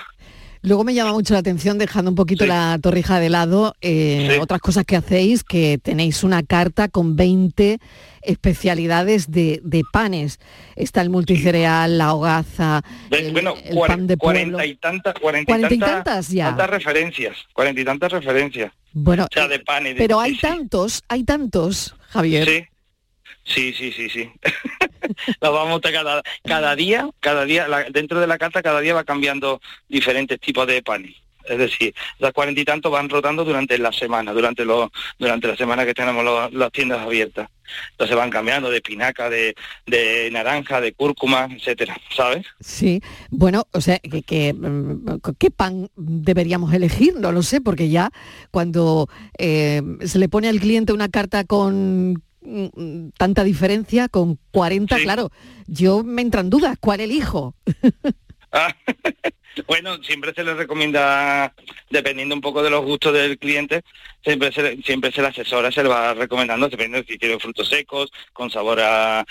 Luego 0.63 0.83
me 0.83 0.93
llama 0.93 1.13
mucho 1.13 1.33
la 1.33 1.39
atención, 1.39 1.77
dejando 1.79 2.11
un 2.11 2.15
poquito 2.15 2.45
la 2.45 2.77
torrija 2.81 3.19
de 3.19 3.29
lado, 3.29 3.73
eh, 3.81 4.37
otras 4.39 4.61
cosas 4.61 4.85
que 4.85 4.95
hacéis, 4.95 5.43
que 5.43 5.79
tenéis 5.81 6.23
una 6.23 6.43
carta 6.43 6.87
con 6.87 7.15
20 7.15 7.79
especialidades 8.21 9.31
de, 9.31 9.59
de 9.63 9.81
panes. 9.91 10.39
Está 10.75 11.01
el 11.01 11.09
multicereal, 11.09 11.97
la 11.97 12.13
hogaza, 12.13 12.83
De- 13.09 13.31
bueno, 13.31 13.55
el 13.63 13.75
cuare- 13.75 13.87
pan 13.87 14.05
de 14.07 14.17
pueblo. 14.17 14.39
cuarenta 14.39 14.65
y 14.65 14.75
tantas, 14.75 15.13
cuarenta 15.15 15.45
Cuarenta 15.51 15.73
y 15.73 15.79
tantas, 15.79 16.03
tantas 16.03 16.29
ya. 16.29 16.45
tantas 16.49 16.69
referencias, 16.69 17.37
cuarenta 17.53 17.81
y 17.81 17.85
tantas 17.85 18.11
referencias. 18.11 18.71
Bueno, 18.93 19.23
o 19.23 19.27
sea, 19.33 19.47
de 19.47 19.59
panes. 19.59 19.95
de- 19.95 19.99
pero 20.01 20.19
hay 20.19 20.37
tantos, 20.37 21.01
hay 21.07 21.23
tantos, 21.23 21.95
Javier. 22.09 22.67
Sí, 23.43 23.73
sí, 23.73 23.91
sí, 23.91 24.09
sí, 24.09 24.29
Lo 25.41 25.51
vamos 25.53 25.81
a 25.83 25.91
cada, 25.91 26.21
cada 26.43 26.75
día, 26.75 27.09
cada 27.19 27.45
día, 27.45 27.67
la- 27.67 27.83
dentro 27.89 28.19
de 28.19 28.27
la 28.27 28.37
carta 28.37 28.61
cada 28.61 28.79
día 28.81 28.93
va 28.93 29.03
cambiando 29.03 29.61
diferentes 29.89 30.39
tipos 30.39 30.67
de 30.67 30.81
panes. 30.81 31.15
Es 31.43 31.57
decir, 31.57 31.93
las 32.19 32.33
cuarenta 32.33 32.61
y 32.61 32.65
tantos 32.65 32.91
van 32.91 33.09
rotando 33.09 33.43
durante 33.43 33.75
la 33.79 33.91
semana, 33.91 34.31
durante 34.31 34.63
los, 34.63 34.91
durante 35.17 35.47
la 35.47 35.55
semana 35.57 35.85
que 35.85 35.95
tenemos 35.95 36.23
las 36.53 36.71
tiendas 36.71 36.99
abiertas. 36.99 37.49
Entonces 37.91 38.15
van 38.15 38.29
cambiando 38.29 38.69
de 38.69 38.77
espinaca, 38.77 39.27
de, 39.27 39.55
de 39.87 40.29
naranja, 40.31 40.79
de 40.79 40.93
cúrcuma, 40.93 41.47
etcétera, 41.51 41.97
¿sabes? 42.15 42.45
Sí, 42.59 43.01
bueno, 43.31 43.65
o 43.71 43.81
sea, 43.81 43.97
que, 43.99 44.53
mm, 44.53 45.19
¿qué 45.39 45.49
pan 45.49 45.89
deberíamos 45.95 46.71
elegir? 46.75 47.15
No 47.19 47.31
lo 47.31 47.41
sé, 47.41 47.59
porque 47.59 47.89
ya 47.89 48.11
cuando 48.51 49.09
eh, 49.39 49.81
se 50.05 50.19
le 50.19 50.29
pone 50.29 50.47
al 50.47 50.59
cliente 50.59 50.93
una 50.93 51.09
carta 51.09 51.43
con 51.43 52.21
tanta 53.17 53.43
diferencia, 53.43 54.09
con 54.09 54.39
40, 54.51 54.97
claro, 54.99 55.31
yo 55.67 56.03
me 56.03 56.21
entran 56.21 56.49
dudas, 56.49 56.77
¿cuál 56.79 57.01
elijo? 57.01 57.55
Ah, 58.51 58.75
bueno, 59.67 60.03
siempre 60.03 60.33
se 60.33 60.43
le 60.43 60.53
recomienda, 60.53 61.53
dependiendo 61.89 62.35
un 62.35 62.41
poco 62.41 62.61
de 62.61 62.69
los 62.69 62.83
gustos 62.83 63.13
del 63.13 63.37
cliente, 63.37 63.81
siempre 64.23 64.51
se, 64.51 64.81
siempre 64.81 65.11
se 65.11 65.21
le 65.21 65.27
asesora, 65.29 65.71
se 65.71 65.83
le 65.83 65.89
va 65.89 66.13
recomendando, 66.13 66.67
dependiendo 66.67 67.05
de 67.05 67.13
si 67.13 67.17
quiere 67.17 67.39
frutos 67.39 67.69
secos, 67.69 68.11
con 68.33 68.49
sabor 68.49 68.79
a, 68.81 69.25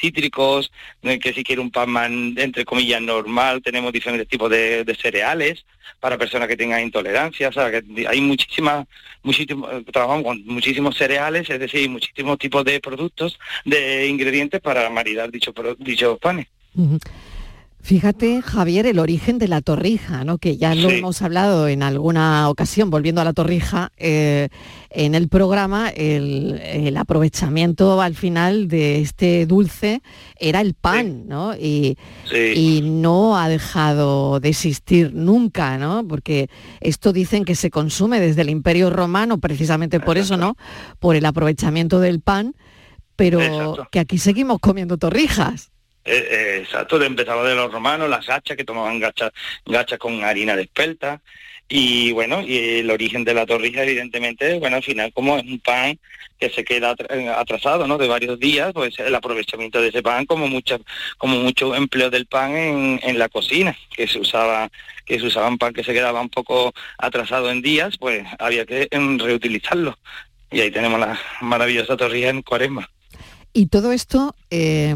cítricos, 0.00 0.72
que 1.02 1.32
si 1.32 1.44
quiere 1.44 1.60
un 1.60 1.70
pan 1.70 2.34
entre 2.36 2.64
comillas, 2.64 3.00
normal, 3.00 3.62
tenemos 3.62 3.92
diferentes 3.92 4.28
tipos 4.28 4.50
de, 4.50 4.96
cereales 5.00 5.64
para 6.00 6.18
personas 6.18 6.48
que 6.48 6.56
tengan 6.56 6.82
intolerancia, 6.82 7.48
o 7.48 7.52
sea, 7.52 7.70
que 7.70 7.82
hay 8.08 8.20
muchísimas, 8.20 8.86
muchísimos, 9.22 9.70
trabajamos 9.92 10.24
con 10.24 10.44
muchísimos 10.46 10.96
cereales, 10.96 11.48
es 11.48 11.60
decir, 11.60 11.88
muchísimos 11.88 12.38
tipos 12.38 12.64
de 12.64 12.80
productos, 12.80 13.38
de 13.64 14.06
ingredientes 14.06 14.60
para 14.60 14.90
maridar 14.90 15.30
dicho, 15.30 15.52
pro- 15.52 15.76
dichos 15.76 16.18
panes. 16.18 16.46
Fíjate, 17.88 18.42
Javier, 18.42 18.84
el 18.84 18.98
origen 18.98 19.38
de 19.38 19.48
la 19.48 19.62
torrija, 19.62 20.22
¿no? 20.22 20.36
que 20.36 20.58
ya 20.58 20.74
lo 20.74 20.90
Sí. 20.90 20.96
hemos 20.96 21.22
hablado 21.22 21.68
en 21.68 21.82
alguna 21.82 22.50
ocasión, 22.50 22.90
volviendo 22.90 23.22
a 23.22 23.24
la 23.24 23.32
torrija, 23.32 23.92
eh, 23.96 24.50
en 24.90 25.14
el 25.14 25.28
programa, 25.30 25.88
el, 25.88 26.60
el 26.62 26.94
aprovechamiento 26.98 28.02
al 28.02 28.14
final 28.14 28.68
de 28.68 29.00
este 29.00 29.46
dulce 29.46 30.02
era 30.38 30.60
el 30.60 30.74
pan, 30.74 31.26
¿no? 31.28 31.54
Y, 31.56 31.96
y 32.54 32.82
no 32.84 33.38
ha 33.38 33.48
dejado 33.48 34.38
de 34.38 34.50
existir 34.50 35.14
nunca, 35.14 35.78
¿no? 35.78 36.06
Porque 36.06 36.50
esto 36.82 37.14
dicen 37.14 37.46
que 37.46 37.54
se 37.54 37.70
consume 37.70 38.20
desde 38.20 38.42
el 38.42 38.50
Imperio 38.50 38.90
Romano, 38.90 39.38
precisamente 39.38 39.98
por 39.98 40.18
eso, 40.18 40.36
¿no? 40.36 40.58
Por 40.98 41.16
el 41.16 41.24
aprovechamiento 41.24 42.00
del 42.00 42.20
pan, 42.20 42.54
pero 43.16 43.40
Exacto. 43.40 43.88
que 43.90 43.98
aquí 44.00 44.18
seguimos 44.18 44.58
comiendo 44.60 44.98
torrijas. 44.98 45.70
Eh, 46.04 46.28
eh, 46.30 46.58
exacto, 46.62 47.02
empezaba 47.02 47.46
de 47.46 47.54
los 47.54 47.70
romanos, 47.70 48.08
las 48.08 48.26
gachas 48.26 48.56
que 48.56 48.64
tomaban 48.64 48.98
gachas, 48.98 49.32
gachas 49.66 49.98
con 49.98 50.24
harina 50.24 50.56
de 50.56 50.62
espelta 50.62 51.20
y 51.68 52.12
bueno, 52.12 52.40
y 52.42 52.78
el 52.80 52.90
origen 52.90 53.24
de 53.24 53.34
la 53.34 53.44
torrija 53.44 53.82
evidentemente, 53.82 54.58
bueno, 54.58 54.76
al 54.76 54.82
final 54.82 55.12
como 55.12 55.36
es 55.36 55.44
un 55.44 55.60
pan 55.60 55.98
que 56.38 56.50
se 56.50 56.64
queda 56.64 56.94
eh, 57.10 57.28
atrasado, 57.28 57.86
¿no? 57.86 57.98
De 57.98 58.08
varios 58.08 58.38
días, 58.38 58.72
pues 58.72 58.98
el 58.98 59.14
aprovechamiento 59.14 59.80
de 59.82 59.88
ese 59.88 60.02
pan 60.02 60.24
como 60.24 60.46
mucha, 60.46 60.78
como 61.18 61.36
mucho 61.36 61.74
empleo 61.74 62.10
del 62.10 62.26
pan 62.26 62.56
en, 62.56 63.00
en 63.02 63.18
la 63.18 63.28
cocina, 63.28 63.76
que 63.94 64.06
se 64.06 64.18
usaba, 64.20 64.70
que 65.04 65.18
se 65.18 65.26
usaban 65.26 65.58
pan 65.58 65.74
que 65.74 65.84
se 65.84 65.92
quedaba 65.92 66.20
un 66.20 66.30
poco 66.30 66.72
atrasado 66.96 67.50
en 67.50 67.60
días, 67.60 67.96
pues 67.98 68.24
había 68.38 68.64
que 68.66 68.88
em, 68.90 69.18
reutilizarlo. 69.18 69.98
Y 70.50 70.60
ahí 70.60 70.70
tenemos 70.70 70.98
la 71.00 71.18
maravillosa 71.40 71.96
torrija 71.96 72.30
en 72.30 72.42
cuaresma. 72.42 72.88
¿Y 73.52 73.66
todo 73.66 73.92
esto 73.92 74.34
eh, 74.50 74.94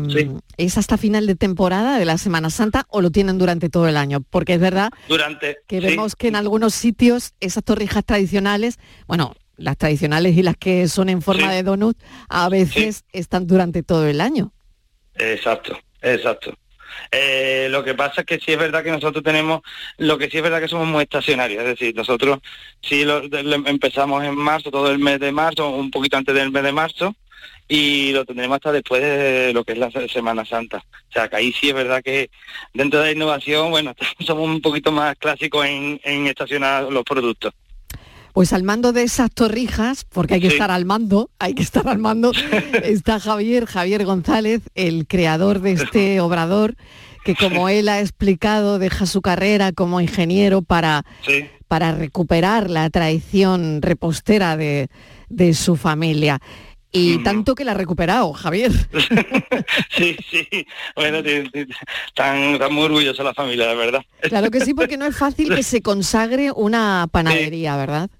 es 0.57 0.78
hasta 0.78 0.96
final 0.96 1.26
de 1.26 1.34
temporada 1.34 1.98
de 1.98 2.05
la 2.05 2.18
Semana 2.18 2.50
Santa 2.50 2.86
o 2.90 3.00
lo 3.00 3.11
tienen 3.11 3.38
durante 3.38 3.68
todo 3.68 3.88
el 3.88 3.96
año? 3.96 4.20
Porque 4.30 4.55
es 4.55 4.61
verdad 4.61 4.90
Durante 5.09 5.59
que 5.66 5.80
sí. 5.80 5.86
vemos 5.86 6.14
que 6.16 6.28
en 6.28 6.36
algunos 6.36 6.74
sitios 6.74 7.32
esas 7.40 7.64
torrijas 7.64 8.05
tradicionales, 8.05 8.78
bueno, 9.07 9.34
las 9.57 9.76
tradicionales 9.76 10.36
y 10.36 10.42
las 10.42 10.57
que 10.57 10.86
son 10.88 11.09
en 11.09 11.22
forma 11.22 11.48
Sí. 11.50 11.57
de 11.57 11.62
donut, 11.62 11.96
a 12.28 12.48
veces 12.48 13.05
están 13.12 13.46
durante 13.46 13.82
todo 13.82 14.07
el 14.07 14.20
año. 14.20 14.53
Exacto, 15.14 15.78
exacto. 16.00 16.55
Eh, 17.11 17.68
lo 17.70 17.82
que 17.84 17.94
pasa 17.94 18.20
es 18.20 18.26
que 18.26 18.38
sí 18.38 18.53
es 18.53 18.59
verdad 18.59 18.82
que 18.84 18.90
nosotros 18.90 19.24
tenemos, 19.24 19.62
lo 19.98 20.18
que 20.18 20.28
sí 20.28 20.36
es 20.36 20.42
verdad 20.42 20.61
que 20.61 20.68
somos 20.68 20.86
muy 20.86 21.03
estacionarios, 21.05 21.62
es 21.62 21.68
decir, 21.68 21.94
nosotros 21.96 22.38
sí 22.82 23.05
lo 23.05 23.22
empezamos 23.66 24.22
en 24.24 24.34
marzo, 24.36 24.70
todo 24.70 24.90
el 24.90 24.98
mes 24.98 25.18
de 25.20 25.32
marzo, 25.32 25.70
un 25.70 25.90
poquito 25.90 26.16
antes 26.18 26.34
del 26.34 26.50
mes 26.53 26.62
de 26.62 26.72
marzo, 26.72 27.14
y 27.75 28.12
lo 28.12 28.25
tendremos 28.25 28.57
hasta 28.57 28.70
después 28.73 29.01
de 29.03 29.53
lo 29.55 29.64
que 29.64 29.73
es 29.73 29.79
la 29.79 29.91
se- 29.91 30.09
Semana 30.09 30.45
Santa. 30.45 30.79
O 30.79 31.12
sea, 31.12 31.29
que 31.29 31.37
ahí 31.37 31.53
sí 31.53 31.68
es 31.70 31.75
verdad 31.75 32.03
que 32.03 32.29
dentro 32.75 33.01
de 33.01 33.07
la 33.07 33.12
innovación, 33.12 33.70
bueno, 33.70 33.95
somos 34.27 34.47
un 34.49 34.61
poquito 34.61 34.93
más 34.93 35.16
clásicos 35.16 35.64
en, 35.66 36.01
en 36.05 36.27
estacionar 36.27 36.85
los 36.85 37.03
productos. 37.05 37.55
Pues 38.35 38.53
al 38.55 38.62
mando 38.62 38.93
de 38.93 39.03
esas 39.03 39.31
torrijas, 39.31 40.05
porque 40.05 40.35
hay 40.35 40.41
que 40.41 40.49
Sí. 40.49 40.55
estar 40.55 40.70
al 40.70 40.85
mando, 40.87 41.31
hay 41.39 41.55
que 41.55 41.62
estar 41.62 41.87
al 41.89 41.99
mando, 41.99 42.33
está 42.85 43.20
Javier, 43.20 43.66
Javier 43.66 44.05
González, 44.05 44.62
el 44.75 45.07
creador 45.07 45.61
de 45.61 45.73
este 45.73 46.20
obrador, 46.23 46.75
que 47.25 47.35
como 47.35 47.68
él 47.68 47.89
ha 47.89 48.01
explicado, 48.01 48.79
deja 48.79 49.07
su 49.07 49.20
carrera 49.23 49.73
como 49.73 50.01
ingeniero 50.01 50.62
para, 50.62 51.05
Sí. 51.27 51.47
para 51.68 51.93
recuperar 51.93 52.68
la 52.70 52.89
tradición 52.91 53.81
repostera 53.83 54.57
de, 54.57 54.89
de 55.29 55.55
su 55.55 55.77
familia. 55.77 56.41
Y 56.95 57.22
tanto 57.24 57.55
que 57.55 57.64
la 57.64 57.72
ha 57.72 57.74
recuperado, 57.74 58.32
Javier. 58.34 58.70
Sí, 59.97 60.16
sí, 60.30 60.66
bueno, 60.97 61.22
ti- 61.22 61.43
están, 62.07 62.36
están 62.55 62.72
muy 62.72 62.84
orgullosos 62.84 63.24
la 63.24 63.32
familia, 63.34 63.66
de 63.68 63.74
verdad. 63.74 64.03
Claro 64.22 64.51
que 64.51 64.61
sí, 64.61 64.74
porque 64.74 64.97
no 64.97 65.07
es 65.07 65.16
fácil 65.16 65.55
que 65.55 65.62
se 65.62 65.80
consagre 65.82 66.51
una 66.53 67.07
panadería, 67.11 67.76
¿verdad? 67.76 68.11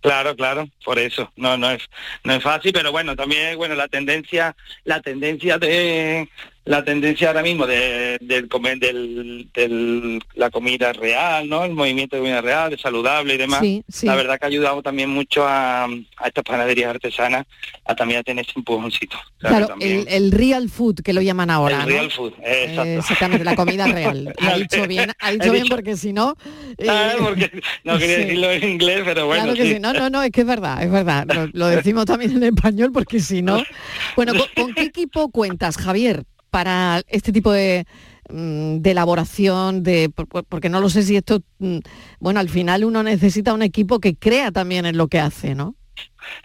Claro, 0.00 0.34
claro, 0.36 0.68
por 0.84 0.98
eso. 0.98 1.30
No, 1.36 1.56
no 1.56 1.70
es, 1.70 1.82
no 2.24 2.32
es 2.34 2.42
fácil, 2.42 2.72
pero 2.72 2.92
bueno, 2.92 3.14
también, 3.16 3.56
bueno, 3.56 3.74
la 3.74 3.88
tendencia, 3.88 4.56
la 4.84 5.00
tendencia 5.00 5.58
de, 5.58 6.28
la 6.66 6.84
tendencia 6.84 7.28
ahora 7.28 7.42
mismo 7.42 7.64
de, 7.66 8.18
del 8.20 8.48
comer, 8.48 8.78
del, 8.78 9.48
del- 9.54 10.20
la 10.34 10.50
comida 10.50 10.92
real, 10.92 11.48
¿no? 11.48 11.64
El 11.64 11.72
movimiento 11.74 12.16
de 12.16 12.22
comida 12.22 12.40
real, 12.40 12.70
de 12.70 12.76
saludable 12.78 13.34
y 13.34 13.36
demás. 13.38 13.60
Sí, 13.60 13.84
sí. 13.88 14.04
La 14.06 14.16
verdad 14.16 14.36
que 14.38 14.46
ha 14.46 14.48
ayudado 14.48 14.82
también 14.82 15.08
mucho 15.08 15.46
a, 15.46 15.84
a 15.84 16.26
estas 16.26 16.42
panaderías 16.44 16.90
artesanas 16.90 17.46
a 17.84 17.94
también 17.94 18.18
a 18.20 18.22
tener 18.24 18.44
ese 18.44 18.58
empujoncito. 18.58 19.16
Claro, 19.38 19.76
el, 19.78 20.06
el 20.08 20.32
real 20.32 20.68
food 20.68 20.96
que 21.04 21.12
lo 21.12 21.22
llaman 21.22 21.50
ahora, 21.50 21.76
el 21.76 21.82
¿no? 21.82 21.86
real 21.86 22.10
food, 22.10 22.32
exacto. 22.42 22.82
Eh, 22.82 22.96
exactamente, 22.98 23.44
la 23.44 23.54
comida 23.54 23.86
real. 23.92 24.34
Ha 24.40 24.56
dicho 24.58 24.86
bien, 24.88 25.12
ha 25.20 25.30
dicho 25.32 25.52
bien 25.52 25.68
porque 25.68 25.96
si 25.96 26.12
no... 26.12 26.34
eh, 26.78 26.86
Ah, 26.90 27.14
porque 27.18 27.48
no 27.84 27.96
quería 27.96 28.16
sí. 28.16 28.22
decirlo 28.24 28.50
en 28.50 28.68
inglés, 28.68 29.02
pero 29.04 29.26
bueno, 29.26 29.44
claro 29.44 29.56
que 29.56 29.66
sí. 29.66 29.74
sí. 29.74 29.78
No, 29.80 29.92
no, 29.92 30.10
no, 30.10 30.22
es 30.22 30.30
que 30.32 30.40
es 30.40 30.46
verdad, 30.48 30.82
es 30.82 30.90
verdad. 30.90 31.26
Lo, 31.32 31.48
lo 31.52 31.66
decimos 31.68 32.06
también 32.06 32.32
en 32.32 32.42
español 32.42 32.90
porque 32.92 33.20
si 33.20 33.40
no... 33.40 33.62
Bueno, 34.16 34.32
¿con, 34.34 34.48
con 34.64 34.74
qué 34.74 34.82
equipo 34.82 35.30
cuentas, 35.30 35.76
Javier, 35.76 36.24
para 36.56 37.02
este 37.08 37.32
tipo 37.32 37.52
de, 37.52 37.84
mm, 38.30 38.78
de 38.78 38.90
elaboración? 38.92 39.82
de 39.82 40.08
por- 40.08 40.26
por- 40.26 40.44
Porque 40.44 40.70
no 40.70 40.80
lo 40.80 40.88
sé 40.88 41.02
si 41.02 41.14
esto... 41.14 41.42
mm, 41.58 41.80
Bueno, 42.18 42.40
al 42.40 42.48
final 42.48 42.82
uno 42.86 43.02
necesita 43.02 43.52
un 43.52 43.60
equipo 43.60 44.00
que 44.00 44.14
crea 44.16 44.50
también 44.52 44.86
en 44.86 44.96
lo 44.96 45.06
que 45.08 45.20
hace, 45.20 45.54
¿no? 45.54 45.74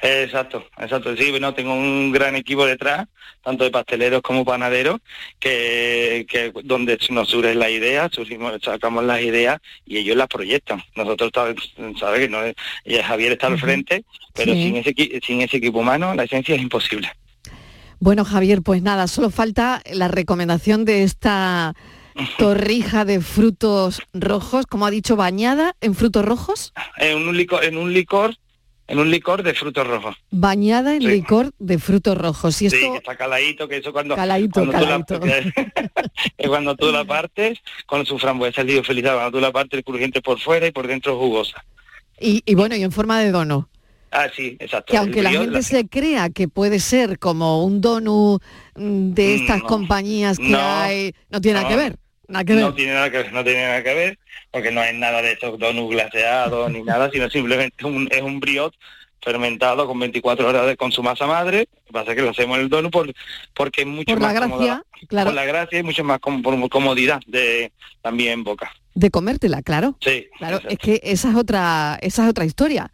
Exacto, 0.01 0.65
exacto. 0.77 1.15
Sí, 1.15 1.31
bueno, 1.31 1.53
tengo 1.53 1.73
un 1.73 2.11
gran 2.11 2.35
equipo 2.35 2.65
detrás, 2.65 3.07
tanto 3.41 3.63
de 3.63 3.71
pasteleros 3.71 4.21
como 4.21 4.43
panaderos, 4.43 4.99
que, 5.39 6.25
que 6.29 6.51
donde 6.65 6.99
nos 7.09 7.29
surge 7.29 7.55
la 7.55 7.69
idea, 7.69 8.09
surgimos, 8.11 8.51
sacamos 8.61 9.05
las 9.05 9.21
ideas 9.21 9.59
y 9.85 9.97
ellos 9.97 10.17
las 10.17 10.27
proyectan. 10.27 10.83
Nosotros, 10.95 11.31
sabes 11.97 12.19
que 12.19 12.29
no 12.29 12.43
es, 12.43 12.53
Javier 13.05 13.31
está 13.31 13.47
al 13.47 13.57
frente, 13.57 14.03
pero 14.33 14.53
Sí. 14.53 14.63
sin 14.63 14.75
ese 14.75 14.93
sin 15.25 15.41
ese 15.41 15.57
equipo 15.57 15.79
humano 15.79 16.13
la 16.15 16.23
esencia 16.25 16.53
es 16.55 16.61
imposible. 16.61 17.09
Bueno, 18.01 18.25
Javier, 18.25 18.63
pues 18.63 18.81
nada, 18.81 19.05
solo 19.07 19.29
falta 19.29 19.83
la 19.93 20.07
recomendación 20.07 20.85
de 20.85 21.03
esta 21.03 21.75
torrija 22.39 23.05
de 23.05 23.21
frutos 23.21 24.01
rojos, 24.11 24.65
como 24.65 24.87
ha 24.87 24.91
dicho, 24.91 25.15
bañada 25.15 25.75
en 25.81 25.93
frutos 25.93 26.25
rojos, 26.25 26.73
En 26.97 27.27
un 27.27 27.37
licor, 27.37 27.63
en 27.63 27.77
un 27.77 27.93
licor, 27.93 28.35
en 28.87 28.97
un 28.97 29.11
licor 29.11 29.43
de 29.43 29.53
frutos 29.53 29.85
rojos. 29.87 30.15
bañada 30.31 30.95
en 30.95 31.01
Sí. 31.03 31.07
licor 31.09 31.51
de 31.59 31.77
frutos 31.77 32.17
rojos. 32.17 32.59
Y 32.63 32.71
Sí, 32.71 32.79
que 32.79 32.97
está 32.97 33.15
caladito, 33.15 33.67
que 33.67 33.77
eso 33.77 33.93
cuando, 33.93 34.15
Caladito, 34.15 34.65
cuando 34.65 34.71
caladito. 34.73 35.19
tú 35.19 35.25
la, 35.27 36.47
cuando 36.49 36.75
tú 36.75 36.91
la 36.91 37.05
partes 37.05 37.59
con 37.85 38.03
su 38.07 38.17
frambuesa 38.17 38.61
el 38.61 38.67
lío 38.67 38.83
feliz, 38.83 39.03
cuando 39.03 39.31
tú 39.31 39.39
la 39.39 39.51
partes 39.51 39.77
el 39.77 39.83
crujiente 39.83 40.21
por 40.23 40.39
fuera 40.39 40.65
y 40.65 40.71
por 40.71 40.87
dentro 40.87 41.19
jugosa. 41.19 41.63
y, 42.19 42.41
y 42.47 42.55
bueno, 42.55 42.75
y 42.75 42.81
en 42.81 42.91
forma 42.91 43.19
de 43.21 43.29
dono. 43.31 43.69
Ah, 44.11 44.27
sí, 44.35 44.57
exacto. 44.59 44.91
Que 44.91 44.97
aunque 44.97 45.19
El 45.19 45.23
la 45.25 45.31
gente 45.31 45.63
se 45.63 45.87
crea 45.87 46.29
que 46.29 46.47
puede 46.49 46.79
ser 46.79 47.17
como 47.17 47.63
un 47.63 47.79
donut 47.81 48.41
mm, 48.75 49.11
de 49.13 49.35
estas 49.35 49.59
No. 49.59 49.67
compañías 49.67 50.37
que 50.37 50.49
No. 50.49 50.59
hay, 50.61 51.15
no 51.29 51.39
tiene 51.39 51.59
nada 51.59 51.69
que 51.69 51.75
ver. 51.77 51.97
Nada 52.27 52.43
que 52.45 52.53
ver. 52.55 52.63
No 52.63 52.73
tiene 52.73 52.93
nada 52.93 53.09
que 53.11 53.17
ver, 53.17 53.33
no 53.33 53.43
tiene 53.43 53.61
nada 53.63 53.83
que 53.83 53.93
ver, 53.93 54.19
porque 54.51 54.71
no 54.71 54.81
es 54.83 54.93
nada 54.95 55.21
de 55.21 55.31
esos 55.33 55.57
donuts 55.59 55.91
glaseados 55.91 56.71
ni 56.71 56.81
nada, 56.83 57.09
sino 57.11 57.29
simplemente 57.29 57.75
es 57.79 57.85
un, 57.85 58.07
es 58.11 58.21
un 58.21 58.39
brioche 58.39 58.77
fermentado 59.23 59.85
con 59.87 59.99
24 59.99 60.47
horas 60.47 60.65
de, 60.65 60.75
con 60.77 60.91
su 60.91 61.03
masa 61.03 61.27
madre. 61.27 61.67
Lo 61.73 61.85
que 61.87 61.93
pasa 61.93 62.11
es 62.11 62.15
que 62.17 62.23
lo 62.23 62.31
hacemos 62.31 62.57
en 62.57 62.63
el 62.63 62.69
donut 62.69 62.91
por, 62.91 63.13
porque 63.53 63.81
es 63.81 63.87
mucho 63.87 64.13
Por 64.13 64.21
la 64.21 64.27
más 64.33 64.41
cómodo. 64.41 64.59
gracia, 64.65 64.83
claro. 65.07 65.27
Por 65.27 65.35
la 65.35 65.45
gracia 65.45 65.79
y 65.79 65.83
mucho 65.83 66.03
más 66.03 66.19
com- 66.19 66.41
por 66.41 66.69
comodidad 66.69 67.21
de 67.27 67.71
también 68.01 68.33
en 68.33 68.43
boca. 68.43 68.71
De 68.93 69.09
comértela, 69.09 69.61
claro. 69.61 69.95
Sí. 70.01 70.27
Claro, 70.37 70.59
es 70.67 70.77
que 70.79 70.99
esa 71.03 71.29
es 71.29 71.35
otra, 71.35 71.97
esa 72.01 72.23
es 72.23 72.29
otra 72.29 72.45
historia. 72.45 72.91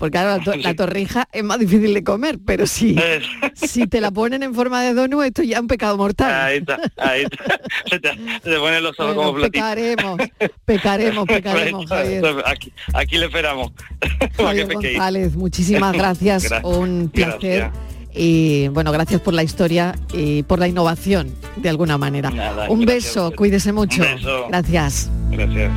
Porque 0.00 0.12
claro, 0.12 0.38
la, 0.38 0.42
to- 0.42 0.56
la 0.56 0.74
torrija 0.74 1.28
es 1.30 1.44
más 1.44 1.58
difícil 1.58 1.92
de 1.92 2.02
comer, 2.02 2.38
pero 2.44 2.66
si, 2.66 2.96
si 3.54 3.86
te 3.86 4.00
la 4.00 4.10
ponen 4.10 4.42
en 4.42 4.54
forma 4.54 4.82
de 4.82 4.94
donut, 4.94 5.24
esto 5.24 5.42
ya 5.42 5.56
es 5.56 5.60
un 5.60 5.68
pecado 5.68 5.96
mortal. 5.98 6.32
Ahí 6.34 6.58
está, 6.58 6.78
ahí 6.96 7.22
está. 7.24 7.60
Se 7.90 8.00
te, 8.00 8.08
se 8.08 8.40
te 8.50 8.56
ponen 8.56 8.82
los 8.82 8.98
ojos 8.98 9.14
Bueno, 9.14 9.30
como 9.30 9.34
platitos. 9.40 9.50
pecaremos, 9.68 10.18
pecaremos, 10.64 11.26
pecaremos, 11.26 11.86
Javier. 11.86 12.24
Aquí, 12.46 12.72
aquí 12.94 13.18
le 13.18 13.26
esperamos. 13.26 13.72
Javier. 14.36 14.72
González, 14.72 15.36
muchísimas 15.36 15.92
gracias, 15.92 16.50
Gra- 16.50 16.64
un 16.64 17.10
placer. 17.10 17.58
gracias. 17.70 17.72
Y 18.14 18.68
bueno, 18.68 18.90
gracias 18.92 19.20
por 19.20 19.34
la 19.34 19.42
historia 19.42 19.94
y 20.14 20.42
por 20.44 20.58
la 20.58 20.66
innovación, 20.66 21.32
de 21.56 21.68
alguna 21.68 21.98
manera. 21.98 22.30
Nada, 22.30 22.68
un 22.70 22.84
beso, 22.86 23.26
usted. 23.26 23.36
cuídese 23.36 23.72
mucho. 23.72 24.02
Un 24.02 24.14
beso. 24.16 24.46
Gracias. 24.48 25.10
Gracias. 25.30 25.70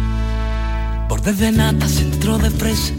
Bordes 1.09 1.37
de 1.39 1.51
nata, 1.51 1.87
centro 1.87 2.37
de 2.37 2.49
fresa 2.49 2.93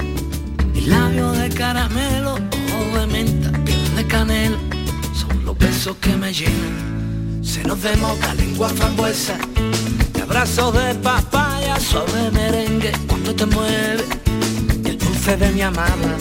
labios 0.87 1.39
de 1.39 1.49
caramelo, 1.51 2.35
ojo 2.35 2.99
de 2.99 3.07
menta, 3.07 3.51
piel 3.65 3.97
de 3.97 4.07
canela, 4.07 4.57
son 5.15 5.45
los 5.45 5.57
besos 5.57 5.97
que 5.97 6.17
me 6.17 6.33
llenan. 6.33 7.41
Senos 7.43 7.83
de 7.83 7.97
moca, 7.97 8.35
lengua 8.35 8.69
frambuesa, 8.69 9.37
y 10.17 10.21
abrazos 10.21 10.75
de 10.75 10.95
papaya, 10.97 11.79
suave 11.81 12.31
merengue 12.33 12.93
cuando 13.09 13.35
te 13.35 13.47
mueve, 13.47 14.05
y 14.85 14.89
el 14.89 14.99
dulce 14.99 15.37
de 15.37 15.51
mi 15.53 15.63
amada. 15.63 16.17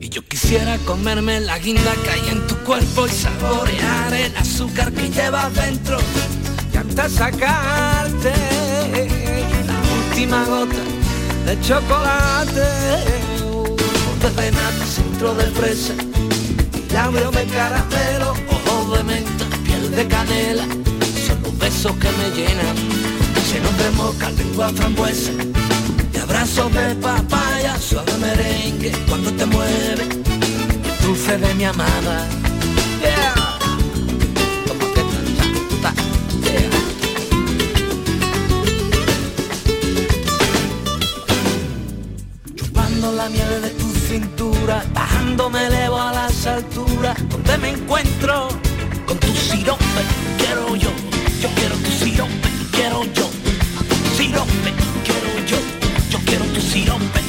Y 0.00 0.08
yo 0.08 0.22
quisiera 0.22 0.78
comerme 0.78 1.40
la 1.40 1.58
guinda 1.58 1.92
que 2.04 2.10
hay 2.10 2.28
en 2.28 2.46
tu 2.46 2.56
cuerpo 2.58 3.06
y 3.06 3.10
saborear 3.10 4.14
el 4.14 4.36
azúcar 4.36 4.92
que 4.92 5.10
llevas 5.10 5.54
dentro 5.54 5.98
y 6.72 6.76
hasta 6.76 7.08
sacarte 7.08 8.32
la 9.66 10.10
última 10.10 10.44
gota 10.44 11.03
de 11.44 11.60
chocolate. 11.60 12.66
Bordes 14.06 14.36
de 14.36 14.50
nata, 14.50 14.86
centro 14.86 15.34
de 15.34 15.44
fresa, 15.58 15.94
labio 16.92 17.30
de 17.30 17.44
caramelo, 17.46 18.34
ojo 18.50 18.96
de 18.96 19.02
menta, 19.04 19.44
piel 19.64 19.90
de 19.90 20.06
canela, 20.08 20.64
son 21.26 21.42
los 21.42 21.58
besos 21.58 21.92
que 21.96 22.08
me 22.18 22.30
llenan, 22.36 22.76
llenos 23.50 23.76
de 23.78 23.90
moca, 23.92 24.30
lengua 24.30 24.68
frambuesa, 24.70 25.32
y 26.12 26.16
abrazos 26.18 26.72
de 26.72 26.94
papaya, 26.96 27.76
suave 27.78 28.12
merengue, 28.18 28.92
cuando 29.08 29.30
te 29.32 29.46
mueve, 29.46 30.08
dulce 31.02 31.36
de 31.38 31.54
mi 31.54 31.64
amada. 31.64 32.26
Cintura, 44.14 44.84
bajando 44.94 45.50
me 45.50 45.66
elevo 45.66 46.00
a 46.00 46.12
las 46.12 46.46
alturas, 46.46 47.16
donde 47.28 47.58
me 47.58 47.70
encuentro 47.70 48.48
con 49.08 49.18
tu 49.18 49.26
sirope, 49.34 50.02
quiero 50.38 50.76
yo, 50.76 50.90
yo 51.42 51.48
quiero 51.56 51.74
tu 51.84 51.90
sirope, 51.90 52.48
quiero 52.70 53.02
yo, 53.12 53.28
sirope, 54.16 54.70
quiero 55.06 55.30
yo, 55.50 55.58
yo 56.10 56.18
quiero 56.26 56.44
tu 56.44 56.60
sirope, 56.60 57.23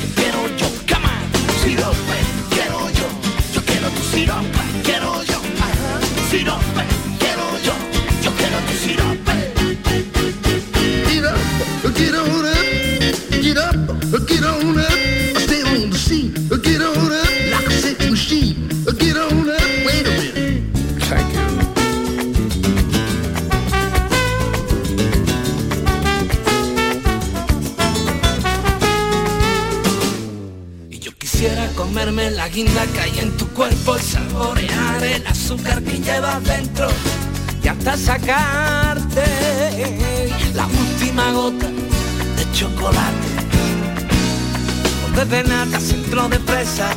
de 45.30 45.44
nata, 45.44 45.80
centro 45.80 46.30
de 46.30 46.38
fresa, 46.40 46.90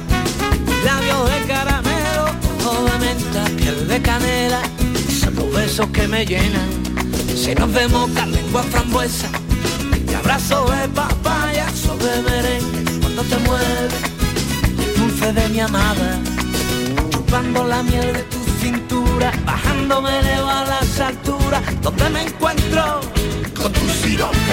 labios 0.84 1.30
de 1.30 1.46
caramelo, 1.46 2.24
ojo 2.64 2.84
de 2.84 2.98
menta, 2.98 3.44
piel 3.56 3.88
de 3.88 4.02
canela, 4.02 4.60
son 5.20 5.34
besos 5.52 5.86
que 5.88 6.06
me 6.06 6.26
llenan, 6.26 6.68
senos 7.34 7.72
de 7.72 7.88
moca, 7.88 8.26
lengua 8.26 8.62
frambuesa, 8.64 9.28
y 10.10 10.14
abrazo 10.14 10.66
de 10.70 10.88
papaya 10.88 11.68
sobre 11.70 12.22
merengue 12.22 13.00
cuando 13.00 13.22
te 13.22 13.36
mueve 13.38 13.88
el 14.78 15.00
dulce 15.00 15.32
de 15.32 15.48
mi 15.48 15.60
amada. 15.60 16.18
Chupando 17.10 17.64
la 17.64 17.82
miel 17.82 18.12
de 18.12 18.22
tu 18.24 18.38
cintura 18.60 19.32
bajándome 19.44 20.18
elevo 20.18 20.48
a 20.48 20.64
las 20.64 21.00
alturas 21.00 21.62
donde 21.82 22.10
me 22.10 22.22
encuentro 22.22 23.00
con 23.54 23.72
tu 23.72 23.88
sirope 23.88 24.47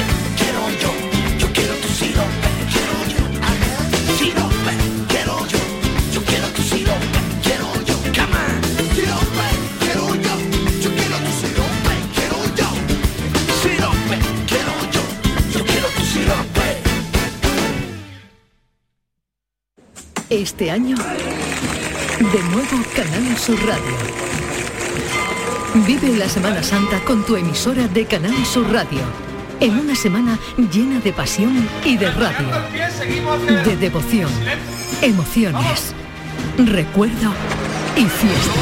Este 20.35 20.69
año, 20.69 20.97
de 20.97 22.43
nuevo 22.51 22.83
Canal 22.93 23.37
Sur 23.37 23.57
Radio. 23.65 23.95
Vive 25.87 26.17
la 26.17 26.27
Semana 26.27 26.61
Santa 26.61 26.99
con 27.05 27.25
tu 27.25 27.37
emisora 27.37 27.87
de 27.87 28.05
Canal 28.05 28.45
Sur 28.45 28.69
Radio. 28.69 28.99
En 29.61 29.79
una 29.79 29.95
semana 29.95 30.37
llena 30.57 30.99
de 30.99 31.13
pasión 31.13 31.65
y 31.85 31.95
de 31.95 32.11
radio. 32.11 32.47
De 33.63 33.77
devoción, 33.77 34.29
emociones, 35.01 35.93
recuerdo 36.57 37.31
y 37.95 38.03
fiesta. 38.03 38.59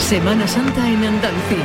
Semana 0.00 0.48
Santa 0.48 0.88
en 0.88 1.04
Andalucía. 1.04 1.64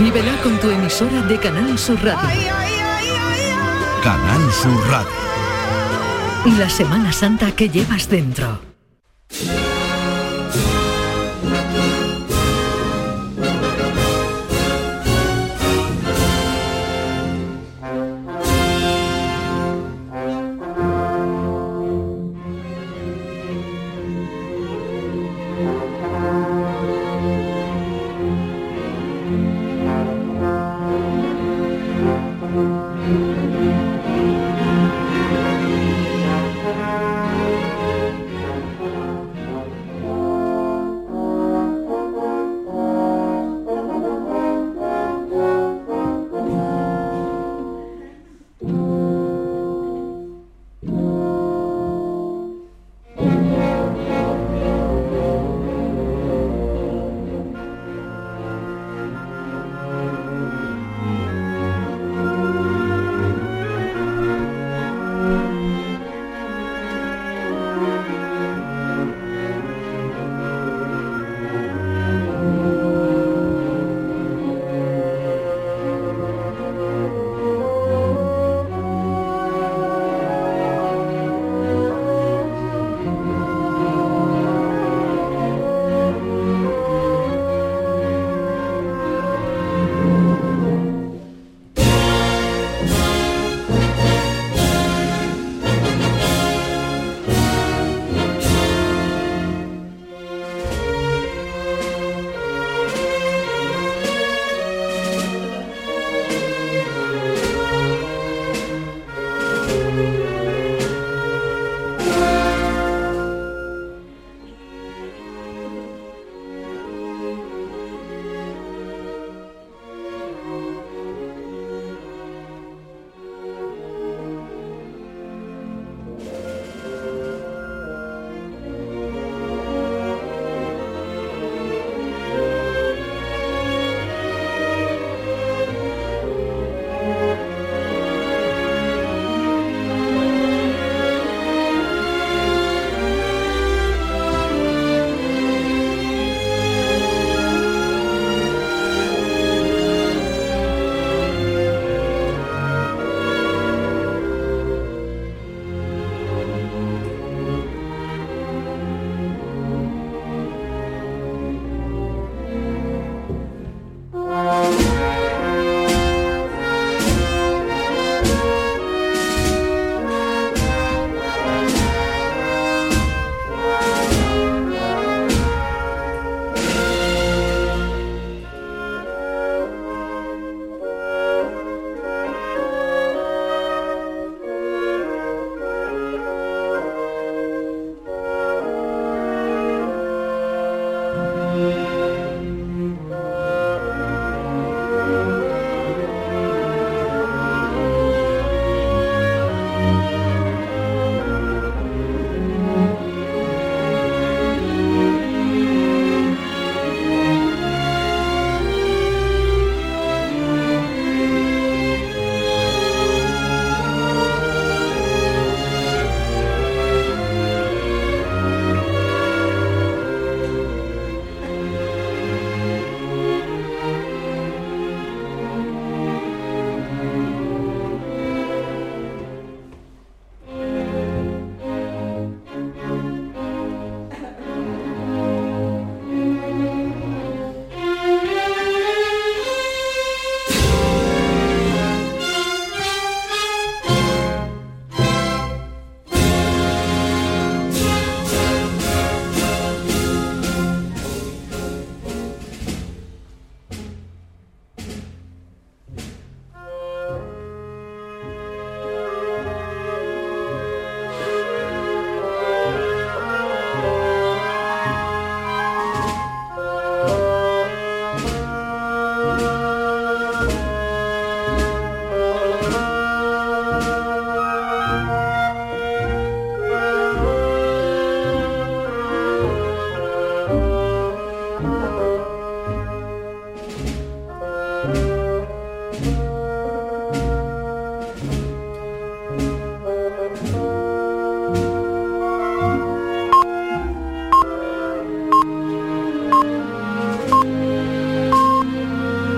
Vívela 0.00 0.36
con 0.42 0.58
tu 0.58 0.70
emisora 0.70 1.22
de 1.22 1.38
Canal 1.38 1.78
Sur 1.78 2.02
Radio. 2.02 2.52
Canal 4.02 4.52
Sur 4.52 4.90
Radio. 4.90 5.29
La 6.46 6.70
Semana 6.70 7.12
Santa 7.12 7.52
que 7.52 7.68
llevas 7.68 8.08
dentro. 8.08 8.60